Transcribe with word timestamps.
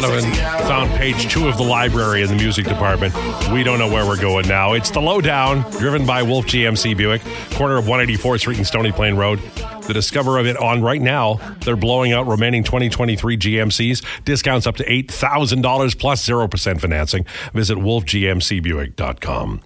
Donovan 0.00 0.32
found 0.66 0.90
page 0.92 1.30
two 1.30 1.46
of 1.46 1.58
the 1.58 1.62
library 1.62 2.22
in 2.22 2.28
the 2.28 2.34
music 2.34 2.64
department. 2.64 3.14
We 3.52 3.62
don't 3.62 3.78
know 3.78 3.86
where 3.86 4.06
we're 4.06 4.20
going 4.20 4.48
now. 4.48 4.72
It's 4.72 4.88
the 4.88 5.00
lowdown, 5.00 5.70
driven 5.72 6.06
by 6.06 6.22
Wolf 6.22 6.46
GMC 6.46 6.96
Buick, 6.96 7.20
corner 7.50 7.76
of 7.76 7.84
184th 7.84 8.40
Street 8.40 8.56
and 8.56 8.66
Stony 8.66 8.92
Plain 8.92 9.16
Road. 9.16 9.40
The 9.86 9.92
discover 9.92 10.38
of 10.38 10.46
it 10.46 10.56
on 10.56 10.80
right 10.80 11.02
now. 11.02 11.34
They're 11.64 11.76
blowing 11.76 12.12
out 12.12 12.26
remaining 12.26 12.64
2023 12.64 13.36
GMCs. 13.36 14.24
Discounts 14.24 14.66
up 14.66 14.76
to 14.76 14.84
$8,000 14.84 15.98
plus 15.98 16.26
0% 16.26 16.80
financing. 16.80 17.26
Visit 17.52 17.76
wolfgmcbuick.com. 17.76 19.60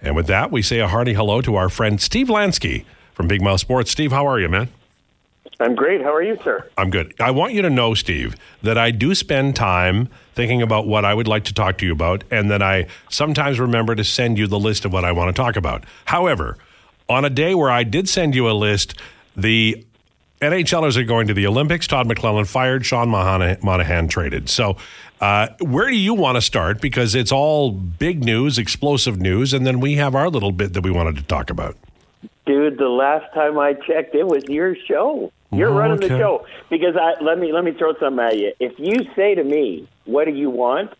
And 0.00 0.14
with 0.14 0.26
that, 0.28 0.52
we 0.52 0.62
say 0.62 0.78
a 0.78 0.86
hearty 0.86 1.14
hello 1.14 1.40
to 1.40 1.56
our 1.56 1.68
friend 1.68 2.00
Steve 2.00 2.28
Lansky 2.28 2.84
from 3.14 3.26
Big 3.26 3.42
Mouth 3.42 3.58
Sports. 3.58 3.90
Steve, 3.90 4.12
how 4.12 4.28
are 4.28 4.38
you, 4.38 4.48
man? 4.48 4.68
I'm 5.58 5.74
great. 5.74 6.02
How 6.02 6.14
are 6.14 6.22
you, 6.22 6.38
sir? 6.44 6.68
I'm 6.76 6.90
good. 6.90 7.14
I 7.18 7.30
want 7.30 7.54
you 7.54 7.62
to 7.62 7.70
know, 7.70 7.94
Steve, 7.94 8.36
that 8.62 8.76
I 8.76 8.90
do 8.90 9.14
spend 9.14 9.56
time 9.56 10.08
thinking 10.34 10.60
about 10.60 10.86
what 10.86 11.04
I 11.04 11.14
would 11.14 11.26
like 11.26 11.44
to 11.44 11.54
talk 11.54 11.78
to 11.78 11.86
you 11.86 11.92
about, 11.92 12.24
and 12.30 12.50
that 12.50 12.62
I 12.62 12.88
sometimes 13.08 13.58
remember 13.58 13.94
to 13.94 14.04
send 14.04 14.38
you 14.38 14.46
the 14.46 14.58
list 14.58 14.84
of 14.84 14.92
what 14.92 15.04
I 15.04 15.12
want 15.12 15.34
to 15.34 15.42
talk 15.42 15.56
about. 15.56 15.84
However, 16.04 16.58
on 17.08 17.24
a 17.24 17.30
day 17.30 17.54
where 17.54 17.70
I 17.70 17.84
did 17.84 18.08
send 18.08 18.34
you 18.34 18.50
a 18.50 18.52
list, 18.52 18.94
the 19.34 19.82
NHLers 20.42 20.98
are 20.98 21.04
going 21.04 21.26
to 21.28 21.34
the 21.34 21.46
Olympics. 21.46 21.86
Todd 21.86 22.06
McLellan 22.06 22.46
fired, 22.46 22.84
Sean 22.84 23.08
Monahan 23.08 24.08
traded. 24.08 24.50
So, 24.50 24.76
uh, 25.22 25.48
where 25.60 25.88
do 25.88 25.96
you 25.96 26.12
want 26.12 26.36
to 26.36 26.42
start? 26.42 26.82
Because 26.82 27.14
it's 27.14 27.32
all 27.32 27.70
big 27.70 28.22
news, 28.22 28.58
explosive 28.58 29.18
news, 29.18 29.54
and 29.54 29.66
then 29.66 29.80
we 29.80 29.94
have 29.94 30.14
our 30.14 30.28
little 30.28 30.52
bit 30.52 30.74
that 30.74 30.82
we 30.82 30.90
wanted 30.90 31.16
to 31.16 31.22
talk 31.22 31.48
about. 31.48 31.76
Dude, 32.44 32.76
the 32.76 32.88
last 32.88 33.32
time 33.32 33.58
I 33.58 33.72
checked, 33.72 34.14
it 34.14 34.26
was 34.26 34.44
your 34.44 34.76
show. 34.86 35.32
You're 35.52 35.68
okay. 35.70 35.78
running 35.78 36.00
the 36.00 36.08
show 36.08 36.46
because 36.70 36.96
I 36.96 37.22
let 37.22 37.38
me 37.38 37.52
let 37.52 37.64
me 37.64 37.72
throw 37.72 37.94
something 38.00 38.24
at 38.24 38.38
you. 38.38 38.52
If 38.60 38.78
you 38.78 39.06
say 39.14 39.34
to 39.34 39.44
me, 39.44 39.88
"What 40.04 40.24
do 40.24 40.32
you 40.32 40.50
want?" 40.50 40.90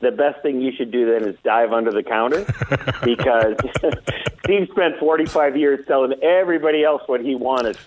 the 0.00 0.10
best 0.10 0.42
thing 0.42 0.60
you 0.60 0.72
should 0.76 0.90
do 0.90 1.10
then 1.10 1.28
is 1.28 1.36
dive 1.42 1.72
under 1.72 1.90
the 1.90 2.02
counter 2.02 2.44
because 3.04 3.56
Steve 4.44 4.68
spent 4.70 4.98
45 4.98 5.56
years 5.56 5.84
telling 5.86 6.12
everybody 6.22 6.84
else 6.84 7.02
what 7.06 7.20
he 7.20 7.34
wanted. 7.34 7.78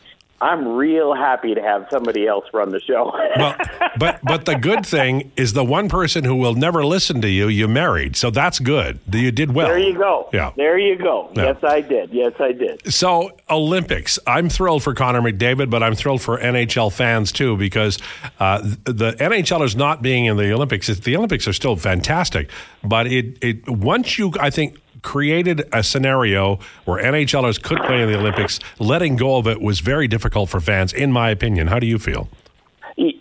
I'm 0.42 0.68
real 0.76 1.14
happy 1.14 1.54
to 1.54 1.62
have 1.62 1.88
somebody 1.92 2.26
else 2.26 2.46
run 2.54 2.72
the 2.72 2.80
show. 2.80 3.12
well, 3.38 3.56
but 3.98 4.20
but 4.24 4.46
the 4.46 4.56
good 4.56 4.86
thing 4.86 5.32
is 5.36 5.54
the 5.54 5.66
one 5.66 5.90
person 5.90 6.24
who 6.24 6.36
will 6.36 6.56
never 6.56 6.86
listen 6.86 7.22
to 7.22 7.30
you, 7.30 7.50
you 7.50 7.68
married. 7.68 8.16
So 8.16 8.30
that's 8.30 8.60
good. 8.60 9.00
You 9.12 9.32
did 9.32 9.54
well. 9.54 9.68
There 9.68 9.78
you 9.78 9.98
go. 9.98 10.30
Yeah. 10.32 10.54
There 10.56 10.78
you 10.78 10.96
go. 10.96 11.30
Yeah. 11.36 11.44
Yes, 11.44 11.64
I 11.64 11.82
did. 11.82 12.12
Yes, 12.12 12.34
I 12.40 12.54
did. 12.54 12.94
So 12.94 13.32
Olympics. 13.50 14.18
I'm 14.26 14.48
thrilled 14.48 14.84
for 14.84 14.94
Connor 14.94 15.22
McDavid, 15.22 15.70
but 15.70 15.84
I'm 15.84 15.96
thrilled 15.96 16.22
for 16.22 16.38
NHL 16.38 16.94
fans 16.94 17.32
too 17.34 17.58
because 17.58 17.98
uh, 18.40 18.60
the 18.86 19.14
NHLers 19.20 19.76
not 19.76 20.02
being 20.02 20.26
in 20.26 20.38
the 20.38 20.54
Olympics. 20.54 20.88
The 20.88 21.16
Olympics 21.18 21.48
are 21.48 21.54
still 21.54 21.76
fantastic, 21.76 22.50
but 22.84 23.08
it 23.08 23.38
it 23.44 23.68
once 23.68 24.18
you 24.18 24.34
I 24.40 24.50
think 24.50 24.78
created 25.02 25.68
a 25.74 25.84
scenario 25.84 26.60
where 26.86 27.04
NHLers 27.04 27.62
could 27.62 27.80
play 27.80 28.02
in 28.02 28.12
the 28.12 28.18
Olympics. 28.18 28.60
Letting 28.80 29.16
go 29.16 29.38
of 29.38 29.48
it 29.48 29.62
was 29.62 29.80
very 29.80 30.08
difficult 30.08 30.50
for 30.50 30.60
fans, 30.60 30.94
in 30.94 31.12
my 31.12 31.30
opinion. 31.30 31.68
How 31.68 31.80
do 31.80 31.88
you 31.88 32.00
feel? 32.00 32.30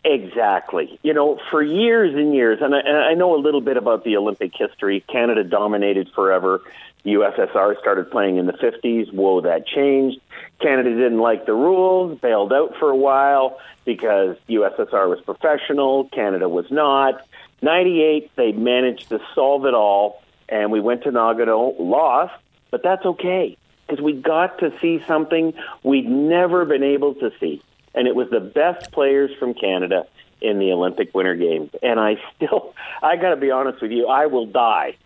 Exactly. 0.04 0.98
You 1.02 1.14
know, 1.14 1.40
for 1.50 1.62
years 1.62 2.14
and 2.14 2.34
years, 2.34 2.60
and 2.60 2.74
I, 2.74 3.10
I 3.10 3.14
know 3.14 3.34
a 3.34 3.40
little 3.40 3.60
bit 3.60 3.76
about 3.76 4.04
the 4.04 4.16
Olympic 4.16 4.52
history. 4.56 5.04
Canada 5.08 5.44
dominated 5.44 6.10
forever. 6.14 6.62
The 7.04 7.14
USSR 7.14 7.78
started 7.78 8.10
playing 8.10 8.38
in 8.38 8.46
the 8.46 8.52
50s. 8.54 9.12
Whoa, 9.12 9.40
that 9.42 9.66
changed. 9.66 10.20
Canada 10.60 10.90
didn't 10.90 11.20
like 11.20 11.46
the 11.46 11.54
rules, 11.54 12.18
bailed 12.20 12.52
out 12.52 12.74
for 12.78 12.90
a 12.90 12.96
while 12.96 13.58
because 13.84 14.36
USSR 14.48 15.08
was 15.08 15.20
professional, 15.20 16.08
Canada 16.08 16.48
was 16.48 16.70
not. 16.70 17.26
98, 17.62 18.30
they 18.36 18.52
managed 18.52 19.08
to 19.08 19.20
solve 19.34 19.66
it 19.66 19.74
all 19.74 20.22
and 20.48 20.72
we 20.72 20.80
went 20.80 21.02
to 21.04 21.10
Nagano, 21.10 21.74
lost, 21.78 22.34
but 22.70 22.82
that's 22.82 23.04
okay 23.04 23.56
because 23.86 24.02
we 24.02 24.12
got 24.12 24.58
to 24.58 24.73
see 24.80 25.02
something 25.06 25.55
we'd 25.83 26.08
never 26.08 26.64
been 26.64 26.83
able 26.83 27.14
to 27.14 27.30
see, 27.40 27.62
and 27.95 28.06
it 28.06 28.14
was 28.14 28.28
the 28.30 28.40
best 28.40 28.92
players 28.92 29.30
from 29.39 29.55
Canada 29.55 30.06
in 30.40 30.58
the 30.58 30.73
Olympic 30.73 31.14
Winter 31.14 31.34
Games. 31.34 31.70
And 31.83 31.98
I 31.98 32.17
still, 32.36 32.74
I 33.02 33.17
got 33.17 33.30
to 33.30 33.36
be 33.36 33.50
honest 33.50 33.80
with 33.83 33.90
you, 33.90 34.06
I 34.06 34.27
will 34.27 34.46
die 34.46 34.96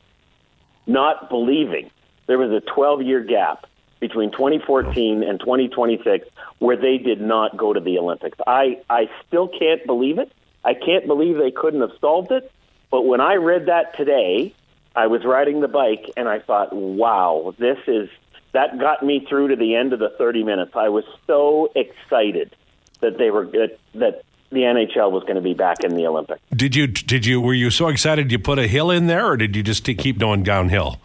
not 0.87 1.31
believing 1.31 1.91
there 2.27 2.39
was 2.39 2.51
a 2.51 2.61
12 2.61 3.03
year 3.03 3.21
gap 3.21 3.67
between 4.01 4.33
2014 4.33 5.23
and 5.23 5.39
2026 5.39 6.27
where 6.59 6.77
they 6.77 6.99
did 6.99 7.21
not 7.21 7.57
go 7.57 7.73
to 7.73 7.79
the 7.79 7.99
Olympics. 7.99 8.37
I, 8.47 8.81
I 8.91 9.09
still 9.27 9.49
can't 9.49 9.85
believe 9.87 10.19
it. 10.19 10.33
I 10.65 10.75
can't 10.75 11.07
believe 11.07 11.39
they 11.39 11.53
couldn't 11.53 11.81
have 11.81 11.93
solved 12.01 12.33
it. 12.33 12.51
But 12.91 13.03
when 13.03 13.21
I 13.21 13.35
read 13.37 13.67
that 13.67 13.97
today, 13.97 14.55
I 14.95 15.07
was 15.07 15.25
riding 15.25 15.61
the 15.61 15.69
bike 15.69 16.11
and 16.17 16.29
I 16.29 16.41
thought, 16.41 16.73
wow, 16.73 17.55
this 17.59 17.79
is 17.87 18.09
that 18.53 18.79
got 18.79 19.03
me 19.03 19.25
through 19.29 19.49
to 19.49 19.57
the 19.57 19.75
end 19.75 19.93
of 19.93 19.99
the 19.99 20.11
30 20.11 20.45
minutes. 20.45 20.73
I 20.75 20.91
was 20.91 21.05
so 21.27 21.73
excited 21.75 22.55
that 23.01 23.19
they 23.19 23.31
were 23.31 23.47
that, 23.47 23.79
that 23.95 24.23
the 24.51 24.61
NHL 24.61 25.11
was 25.11 25.23
going 25.23 25.37
to 25.37 25.43
be 25.43 25.55
back 25.55 25.83
in 25.83 25.97
the 25.97 26.07
Olympics. 26.07 26.43
Did 26.55 26.77
you 26.77 26.87
did 26.87 27.25
you 27.25 27.41
were 27.41 27.55
you 27.55 27.71
so 27.71 27.89
excited 27.89 28.31
you 28.31 28.39
put 28.39 28.59
a 28.59 28.67
hill 28.67 28.91
in 28.91 29.07
there 29.07 29.27
or 29.27 29.37
did 29.37 29.57
you 29.57 29.63
just 29.63 29.85
keep 29.85 30.19
going 30.19 30.43
downhill? 30.43 30.99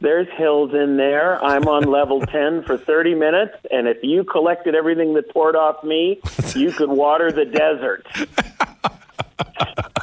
There's 0.00 0.28
hills 0.36 0.74
in 0.74 0.96
there. 0.96 1.42
I'm 1.42 1.66
on 1.66 1.84
level 1.90 2.20
10 2.20 2.64
for 2.64 2.76
30 2.76 3.14
minutes 3.14 3.54
and 3.70 3.86
if 3.86 3.98
you 4.02 4.24
collected 4.24 4.74
everything 4.74 5.14
that 5.14 5.30
poured 5.30 5.54
off 5.54 5.84
me, 5.84 6.20
you 6.54 6.72
could 6.72 6.90
water 6.90 7.30
the 7.30 7.44
desert. 7.44 8.06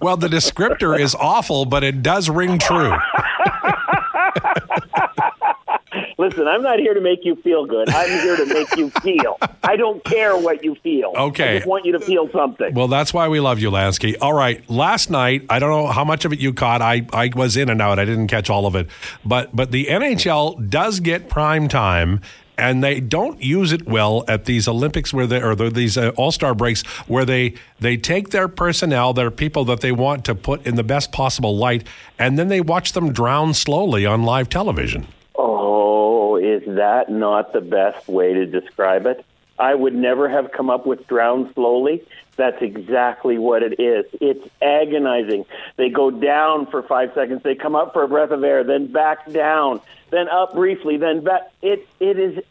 well, 0.00 0.16
the 0.16 0.28
descriptor 0.28 0.98
is 0.98 1.14
awful, 1.14 1.64
but 1.64 1.84
it 1.84 2.02
does 2.02 2.28
ring 2.28 2.58
true. 2.58 2.94
Listen, 6.18 6.46
I'm 6.46 6.62
not 6.62 6.78
here 6.78 6.94
to 6.94 7.00
make 7.00 7.24
you 7.24 7.36
feel 7.36 7.66
good. 7.66 7.88
I'm 7.88 8.08
here 8.08 8.36
to 8.36 8.46
make 8.46 8.76
you 8.76 8.90
feel. 8.90 9.36
I 9.62 9.76
don't 9.76 10.02
care 10.04 10.36
what 10.36 10.64
you 10.64 10.74
feel. 10.76 11.12
Okay. 11.16 11.56
I 11.56 11.58
just 11.58 11.68
want 11.68 11.84
you 11.84 11.92
to 11.92 12.00
feel 12.00 12.30
something. 12.30 12.72
Well, 12.74 12.88
that's 12.88 13.12
why 13.12 13.28
we 13.28 13.40
love 13.40 13.58
you, 13.58 13.70
Lansky. 13.70 14.16
All 14.20 14.32
right. 14.32 14.68
Last 14.70 15.10
night, 15.10 15.44
I 15.50 15.58
don't 15.58 15.70
know 15.70 15.86
how 15.88 16.04
much 16.04 16.24
of 16.24 16.32
it 16.32 16.38
you 16.38 16.52
caught. 16.52 16.82
I, 16.82 17.06
I 17.12 17.30
was 17.34 17.56
in 17.56 17.68
and 17.68 17.82
out. 17.82 17.98
I 17.98 18.04
didn't 18.04 18.28
catch 18.28 18.48
all 18.48 18.66
of 18.66 18.74
it. 18.74 18.88
But 19.24 19.54
but 19.54 19.70
the 19.70 19.86
NHL 19.86 20.70
does 20.70 21.00
get 21.00 21.28
prime 21.28 21.68
time 21.68 22.20
and 22.56 22.82
they 22.82 23.00
don't 23.00 23.42
use 23.42 23.72
it 23.72 23.86
well 23.86 24.24
at 24.28 24.44
these 24.44 24.68
Olympics 24.68 25.12
where 25.12 25.26
they 25.26 25.42
or 25.42 25.54
these 25.54 25.96
uh, 25.96 26.12
All 26.16 26.32
Star 26.32 26.54
breaks 26.54 26.82
where 27.06 27.24
they 27.24 27.54
they 27.80 27.96
take 27.96 28.30
their 28.30 28.48
personnel, 28.48 29.12
their 29.12 29.30
people 29.30 29.64
that 29.66 29.80
they 29.80 29.92
want 29.92 30.24
to 30.26 30.34
put 30.34 30.66
in 30.66 30.76
the 30.76 30.84
best 30.84 31.12
possible 31.12 31.56
light, 31.56 31.86
and 32.18 32.38
then 32.38 32.48
they 32.48 32.60
watch 32.60 32.92
them 32.92 33.12
drown 33.12 33.54
slowly 33.54 34.06
on 34.06 34.22
live 34.22 34.48
television. 34.48 35.06
Oh, 35.34 36.36
is 36.36 36.62
that 36.66 37.10
not 37.10 37.52
the 37.52 37.60
best 37.60 38.08
way 38.08 38.34
to 38.34 38.46
describe 38.46 39.06
it? 39.06 39.24
I 39.58 39.74
would 39.74 39.94
never 39.94 40.28
have 40.28 40.52
come 40.52 40.70
up 40.70 40.86
with 40.86 41.06
drown 41.06 41.52
slowly. 41.54 42.02
That's 42.36 42.60
exactly 42.60 43.38
what 43.38 43.62
it 43.62 43.80
is. 43.80 44.06
It's 44.20 44.46
agonizing. 44.60 45.44
They 45.76 45.88
go 45.88 46.10
down 46.10 46.66
for 46.66 46.82
five 46.82 47.12
seconds, 47.14 47.42
they 47.42 47.54
come 47.54 47.76
up 47.76 47.92
for 47.92 48.02
a 48.02 48.08
breath 48.08 48.30
of 48.30 48.42
air, 48.42 48.64
then 48.64 48.88
back 48.88 49.30
down, 49.30 49.80
then 50.10 50.28
up 50.28 50.54
briefly, 50.54 50.96
then 50.96 51.22
back. 51.22 51.52
It 51.62 51.86
it 52.00 52.18
is 52.18 52.42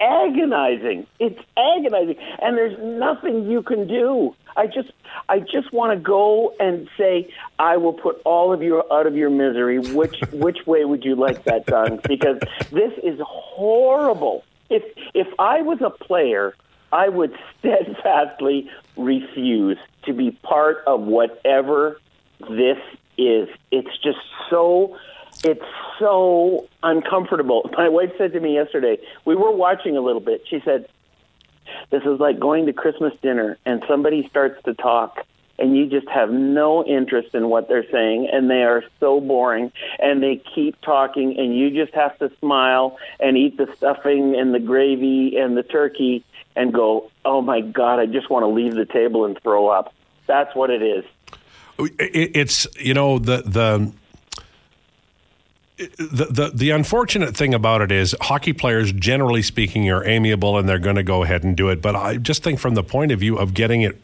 agonizing. 0.00 1.06
It's 1.18 1.40
agonizing, 1.56 2.16
and 2.40 2.56
there's 2.56 2.78
nothing 2.78 3.50
you 3.50 3.62
can 3.62 3.86
do. 3.86 4.34
I 4.56 4.66
just 4.66 4.92
I 5.28 5.40
just 5.40 5.72
want 5.72 5.92
to 5.92 5.98
go 5.98 6.54
and 6.60 6.88
say 6.96 7.32
I 7.58 7.78
will 7.78 7.92
put 7.92 8.20
all 8.24 8.52
of 8.52 8.62
you 8.62 8.82
out 8.92 9.06
of 9.06 9.16
your 9.16 9.30
misery. 9.30 9.78
Which 9.78 10.20
which 10.32 10.66
way 10.66 10.84
would 10.84 11.04
you 11.04 11.16
like 11.16 11.44
that 11.44 11.66
done? 11.66 12.00
Because 12.06 12.38
this 12.70 12.92
is 13.02 13.18
horrible. 13.24 14.44
If 14.70 14.82
if 15.14 15.28
I 15.38 15.62
was 15.62 15.80
a 15.82 15.90
player 15.90 16.54
I 16.94 17.08
would 17.08 17.36
steadfastly 17.58 18.70
refuse 18.96 19.78
to 20.04 20.12
be 20.14 20.30
part 20.30 20.84
of 20.86 21.02
whatever 21.02 22.00
this 22.48 22.78
is. 23.18 23.48
It's 23.70 23.98
just 24.02 24.18
so 24.48 24.96
it's 25.42 25.64
so 25.98 26.68
uncomfortable. 26.82 27.68
My 27.76 27.88
wife 27.88 28.12
said 28.16 28.32
to 28.32 28.40
me 28.40 28.54
yesterday, 28.54 28.98
we 29.24 29.34
were 29.34 29.50
watching 29.50 29.96
a 29.96 30.00
little 30.00 30.20
bit. 30.20 30.44
She 30.48 30.60
said, 30.64 30.88
This 31.90 32.02
is 32.04 32.20
like 32.20 32.38
going 32.38 32.66
to 32.66 32.72
Christmas 32.72 33.12
dinner 33.20 33.58
and 33.66 33.82
somebody 33.88 34.26
starts 34.28 34.62
to 34.64 34.74
talk 34.74 35.26
and 35.58 35.76
you 35.76 35.86
just 35.86 36.08
have 36.08 36.30
no 36.30 36.84
interest 36.84 37.34
in 37.34 37.48
what 37.48 37.68
they're 37.68 37.88
saying 37.90 38.28
and 38.32 38.50
they 38.50 38.62
are 38.62 38.82
so 39.00 39.20
boring 39.20 39.72
and 39.98 40.22
they 40.22 40.42
keep 40.54 40.80
talking 40.80 41.38
and 41.38 41.56
you 41.56 41.70
just 41.70 41.94
have 41.94 42.18
to 42.18 42.30
smile 42.38 42.98
and 43.20 43.36
eat 43.36 43.56
the 43.56 43.68
stuffing 43.76 44.34
and 44.36 44.54
the 44.54 44.58
gravy 44.58 45.36
and 45.36 45.56
the 45.56 45.62
turkey 45.62 46.24
and 46.56 46.72
go, 46.72 47.10
oh 47.24 47.40
my 47.40 47.60
God, 47.60 47.98
I 47.98 48.06
just 48.06 48.30
want 48.30 48.42
to 48.44 48.48
leave 48.48 48.74
the 48.74 48.86
table 48.86 49.24
and 49.24 49.40
throw 49.42 49.68
up. 49.68 49.92
That's 50.26 50.54
what 50.54 50.70
it 50.70 50.82
is. 50.82 51.04
It's, 51.78 52.66
you 52.78 52.94
know, 52.94 53.18
the, 53.18 53.38
the, 53.38 53.92
the, 55.76 56.26
the 56.30 56.50
the 56.54 56.70
unfortunate 56.70 57.36
thing 57.36 57.52
about 57.52 57.82
it 57.82 57.90
is 57.90 58.14
hockey 58.20 58.52
players 58.52 58.92
generally 58.92 59.42
speaking 59.42 59.90
are 59.90 60.04
amiable 60.04 60.56
and 60.56 60.68
they're 60.68 60.78
going 60.78 60.94
to 60.94 61.02
go 61.02 61.24
ahead 61.24 61.42
and 61.42 61.56
do 61.56 61.68
it 61.68 61.82
but 61.82 61.96
i 61.96 62.16
just 62.16 62.44
think 62.44 62.60
from 62.60 62.74
the 62.74 62.84
point 62.84 63.10
of 63.10 63.18
view 63.18 63.36
of 63.36 63.54
getting 63.54 63.82
it 63.82 64.00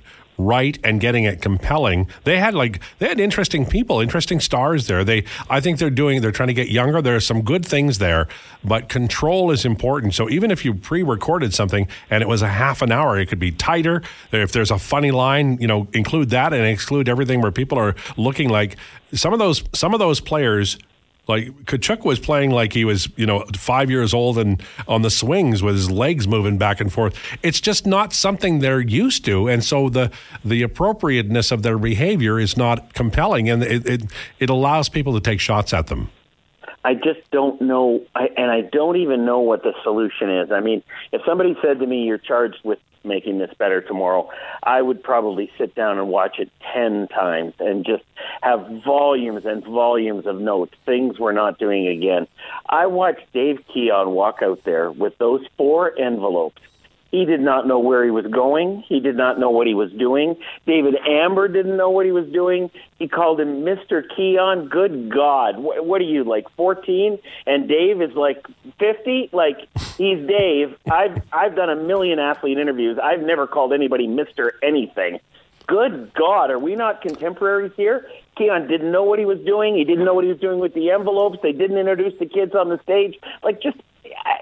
right 0.46 0.78
and 0.84 1.00
getting 1.00 1.24
it 1.24 1.42
compelling. 1.42 2.08
They 2.24 2.38
had 2.38 2.54
like 2.54 2.80
they 2.98 3.08
had 3.08 3.20
interesting 3.20 3.66
people, 3.66 4.00
interesting 4.00 4.40
stars 4.40 4.86
there. 4.86 5.04
They 5.04 5.24
I 5.48 5.60
think 5.60 5.78
they're 5.78 5.90
doing 5.90 6.20
they're 6.20 6.32
trying 6.32 6.48
to 6.48 6.54
get 6.54 6.68
younger. 6.68 7.02
There 7.02 7.16
are 7.16 7.20
some 7.20 7.42
good 7.42 7.64
things 7.64 7.98
there, 7.98 8.28
but 8.64 8.88
control 8.88 9.50
is 9.50 9.64
important. 9.64 10.14
So 10.14 10.28
even 10.30 10.50
if 10.50 10.64
you 10.64 10.74
pre-recorded 10.74 11.54
something 11.54 11.88
and 12.10 12.22
it 12.22 12.28
was 12.28 12.42
a 12.42 12.48
half 12.48 12.82
an 12.82 12.92
hour, 12.92 13.18
it 13.18 13.26
could 13.26 13.38
be 13.38 13.52
tighter. 13.52 14.02
If 14.32 14.52
there's 14.52 14.70
a 14.70 14.78
funny 14.78 15.10
line, 15.10 15.58
you 15.60 15.66
know, 15.66 15.88
include 15.92 16.30
that 16.30 16.52
and 16.52 16.64
exclude 16.64 17.08
everything 17.08 17.40
where 17.40 17.52
people 17.52 17.78
are 17.78 17.94
looking 18.16 18.48
like 18.48 18.76
some 19.12 19.32
of 19.32 19.38
those 19.38 19.62
some 19.72 19.94
of 19.94 20.00
those 20.00 20.20
players 20.20 20.78
like 21.30 21.48
Tkachuk 21.64 22.04
was 22.04 22.18
playing 22.18 22.50
like 22.50 22.72
he 22.72 22.84
was, 22.84 23.08
you 23.16 23.24
know, 23.24 23.44
five 23.56 23.90
years 23.90 24.12
old 24.12 24.36
and 24.36 24.62
on 24.86 25.02
the 25.02 25.10
swings 25.10 25.62
with 25.62 25.74
his 25.74 25.90
legs 25.90 26.28
moving 26.28 26.58
back 26.58 26.80
and 26.80 26.92
forth. 26.92 27.16
It's 27.42 27.60
just 27.60 27.86
not 27.86 28.12
something 28.12 28.58
they're 28.58 28.80
used 28.80 29.24
to, 29.24 29.48
and 29.48 29.64
so 29.64 29.88
the 29.88 30.10
the 30.44 30.62
appropriateness 30.62 31.50
of 31.50 31.62
their 31.62 31.78
behavior 31.78 32.38
is 32.38 32.56
not 32.56 32.92
compelling, 32.92 33.48
and 33.48 33.62
it 33.62 33.86
it, 33.86 34.02
it 34.38 34.50
allows 34.50 34.88
people 34.88 35.14
to 35.14 35.20
take 35.20 35.40
shots 35.40 35.72
at 35.72 35.86
them. 35.86 36.10
I 36.82 36.94
just 36.94 37.20
don't 37.30 37.60
know, 37.60 38.02
I, 38.14 38.28
and 38.36 38.50
I 38.50 38.62
don't 38.62 38.96
even 38.96 39.26
know 39.26 39.40
what 39.40 39.62
the 39.62 39.74
solution 39.82 40.30
is. 40.30 40.50
I 40.50 40.60
mean, 40.60 40.82
if 41.12 41.20
somebody 41.26 41.54
said 41.62 41.78
to 41.80 41.86
me, 41.86 42.04
"You're 42.04 42.18
charged 42.18 42.58
with 42.64 42.78
making 43.04 43.38
this 43.38 43.52
better 43.58 43.80
tomorrow," 43.80 44.30
I 44.62 44.82
would 44.82 45.02
probably 45.02 45.50
sit 45.58 45.74
down 45.74 45.98
and 45.98 46.08
watch 46.08 46.38
it 46.38 46.50
ten 46.72 47.08
times 47.08 47.54
and 47.58 47.84
just 47.84 48.04
have 48.42 48.66
volumes 48.84 49.44
and 49.44 49.64
volumes 49.64 50.26
of 50.26 50.40
notes, 50.40 50.74
things 50.86 51.18
we're 51.18 51.32
not 51.32 51.58
doing 51.58 51.86
again. 51.86 52.26
I 52.68 52.86
watched 52.86 53.32
Dave 53.32 53.62
Keon 53.72 54.10
walk 54.10 54.40
out 54.42 54.64
there 54.64 54.90
with 54.90 55.16
those 55.18 55.44
four 55.56 55.98
envelopes 55.98 56.60
he 57.10 57.24
did 57.24 57.40
not 57.40 57.66
know 57.66 57.78
where 57.78 58.04
he 58.04 58.10
was 58.10 58.26
going. 58.26 58.84
He 58.88 59.00
did 59.00 59.16
not 59.16 59.38
know 59.38 59.50
what 59.50 59.66
he 59.66 59.74
was 59.74 59.90
doing. 59.92 60.36
David 60.66 60.94
Amber 61.06 61.48
didn't 61.48 61.76
know 61.76 61.90
what 61.90 62.06
he 62.06 62.12
was 62.12 62.26
doing. 62.28 62.70
He 62.98 63.08
called 63.08 63.40
him 63.40 63.62
Mr. 63.62 64.02
Keon. 64.16 64.68
Good 64.68 65.10
God. 65.12 65.58
What, 65.58 65.84
what 65.84 66.00
are 66.00 66.04
you, 66.04 66.24
like 66.24 66.48
14? 66.56 67.18
And 67.46 67.68
Dave 67.68 68.00
is 68.00 68.14
like 68.14 68.46
50? 68.78 69.30
Like, 69.32 69.68
he's 69.98 70.24
Dave. 70.26 70.76
I've, 70.90 71.20
I've 71.32 71.56
done 71.56 71.70
a 71.70 71.76
million 71.76 72.18
athlete 72.18 72.58
interviews. 72.58 72.98
I've 73.02 73.22
never 73.22 73.46
called 73.46 73.72
anybody 73.72 74.06
Mr. 74.06 74.50
anything. 74.62 75.18
Good 75.66 76.12
God, 76.14 76.50
are 76.50 76.58
we 76.58 76.74
not 76.74 77.00
contemporaries 77.00 77.72
here? 77.76 78.08
Keon 78.36 78.66
didn't 78.66 78.90
know 78.90 79.04
what 79.04 79.18
he 79.18 79.24
was 79.24 79.38
doing. 79.40 79.76
He 79.76 79.84
didn't 79.84 80.04
know 80.04 80.14
what 80.14 80.24
he 80.24 80.30
was 80.30 80.40
doing 80.40 80.58
with 80.58 80.74
the 80.74 80.90
envelopes. 80.90 81.38
They 81.42 81.52
didn't 81.52 81.78
introduce 81.78 82.18
the 82.18 82.26
kids 82.26 82.54
on 82.54 82.70
the 82.70 82.80
stage. 82.82 83.18
Like, 83.44 83.62
just 83.62 83.76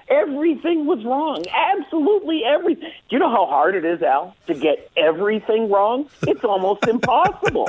everything 0.07 0.85
was 0.85 1.03
wrong. 1.05 1.45
Absolutely 1.47 2.43
everything. 2.43 2.91
Do 3.09 3.15
you 3.15 3.19
know 3.19 3.29
how 3.29 3.45
hard 3.45 3.75
it 3.75 3.85
is, 3.85 4.01
Al, 4.01 4.35
to 4.47 4.53
get 4.53 4.89
everything 4.97 5.69
wrong? 5.69 6.09
It's 6.23 6.43
almost 6.43 6.87
impossible. 6.87 7.67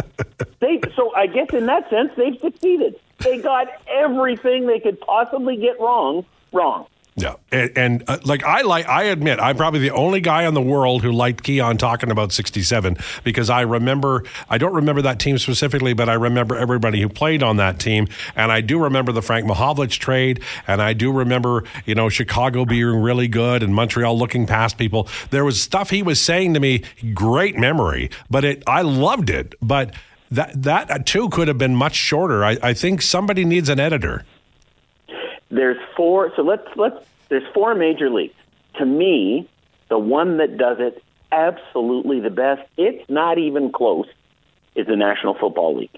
They 0.60 0.80
so 0.96 1.14
I 1.14 1.26
guess 1.26 1.48
in 1.52 1.66
that 1.66 1.88
sense 1.90 2.12
they've 2.16 2.38
succeeded. 2.40 2.98
They 3.18 3.38
got 3.38 3.68
everything 3.88 4.66
they 4.66 4.80
could 4.80 5.00
possibly 5.00 5.56
get 5.56 5.80
wrong 5.80 6.24
wrong. 6.52 6.86
Yeah, 7.16 7.34
and, 7.50 7.70
and 7.76 8.04
uh, 8.08 8.18
like 8.24 8.44
I 8.44 8.62
like, 8.62 8.88
I 8.88 9.04
admit, 9.04 9.40
I'm 9.40 9.56
probably 9.56 9.80
the 9.80 9.90
only 9.90 10.20
guy 10.20 10.46
in 10.46 10.54
the 10.54 10.62
world 10.62 11.02
who 11.02 11.10
liked 11.10 11.42
Keon 11.42 11.76
talking 11.76 12.10
about 12.10 12.32
'67 12.32 12.96
because 13.24 13.50
I 13.50 13.62
remember, 13.62 14.24
I 14.48 14.58
don't 14.58 14.72
remember 14.72 15.02
that 15.02 15.18
team 15.18 15.36
specifically, 15.36 15.92
but 15.92 16.08
I 16.08 16.14
remember 16.14 16.56
everybody 16.56 17.00
who 17.00 17.08
played 17.08 17.42
on 17.42 17.56
that 17.56 17.80
team, 17.80 18.06
and 18.36 18.52
I 18.52 18.60
do 18.60 18.78
remember 18.82 19.10
the 19.10 19.22
Frank 19.22 19.46
Mahovlich 19.46 19.98
trade, 19.98 20.40
and 20.68 20.80
I 20.80 20.92
do 20.92 21.12
remember, 21.12 21.64
you 21.84 21.96
know, 21.96 22.08
Chicago 22.08 22.64
being 22.64 22.86
really 22.86 23.28
good 23.28 23.62
and 23.62 23.74
Montreal 23.74 24.16
looking 24.16 24.46
past 24.46 24.78
people. 24.78 25.08
There 25.30 25.44
was 25.44 25.60
stuff 25.60 25.90
he 25.90 26.02
was 26.02 26.20
saying 26.20 26.54
to 26.54 26.60
me, 26.60 26.84
great 27.12 27.56
memory, 27.56 28.10
but 28.30 28.44
it, 28.44 28.62
I 28.68 28.82
loved 28.82 29.30
it, 29.30 29.54
but 29.60 29.94
that 30.30 30.62
that 30.62 31.06
too 31.06 31.28
could 31.28 31.48
have 31.48 31.58
been 31.58 31.74
much 31.74 31.96
shorter. 31.96 32.44
I, 32.44 32.56
I 32.62 32.72
think 32.72 33.02
somebody 33.02 33.44
needs 33.44 33.68
an 33.68 33.80
editor. 33.80 34.24
There's 35.50 35.78
four. 35.96 36.32
So 36.36 36.42
let's 36.42 36.66
let's. 36.76 36.96
There's 37.28 37.46
four 37.54 37.74
major 37.74 38.10
leagues. 38.10 38.34
To 38.78 38.86
me, 38.86 39.48
the 39.88 39.98
one 39.98 40.38
that 40.38 40.56
does 40.56 40.78
it 40.80 41.02
absolutely 41.32 42.20
the 42.20 42.30
best, 42.30 42.62
it's 42.76 43.08
not 43.08 43.38
even 43.38 43.70
close, 43.72 44.06
is 44.74 44.86
the 44.86 44.96
National 44.96 45.34
Football 45.34 45.76
League. 45.76 45.96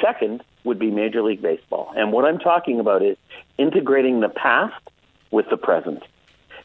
Second 0.00 0.42
would 0.64 0.78
be 0.78 0.90
Major 0.90 1.22
League 1.22 1.42
Baseball. 1.42 1.92
And 1.96 2.12
what 2.12 2.24
I'm 2.24 2.38
talking 2.38 2.80
about 2.80 3.02
is 3.02 3.16
integrating 3.58 4.20
the 4.20 4.28
past 4.28 4.82
with 5.30 5.46
the 5.50 5.56
present. 5.56 6.02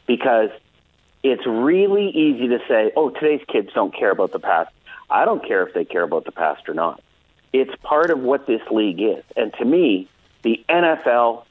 Because 0.06 0.50
it's 1.22 1.46
really 1.46 2.08
easy 2.10 2.48
to 2.48 2.58
say, 2.68 2.92
oh, 2.96 3.10
today's 3.10 3.42
kids 3.48 3.70
don't 3.74 3.94
care 3.94 4.10
about 4.10 4.32
the 4.32 4.38
past. 4.38 4.72
I 5.10 5.24
don't 5.24 5.46
care 5.46 5.66
if 5.66 5.74
they 5.74 5.84
care 5.84 6.02
about 6.02 6.24
the 6.24 6.32
past 6.32 6.68
or 6.68 6.74
not. 6.74 7.02
It's 7.52 7.74
part 7.82 8.10
of 8.10 8.20
what 8.20 8.46
this 8.46 8.60
league 8.70 9.00
is. 9.00 9.24
And 9.36 9.52
to 9.54 9.64
me, 9.64 10.08
the 10.42 10.64
NFL 10.68 11.44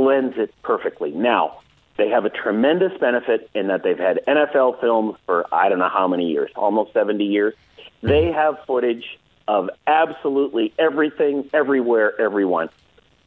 blends 0.00 0.38
it 0.38 0.54
perfectly. 0.62 1.10
Now, 1.10 1.60
they 1.98 2.08
have 2.08 2.24
a 2.24 2.30
tremendous 2.30 2.98
benefit 2.98 3.50
in 3.54 3.66
that 3.66 3.82
they've 3.82 3.98
had 3.98 4.20
NFL 4.26 4.80
films 4.80 5.16
for 5.26 5.46
I 5.52 5.68
don't 5.68 5.78
know 5.78 5.90
how 5.90 6.08
many 6.08 6.30
years, 6.30 6.50
almost 6.56 6.94
70 6.94 7.22
years. 7.22 7.54
They 8.02 8.32
have 8.32 8.56
footage 8.66 9.18
of 9.46 9.68
absolutely 9.86 10.72
everything, 10.78 11.50
everywhere, 11.52 12.18
everyone. 12.18 12.70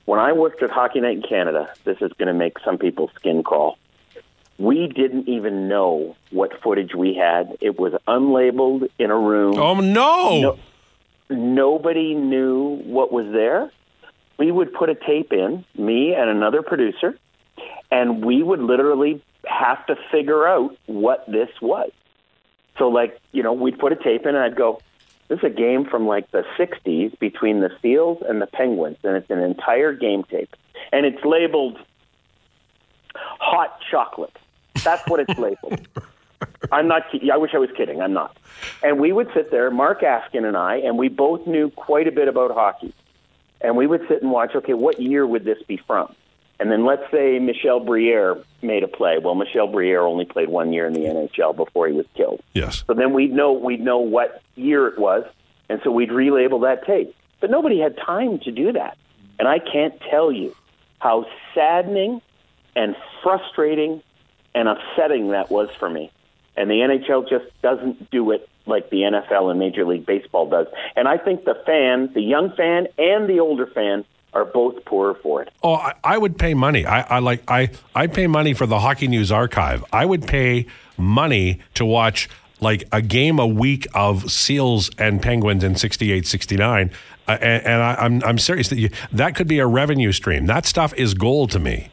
When 0.05 0.19
I 0.19 0.33
worked 0.33 0.63
at 0.63 0.71
Hockey 0.71 0.99
Night 0.99 1.17
in 1.17 1.21
Canada, 1.21 1.71
this 1.83 1.97
is 2.01 2.11
going 2.13 2.27
to 2.27 2.33
make 2.33 2.57
some 2.65 2.79
people's 2.79 3.11
skin 3.15 3.43
crawl. 3.43 3.77
We 4.57 4.87
didn't 4.87 5.29
even 5.29 5.67
know 5.67 6.15
what 6.31 6.59
footage 6.61 6.95
we 6.95 7.13
had. 7.13 7.55
It 7.61 7.79
was 7.79 7.93
unlabeled 8.07 8.89
in 8.97 9.11
a 9.11 9.17
room. 9.17 9.59
Oh, 9.59 9.75
no. 9.75 10.41
no 10.41 10.59
nobody 11.29 12.13
knew 12.13 12.81
what 12.85 13.11
was 13.11 13.31
there 13.31 13.71
we 14.37 14.51
would 14.51 14.73
put 14.73 14.89
a 14.89 14.95
tape 14.95 15.31
in, 15.31 15.65
me 15.77 16.13
and 16.13 16.29
another 16.29 16.61
producer, 16.61 17.17
and 17.91 18.25
we 18.25 18.41
would 18.41 18.59
literally 18.59 19.23
have 19.45 19.85
to 19.87 19.95
figure 20.11 20.47
out 20.47 20.75
what 20.87 21.25
this 21.27 21.49
was. 21.61 21.91
So, 22.77 22.87
like, 22.87 23.19
you 23.31 23.43
know, 23.43 23.53
we'd 23.53 23.77
put 23.77 23.91
a 23.91 23.95
tape 23.95 24.25
in, 24.25 24.29
and 24.29 24.39
I'd 24.39 24.55
go, 24.55 24.81
this 25.27 25.39
is 25.39 25.45
a 25.45 25.49
game 25.49 25.85
from 25.85 26.07
like 26.07 26.29
the 26.31 26.43
60s 26.57 27.17
between 27.19 27.61
the 27.61 27.69
Seals 27.81 28.23
and 28.27 28.41
the 28.41 28.47
Penguins, 28.47 28.97
and 29.03 29.15
it's 29.15 29.29
an 29.29 29.39
entire 29.39 29.93
game 29.93 30.23
tape. 30.23 30.55
And 30.91 31.05
it's 31.05 31.23
labeled 31.23 31.77
hot 33.15 33.79
chocolate. 33.89 34.35
That's 34.83 35.07
what 35.07 35.19
it's 35.19 35.39
labeled. 35.39 35.87
I'm 36.71 36.87
not. 36.87 37.03
I 37.31 37.37
wish 37.37 37.51
I 37.53 37.57
was 37.57 37.69
kidding. 37.77 38.01
I'm 38.01 38.13
not. 38.13 38.35
And 38.81 38.99
we 38.99 39.11
would 39.11 39.29
sit 39.33 39.51
there, 39.51 39.69
Mark 39.71 40.01
Askin 40.01 40.45
and 40.45 40.57
I, 40.57 40.77
and 40.77 40.97
we 40.97 41.07
both 41.07 41.45
knew 41.47 41.69
quite 41.69 42.07
a 42.07 42.11
bit 42.11 42.27
about 42.27 42.51
hockey 42.51 42.93
and 43.63 43.77
we 43.77 43.87
would 43.87 44.07
sit 44.07 44.21
and 44.21 44.31
watch. 44.31 44.55
Okay, 44.55 44.73
what 44.73 44.99
year 44.99 45.25
would 45.25 45.45
this 45.45 45.61
be 45.63 45.77
from? 45.77 46.13
And 46.59 46.71
then 46.71 46.85
let's 46.85 47.09
say 47.11 47.39
Michel 47.39 47.79
Briere 47.79 48.37
made 48.61 48.83
a 48.83 48.87
play. 48.87 49.17
Well, 49.17 49.35
Michel 49.35 49.67
Briere 49.67 50.01
only 50.01 50.25
played 50.25 50.49
one 50.49 50.71
year 50.71 50.85
in 50.85 50.93
the 50.93 51.01
NHL 51.01 51.55
before 51.55 51.87
he 51.87 51.93
was 51.93 52.05
killed. 52.15 52.41
Yes. 52.53 52.83
So 52.87 52.93
then 52.93 53.13
we'd 53.13 53.33
know 53.33 53.53
we'd 53.53 53.81
know 53.81 53.99
what 53.99 54.41
year 54.55 54.87
it 54.87 54.99
was, 54.99 55.25
and 55.69 55.81
so 55.83 55.91
we'd 55.91 56.09
relabel 56.09 56.61
that 56.61 56.85
tape. 56.85 57.15
But 57.39 57.49
nobody 57.49 57.79
had 57.79 57.97
time 57.97 58.39
to 58.39 58.51
do 58.51 58.71
that, 58.73 58.97
and 59.39 59.47
I 59.47 59.59
can't 59.59 59.99
tell 60.09 60.31
you 60.31 60.55
how 60.99 61.25
saddening 61.53 62.21
and 62.75 62.95
frustrating 63.21 64.01
and 64.55 64.67
upsetting 64.67 65.29
that 65.29 65.49
was 65.49 65.69
for 65.79 65.89
me. 65.89 66.11
And 66.55 66.69
the 66.69 66.75
NHL 66.75 67.27
just 67.29 67.45
doesn't 67.61 68.11
do 68.11 68.31
it 68.31 68.47
like 68.65 68.89
the 68.89 69.01
NFL 69.01 69.49
and 69.49 69.59
Major 69.59 69.85
League 69.85 70.05
Baseball 70.05 70.49
does. 70.49 70.67
And 70.95 71.07
I 71.07 71.17
think 71.17 71.45
the 71.45 71.55
fan, 71.65 72.11
the 72.13 72.21
young 72.21 72.51
fan 72.55 72.87
and 72.97 73.29
the 73.29 73.39
older 73.39 73.67
fan, 73.67 74.05
are 74.33 74.45
both 74.45 74.83
poorer 74.85 75.13
for 75.13 75.43
it. 75.43 75.49
Oh, 75.61 75.75
I, 75.75 75.93
I 76.03 76.17
would 76.17 76.39
pay 76.39 76.55
money. 76.55 76.85
I, 76.85 77.01
I 77.01 77.19
like 77.19 77.43
I 77.47 77.69
I 77.93 78.07
pay 78.07 78.25
money 78.25 78.53
for 78.55 78.65
the 78.65 78.79
Hockey 78.79 79.07
News 79.07 79.31
Archive. 79.31 79.85
I 79.93 80.05
would 80.05 80.25
pay 80.25 80.65
money 80.97 81.59
to 81.75 81.85
watch 81.85 82.29
like 82.59 82.83
a 82.91 83.01
game 83.01 83.39
a 83.39 83.45
week 83.45 83.87
of 83.93 84.31
Seals 84.31 84.89
and 84.97 85.21
Penguins 85.21 85.63
in 85.63 85.75
68, 85.75 86.25
69. 86.25 86.91
Uh, 87.27 87.31
and, 87.41 87.65
and 87.65 87.81
I, 87.81 87.93
am 87.93 87.97
I'm, 87.99 88.23
I'm 88.23 88.37
serious 88.37 88.69
that 88.69 88.79
you, 88.79 88.89
that 89.11 89.35
could 89.35 89.47
be 89.47 89.59
a 89.59 89.67
revenue 89.67 90.11
stream. 90.11 90.45
That 90.45 90.65
stuff 90.65 90.93
is 90.95 91.13
gold 91.13 91.51
to 91.51 91.59
me. 91.59 91.89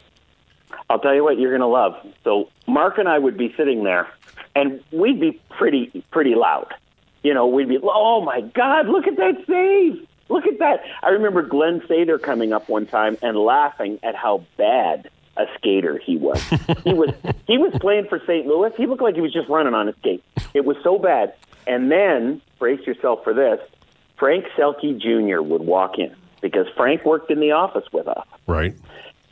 I'll 0.88 0.98
tell 0.98 1.14
you 1.14 1.22
what 1.22 1.38
you're 1.38 1.50
going 1.50 1.60
to 1.60 1.66
love. 1.66 1.94
So 2.24 2.48
Mark 2.66 2.98
and 2.98 3.08
I 3.08 3.18
would 3.18 3.36
be 3.36 3.54
sitting 3.56 3.84
there 3.84 4.08
and 4.54 4.82
we'd 4.92 5.20
be 5.20 5.40
pretty 5.50 6.04
pretty 6.10 6.34
loud. 6.34 6.74
You 7.22 7.34
know, 7.34 7.46
we'd 7.46 7.68
be, 7.68 7.78
oh 7.82 8.22
my 8.22 8.40
God, 8.40 8.88
look 8.88 9.06
at 9.06 9.16
that 9.16 9.44
save! 9.46 10.08
Look 10.30 10.46
at 10.46 10.58
that! 10.58 10.80
I 11.02 11.10
remember 11.10 11.42
Glen 11.42 11.80
Sather 11.82 12.20
coming 12.20 12.52
up 12.52 12.68
one 12.68 12.86
time 12.86 13.18
and 13.22 13.36
laughing 13.36 13.98
at 14.02 14.14
how 14.14 14.44
bad 14.56 15.10
a 15.36 15.44
skater 15.56 15.98
he 15.98 16.16
was. 16.16 16.42
he 16.84 16.94
was 16.94 17.10
he 17.46 17.58
was 17.58 17.72
playing 17.80 18.06
for 18.08 18.20
St. 18.20 18.46
Louis. 18.46 18.72
He 18.76 18.86
looked 18.86 19.02
like 19.02 19.14
he 19.14 19.20
was 19.20 19.32
just 19.32 19.48
running 19.48 19.74
on 19.74 19.86
his 19.86 19.96
skate. 19.96 20.24
It 20.54 20.64
was 20.64 20.76
so 20.82 20.98
bad. 20.98 21.34
And 21.66 21.90
then 21.90 22.40
brace 22.58 22.84
yourself 22.86 23.22
for 23.22 23.34
this. 23.34 23.60
Frank 24.18 24.44
Selke 24.56 24.98
Jr. 25.00 25.42
would 25.42 25.62
walk 25.62 25.98
in 25.98 26.14
because 26.40 26.66
Frank 26.76 27.04
worked 27.04 27.30
in 27.30 27.40
the 27.40 27.52
office 27.52 27.84
with 27.92 28.08
us. 28.08 28.26
Right. 28.46 28.74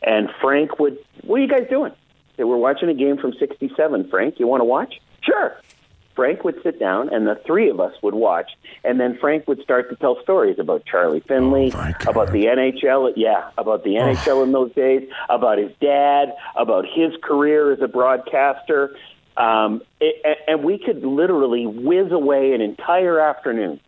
And 0.02 0.30
Frank 0.40 0.78
would, 0.78 0.98
what 1.22 1.40
are 1.40 1.42
you 1.42 1.48
guys 1.48 1.68
doing? 1.68 1.92
They 2.36 2.44
were 2.44 2.56
watching 2.56 2.88
a 2.88 2.94
game 2.94 3.18
from 3.18 3.32
'67. 3.34 4.08
Frank, 4.08 4.38
you 4.38 4.46
want 4.46 4.60
to 4.60 4.64
watch? 4.64 5.00
Sure. 5.28 5.56
Frank 6.16 6.42
would 6.42 6.60
sit 6.64 6.80
down, 6.80 7.14
and 7.14 7.28
the 7.28 7.40
three 7.46 7.70
of 7.70 7.78
us 7.78 7.92
would 8.02 8.14
watch, 8.14 8.50
and 8.82 8.98
then 8.98 9.16
Frank 9.20 9.46
would 9.46 9.62
start 9.62 9.88
to 9.90 9.96
tell 9.96 10.20
stories 10.20 10.58
about 10.58 10.84
Charlie 10.84 11.20
Finley, 11.20 11.72
Oh, 11.72 11.94
about 12.10 12.32
the 12.32 12.46
NHL, 12.46 13.12
yeah, 13.14 13.50
about 13.56 13.84
the 13.84 13.90
NHL 13.90 14.42
in 14.42 14.50
those 14.50 14.72
days, 14.74 15.08
about 15.28 15.58
his 15.58 15.70
dad, 15.80 16.34
about 16.56 16.86
his 16.92 17.12
career 17.22 17.72
as 17.72 17.80
a 17.80 17.86
broadcaster, 17.86 18.96
um, 19.36 19.82
it, 20.00 20.38
and 20.48 20.64
we 20.64 20.78
could 20.78 21.04
literally 21.04 21.66
whiz 21.66 22.10
away 22.10 22.52
an 22.52 22.60
entire 22.60 23.20
afternoon 23.20 23.80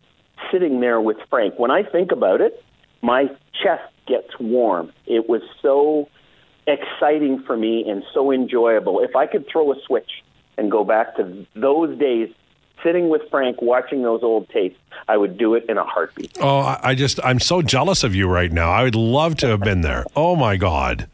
sitting 0.51 0.79
there 0.79 1.01
with 1.01 1.17
Frank. 1.29 1.59
When 1.59 1.69
I 1.71 1.83
think 1.83 2.13
about 2.13 2.39
it, 2.39 2.63
my 3.01 3.25
chest 3.61 3.83
gets 4.07 4.39
warm. 4.39 4.93
It 5.05 5.27
was 5.27 5.41
so 5.61 6.07
exciting 6.65 7.43
for 7.45 7.57
me 7.57 7.83
and 7.89 8.03
so 8.13 8.31
enjoyable. 8.31 9.01
If 9.01 9.17
I 9.17 9.27
could 9.27 9.45
throw 9.51 9.73
a 9.73 9.75
switch 9.85 10.20
and 10.61 10.71
go 10.71 10.83
back 10.83 11.15
to 11.17 11.45
those 11.55 11.97
days 11.97 12.29
sitting 12.83 13.09
with 13.09 13.21
Frank 13.29 13.61
watching 13.61 14.03
those 14.03 14.23
old 14.23 14.47
tapes, 14.49 14.79
I 15.07 15.17
would 15.17 15.37
do 15.37 15.55
it 15.55 15.65
in 15.67 15.77
a 15.77 15.83
heartbeat. 15.83 16.37
Oh, 16.39 16.59
I 16.59 16.79
I 16.83 16.95
just, 16.95 17.19
I'm 17.23 17.39
so 17.39 17.61
jealous 17.61 18.03
of 18.03 18.15
you 18.15 18.27
right 18.27 18.51
now. 18.51 18.69
I 18.69 18.83
would 18.83 18.95
love 18.95 19.35
to 19.37 19.47
have 19.47 19.59
been 19.61 19.81
there. 19.81 20.05
Oh, 20.15 20.35
my 20.35 20.57
God. 20.57 21.07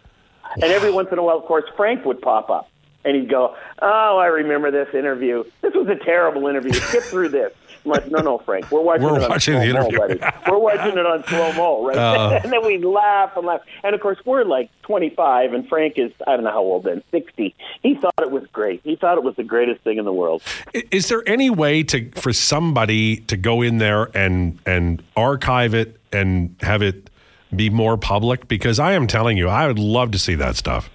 And 0.56 0.66
every 0.66 0.92
once 0.92 1.10
in 1.12 1.18
a 1.18 1.24
while, 1.24 1.38
of 1.38 1.46
course, 1.46 1.66
Frank 1.76 2.06
would 2.06 2.22
pop 2.22 2.50
up 2.50 2.70
and 3.08 3.16
he'd 3.16 3.30
go, 3.30 3.56
Oh, 3.82 4.18
I 4.18 4.26
remember 4.28 4.70
this 4.70 4.94
interview. 4.94 5.44
This 5.62 5.74
was 5.74 5.88
a 5.88 5.96
terrible 5.96 6.48
interview. 6.48 6.74
Skip 6.74 7.04
through 7.04 7.30
this. 7.30 7.54
I'm 7.86 7.92
like, 7.92 8.12
No, 8.12 8.20
no, 8.20 8.38
Frank. 8.40 8.70
We're 8.70 8.82
watching 8.82 9.06
We're 9.06 9.18
it 9.20 9.24
on 9.24 9.30
watching 9.30 9.54
the 9.56 9.62
slow-mo, 9.72 9.88
interview." 9.88 10.20
buddy. 10.20 10.36
We're 10.52 10.58
watching 10.58 10.98
it 10.98 11.06
on 11.06 11.24
slow 11.26 11.54
mo, 11.54 11.88
right? 11.88 11.98
Uh. 11.98 12.40
and 12.44 12.52
then 12.52 12.66
we'd 12.66 12.84
laugh 12.84 13.32
and 13.38 13.46
laugh. 13.46 13.62
And 13.84 13.96
of 13.96 14.02
course, 14.02 14.18
we're 14.26 14.44
like 14.44 14.70
25, 14.84 15.54
and 15.54 15.68
Frank 15.70 15.94
is, 15.98 16.12
I 16.28 16.36
don't 16.36 16.44
know 16.44 16.52
how 16.52 16.60
old 16.60 16.84
then, 16.84 17.02
60. 17.12 17.56
He 17.82 17.96
thought 17.96 18.14
it 18.20 18.32
was 18.32 18.44
great. 18.52 18.82
He 18.84 18.96
thought 18.98 19.18
it 19.18 19.24
was 19.24 19.36
the 19.36 19.44
greatest 19.44 19.82
thing 19.82 19.98
in 19.98 20.06
the 20.06 20.14
world. 20.14 20.42
Is 20.74 21.08
there 21.08 21.24
any 21.28 21.50
way 21.50 21.84
to 21.84 22.10
for 22.12 22.34
somebody 22.34 23.18
to 23.18 23.38
go 23.38 23.62
in 23.62 23.78
there 23.78 24.10
and 24.18 24.60
and 24.66 25.02
archive 25.16 25.74
it 25.74 25.98
and 26.12 26.56
have 26.62 26.82
it 26.82 27.10
be 27.56 27.70
more 27.70 27.98
public? 27.98 28.48
Because 28.50 28.80
I 28.80 28.94
am 28.94 29.08
telling 29.08 29.38
you, 29.38 29.48
I 29.48 29.66
would 29.68 29.80
love 29.80 30.12
to 30.12 30.20
see 30.20 30.36
that 30.36 30.58
stuff. 30.58 30.90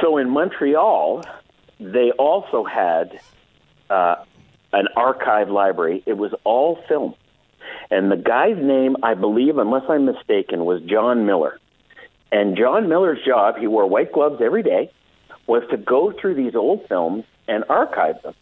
So 0.00 0.18
in 0.18 0.30
Montreal, 0.30 1.24
they 1.80 2.10
also 2.12 2.64
had 2.64 3.20
uh, 3.88 4.16
an 4.72 4.88
archive 4.96 5.48
library. 5.48 6.02
It 6.06 6.14
was 6.14 6.32
all 6.44 6.82
film. 6.88 7.14
And 7.90 8.10
the 8.10 8.16
guy's 8.16 8.56
name, 8.56 8.96
I 9.02 9.14
believe, 9.14 9.58
unless 9.58 9.84
I'm 9.88 10.04
mistaken, 10.04 10.64
was 10.64 10.82
John 10.82 11.26
Miller. 11.26 11.58
And 12.32 12.56
John 12.56 12.88
Miller's 12.88 13.24
job, 13.24 13.56
he 13.56 13.66
wore 13.66 13.88
white 13.88 14.12
gloves 14.12 14.40
every 14.42 14.62
day, 14.62 14.90
was 15.46 15.62
to 15.70 15.76
go 15.76 16.12
through 16.12 16.34
these 16.34 16.54
old 16.54 16.86
films 16.88 17.24
and 17.46 17.64
archive 17.68 18.20
them. 18.22 18.34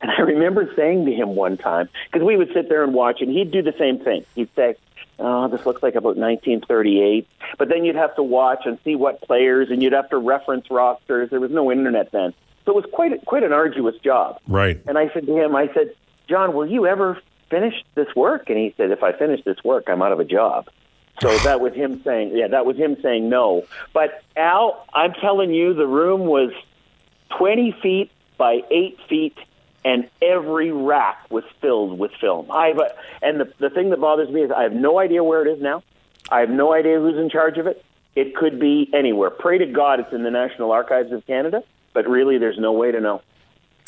And 0.00 0.10
I 0.10 0.20
remember 0.20 0.72
saying 0.76 1.06
to 1.06 1.12
him 1.12 1.34
one 1.34 1.56
time, 1.56 1.88
because 2.10 2.24
we 2.24 2.36
would 2.36 2.52
sit 2.52 2.68
there 2.68 2.84
and 2.84 2.94
watch, 2.94 3.20
and 3.20 3.30
he'd 3.30 3.50
do 3.50 3.62
the 3.62 3.74
same 3.78 3.98
thing. 3.98 4.24
He'd 4.34 4.54
say, 4.54 4.76
Oh, 5.20 5.48
this 5.48 5.66
looks 5.66 5.82
like 5.82 5.96
about 5.96 6.16
1938. 6.16 7.26
But 7.58 7.68
then 7.68 7.84
you'd 7.84 7.96
have 7.96 8.14
to 8.16 8.22
watch 8.22 8.66
and 8.66 8.78
see 8.84 8.94
what 8.94 9.20
players, 9.20 9.70
and 9.70 9.82
you'd 9.82 9.92
have 9.92 10.08
to 10.10 10.16
reference 10.16 10.70
rosters. 10.70 11.30
There 11.30 11.40
was 11.40 11.50
no 11.50 11.72
internet 11.72 12.12
then. 12.12 12.34
So 12.64 12.72
it 12.72 12.76
was 12.76 12.84
quite, 12.92 13.12
a, 13.12 13.18
quite 13.18 13.42
an 13.42 13.52
arduous 13.52 13.96
job. 13.98 14.38
Right. 14.46 14.80
And 14.86 14.96
I 14.96 15.12
said 15.12 15.26
to 15.26 15.36
him, 15.36 15.56
I 15.56 15.72
said, 15.74 15.94
John, 16.28 16.54
will 16.54 16.66
you 16.66 16.86
ever 16.86 17.18
finish 17.50 17.74
this 17.94 18.14
work? 18.14 18.48
And 18.48 18.58
he 18.58 18.74
said, 18.76 18.90
if 18.90 19.02
I 19.02 19.12
finish 19.12 19.42
this 19.44 19.62
work, 19.64 19.84
I'm 19.88 20.02
out 20.02 20.12
of 20.12 20.20
a 20.20 20.24
job. 20.24 20.68
So 21.20 21.36
that 21.44 21.60
was 21.60 21.74
him 21.74 22.02
saying, 22.04 22.36
yeah, 22.36 22.48
that 22.48 22.66
was 22.66 22.76
him 22.76 22.96
saying 23.02 23.28
no. 23.28 23.64
But 23.92 24.22
Al, 24.36 24.86
I'm 24.94 25.14
telling 25.14 25.52
you, 25.52 25.74
the 25.74 25.86
room 25.86 26.26
was 26.26 26.52
20 27.36 27.72
feet 27.82 28.10
by 28.36 28.60
8 28.70 28.98
feet, 29.08 29.38
and 29.88 30.06
every 30.20 30.70
rack 30.70 31.24
was 31.30 31.44
filled 31.62 31.98
with 31.98 32.10
film. 32.20 32.50
I 32.50 32.68
have 32.68 32.78
a, 32.78 32.94
and 33.22 33.40
the, 33.40 33.50
the 33.58 33.70
thing 33.70 33.88
that 33.88 33.98
bothers 33.98 34.28
me 34.28 34.42
is 34.42 34.50
I 34.50 34.64
have 34.64 34.74
no 34.74 34.98
idea 34.98 35.24
where 35.24 35.46
it 35.46 35.50
is 35.50 35.62
now. 35.62 35.82
I 36.30 36.40
have 36.40 36.50
no 36.50 36.74
idea 36.74 37.00
who's 37.00 37.16
in 37.16 37.30
charge 37.30 37.56
of 37.56 37.66
it. 37.66 37.82
It 38.14 38.36
could 38.36 38.60
be 38.60 38.90
anywhere. 38.92 39.30
Pray 39.30 39.56
to 39.56 39.64
God 39.64 39.98
it's 39.98 40.12
in 40.12 40.24
the 40.24 40.30
National 40.30 40.72
Archives 40.72 41.10
of 41.10 41.26
Canada, 41.26 41.62
but 41.94 42.06
really 42.06 42.36
there's 42.36 42.58
no 42.58 42.72
way 42.72 42.92
to 42.92 43.00
know. 43.00 43.22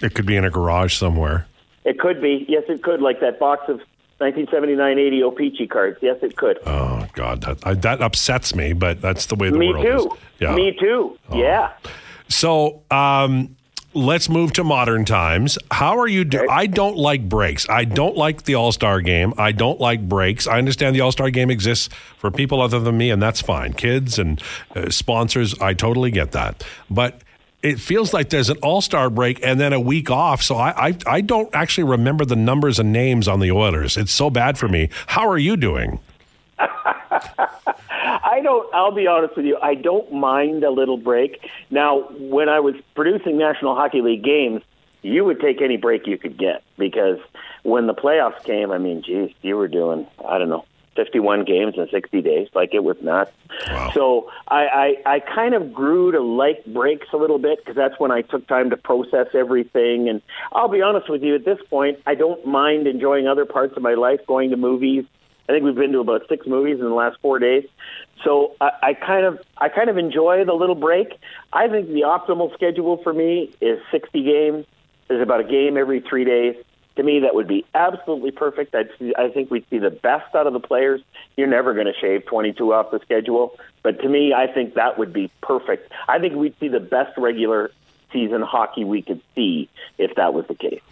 It 0.03 0.15
could 0.15 0.25
be 0.25 0.37
in 0.37 0.47
a 0.47 0.51
garage 0.51 0.97
somewhere. 0.97 1.47
It 1.85 1.99
could 1.99 2.23
be. 2.23 2.47
Yes, 2.49 2.65
it 2.69 2.83
could. 2.83 3.03
Like 3.03 3.21
that 3.21 3.39
box 3.39 3.69
of 3.69 3.83
1979-80 4.23 5.23
O-Pee-Chee 5.23 5.67
cards. 5.67 5.99
Yes, 6.01 6.17
it 6.23 6.35
could. 6.35 6.61
Oh 6.65 7.07
God, 7.13 7.43
that 7.43 7.67
I, 7.67 7.75
that 7.75 8.01
upsets 8.01 8.55
me, 8.55 8.73
but 8.73 9.03
that's 9.03 9.27
the 9.27 9.35
way 9.35 9.51
the 9.51 9.59
Me 9.59 9.69
world 9.69 9.85
too. 9.85 10.15
is. 10.15 10.19
Yeah. 10.39 10.53
Oh. 10.53 10.57
Me 10.57 10.77
too. 10.81 11.19
Yeah. 11.35 11.73
So 12.29 12.83
um, 12.91 13.57
let's 13.95 14.29
move 14.29 14.53
to 14.55 14.65
modern 14.65 15.05
times. 15.05 15.59
How 15.71 15.99
are 15.99 16.07
you? 16.07 16.25
Do- 16.25 16.49
I 16.49 16.67
don't 16.67 16.97
like 16.97 17.29
breaks. 17.29 17.69
I 17.69 17.85
don't 17.85 18.17
like 18.17 18.45
the 18.45 18.55
All 18.55 18.73
Star 18.73 19.01
game. 19.01 19.35
I 19.39 19.53
don't 19.53 19.81
like 19.81 20.09
breaks. 20.09 20.47
I 20.47 20.59
understand 20.59 20.95
the 20.97 21.01
All 21.01 21.13
Star 21.13 21.31
game 21.31 21.51
exists 21.51 21.89
for 22.19 22.31
people 22.31 22.61
other 22.61 22.81
than 22.81 22.97
me, 22.99 23.11
and 23.11 23.21
that's 23.23 23.41
fine. 23.41 23.73
Kids 23.73 24.19
and 24.19 24.43
uh, 24.75 24.91
sponsors, 24.91 25.59
I 25.61 25.75
totally 25.75 26.11
get 26.11 26.33
that. 26.33 26.65
But 26.89 27.21
it 27.63 27.79
feels 27.79 28.15
like 28.15 28.31
there's 28.31 28.49
an 28.51 28.59
All 28.63 28.81
Star 28.81 29.11
break 29.11 29.45
and 29.45 29.61
then 29.61 29.73
a 29.73 29.81
week 29.81 30.11
off. 30.11 30.43
So 30.43 30.57
I, 30.57 30.89
I 30.89 30.97
I 31.07 31.21
don't 31.21 31.55
actually 31.55 31.85
remember 31.85 32.25
the 32.25 32.37
numbers 32.37 32.79
and 32.79 32.93
names 32.93 33.29
on 33.29 33.41
the 33.41 33.51
Oilers. 33.51 33.97
It's 33.97 34.13
so 34.13 34.31
bad 34.31 34.57
for 34.59 34.69
me. 34.69 34.89
How 35.09 35.29
are 35.29 35.39
you 35.39 35.57
doing? 35.57 35.99
I 38.23 38.41
don't. 38.41 38.73
I'll 38.75 38.95
be 38.95 39.07
honest 39.07 39.37
with 39.37 39.47
you. 39.47 39.59
I 39.63 39.75
don't 39.75 40.13
mind 40.13 40.65
a 40.65 40.71
little 40.71 40.97
break. 40.97 41.49
Now, 41.71 42.01
when 42.19 42.49
I 42.49 42.61
was 42.61 42.75
producing 42.95 43.39
National 43.39 43.75
Hockey 43.75 44.01
League 44.01 44.25
games, 44.25 44.63
you 45.03 45.25
would 45.25 45.41
take 45.41 45.63
any 45.63 45.77
break 45.77 46.07
you 46.07 46.19
could 46.19 46.37
get 46.37 46.63
because 46.79 47.19
when 47.63 47.87
the 47.87 47.95
playoffs 47.95 48.43
came, 48.45 48.71
I 48.71 48.79
mean, 48.79 49.03
geez, 49.03 49.33
you 49.43 49.57
were 49.57 49.69
doing 49.69 50.07
I 50.27 50.39
don't 50.39 50.49
know. 50.49 50.65
51 50.97 51.45
games 51.45 51.75
in 51.77 51.89
60 51.89 52.21
days, 52.21 52.49
like 52.53 52.75
it 52.75 52.83
was 52.83 52.97
nuts. 53.01 53.31
Wow. 53.69 53.91
So 53.95 54.31
I, 54.49 54.97
I, 55.07 55.15
I 55.15 55.21
kind 55.21 55.55
of 55.55 55.73
grew 55.73 56.13
to 56.13 56.21
like 56.21 56.65
breaks 56.67 57.07
a 57.13 57.17
little 57.17 57.39
bit 57.39 57.59
because 57.59 57.77
that's 57.77 57.99
when 57.99 58.11
I 58.11 58.23
took 58.23 58.47
time 58.47 58.71
to 58.71 58.77
process 58.77 59.29
everything. 59.33 60.09
And 60.09 60.21
I'll 60.53 60.69
be 60.69 60.83
honest 60.83 61.09
with 61.09 61.23
you, 61.23 61.35
at 61.37 61.45
this 61.45 61.59
point, 61.71 62.01
I 62.07 62.17
don't 62.17 62.45
mind 62.45 62.87
enjoying 62.87 63.29
other 63.29 63.47
parts 63.47 63.77
of 63.77 63.83
my 63.83 63.95
life, 63.95 64.21
going 64.27 64.51
to 64.51 64.57
movies, 64.57 65.05
I 65.51 65.53
think 65.53 65.65
we've 65.65 65.75
been 65.75 65.91
to 65.93 65.99
about 65.99 66.29
six 66.29 66.47
movies 66.47 66.79
in 66.79 66.85
the 66.85 66.95
last 66.95 67.19
four 67.21 67.41
days. 67.41 67.65
So 68.23 68.55
I, 68.61 68.71
I 68.83 68.95
kind 68.95 69.27
of 69.27 69.41
I 69.59 69.69
kind 69.69 69.91
of 69.91 69.99
enjoy 69.99 70.45
the 70.45 70.53
little 70.53 70.77
break. 70.77 71.19
I 71.53 71.67
think 71.67 71.89
the 71.89 72.03
optimal 72.03 72.55
schedule 72.55 72.99
for 73.03 73.13
me 73.13 73.53
is 73.61 73.81
60 73.91 74.23
games. 74.23 74.67
There's 75.09 75.21
about 75.21 75.41
a 75.41 75.45
game 75.45 75.77
every 75.77 76.03
three 76.03 76.25
days. 76.25 76.55
To 76.95 77.03
me, 77.03 77.19
that 77.21 77.35
would 77.35 77.49
be 77.49 77.67
absolutely 77.75 78.31
perfect. 78.31 78.77
I'd 78.77 78.91
see, 78.97 79.13
I 79.19 79.29
think 79.31 79.51
we'd 79.51 79.69
see 79.71 79.79
the 79.79 79.91
best 79.91 80.33
out 80.37 80.47
of 80.47 80.53
the 80.53 80.61
players. 80.61 81.01
You're 81.37 81.49
never 81.49 81.75
going 81.75 81.87
to 81.87 81.95
shave 82.01 82.27
22 82.27 82.73
off 82.73 82.93
the 82.93 83.01
schedule, 83.01 83.59
but 83.83 84.01
to 84.03 84.09
me, 84.09 84.33
I 84.33 84.47
think 84.47 84.75
that 84.75 84.99
would 84.99 85.13
be 85.13 85.33
perfect. 85.41 85.93
I 86.09 86.21
think 86.21 86.35
we'd 86.35 86.55
see 86.61 86.69
the 86.69 86.79
best 86.79 87.19
regular 87.19 87.73
season 88.13 88.43
hockey 88.43 88.85
we 88.85 89.03
could 89.03 89.21
see 89.35 89.69
if 89.99 90.15
that 90.15 90.33
was 90.33 90.47
the 90.47 90.55
case. 90.55 90.83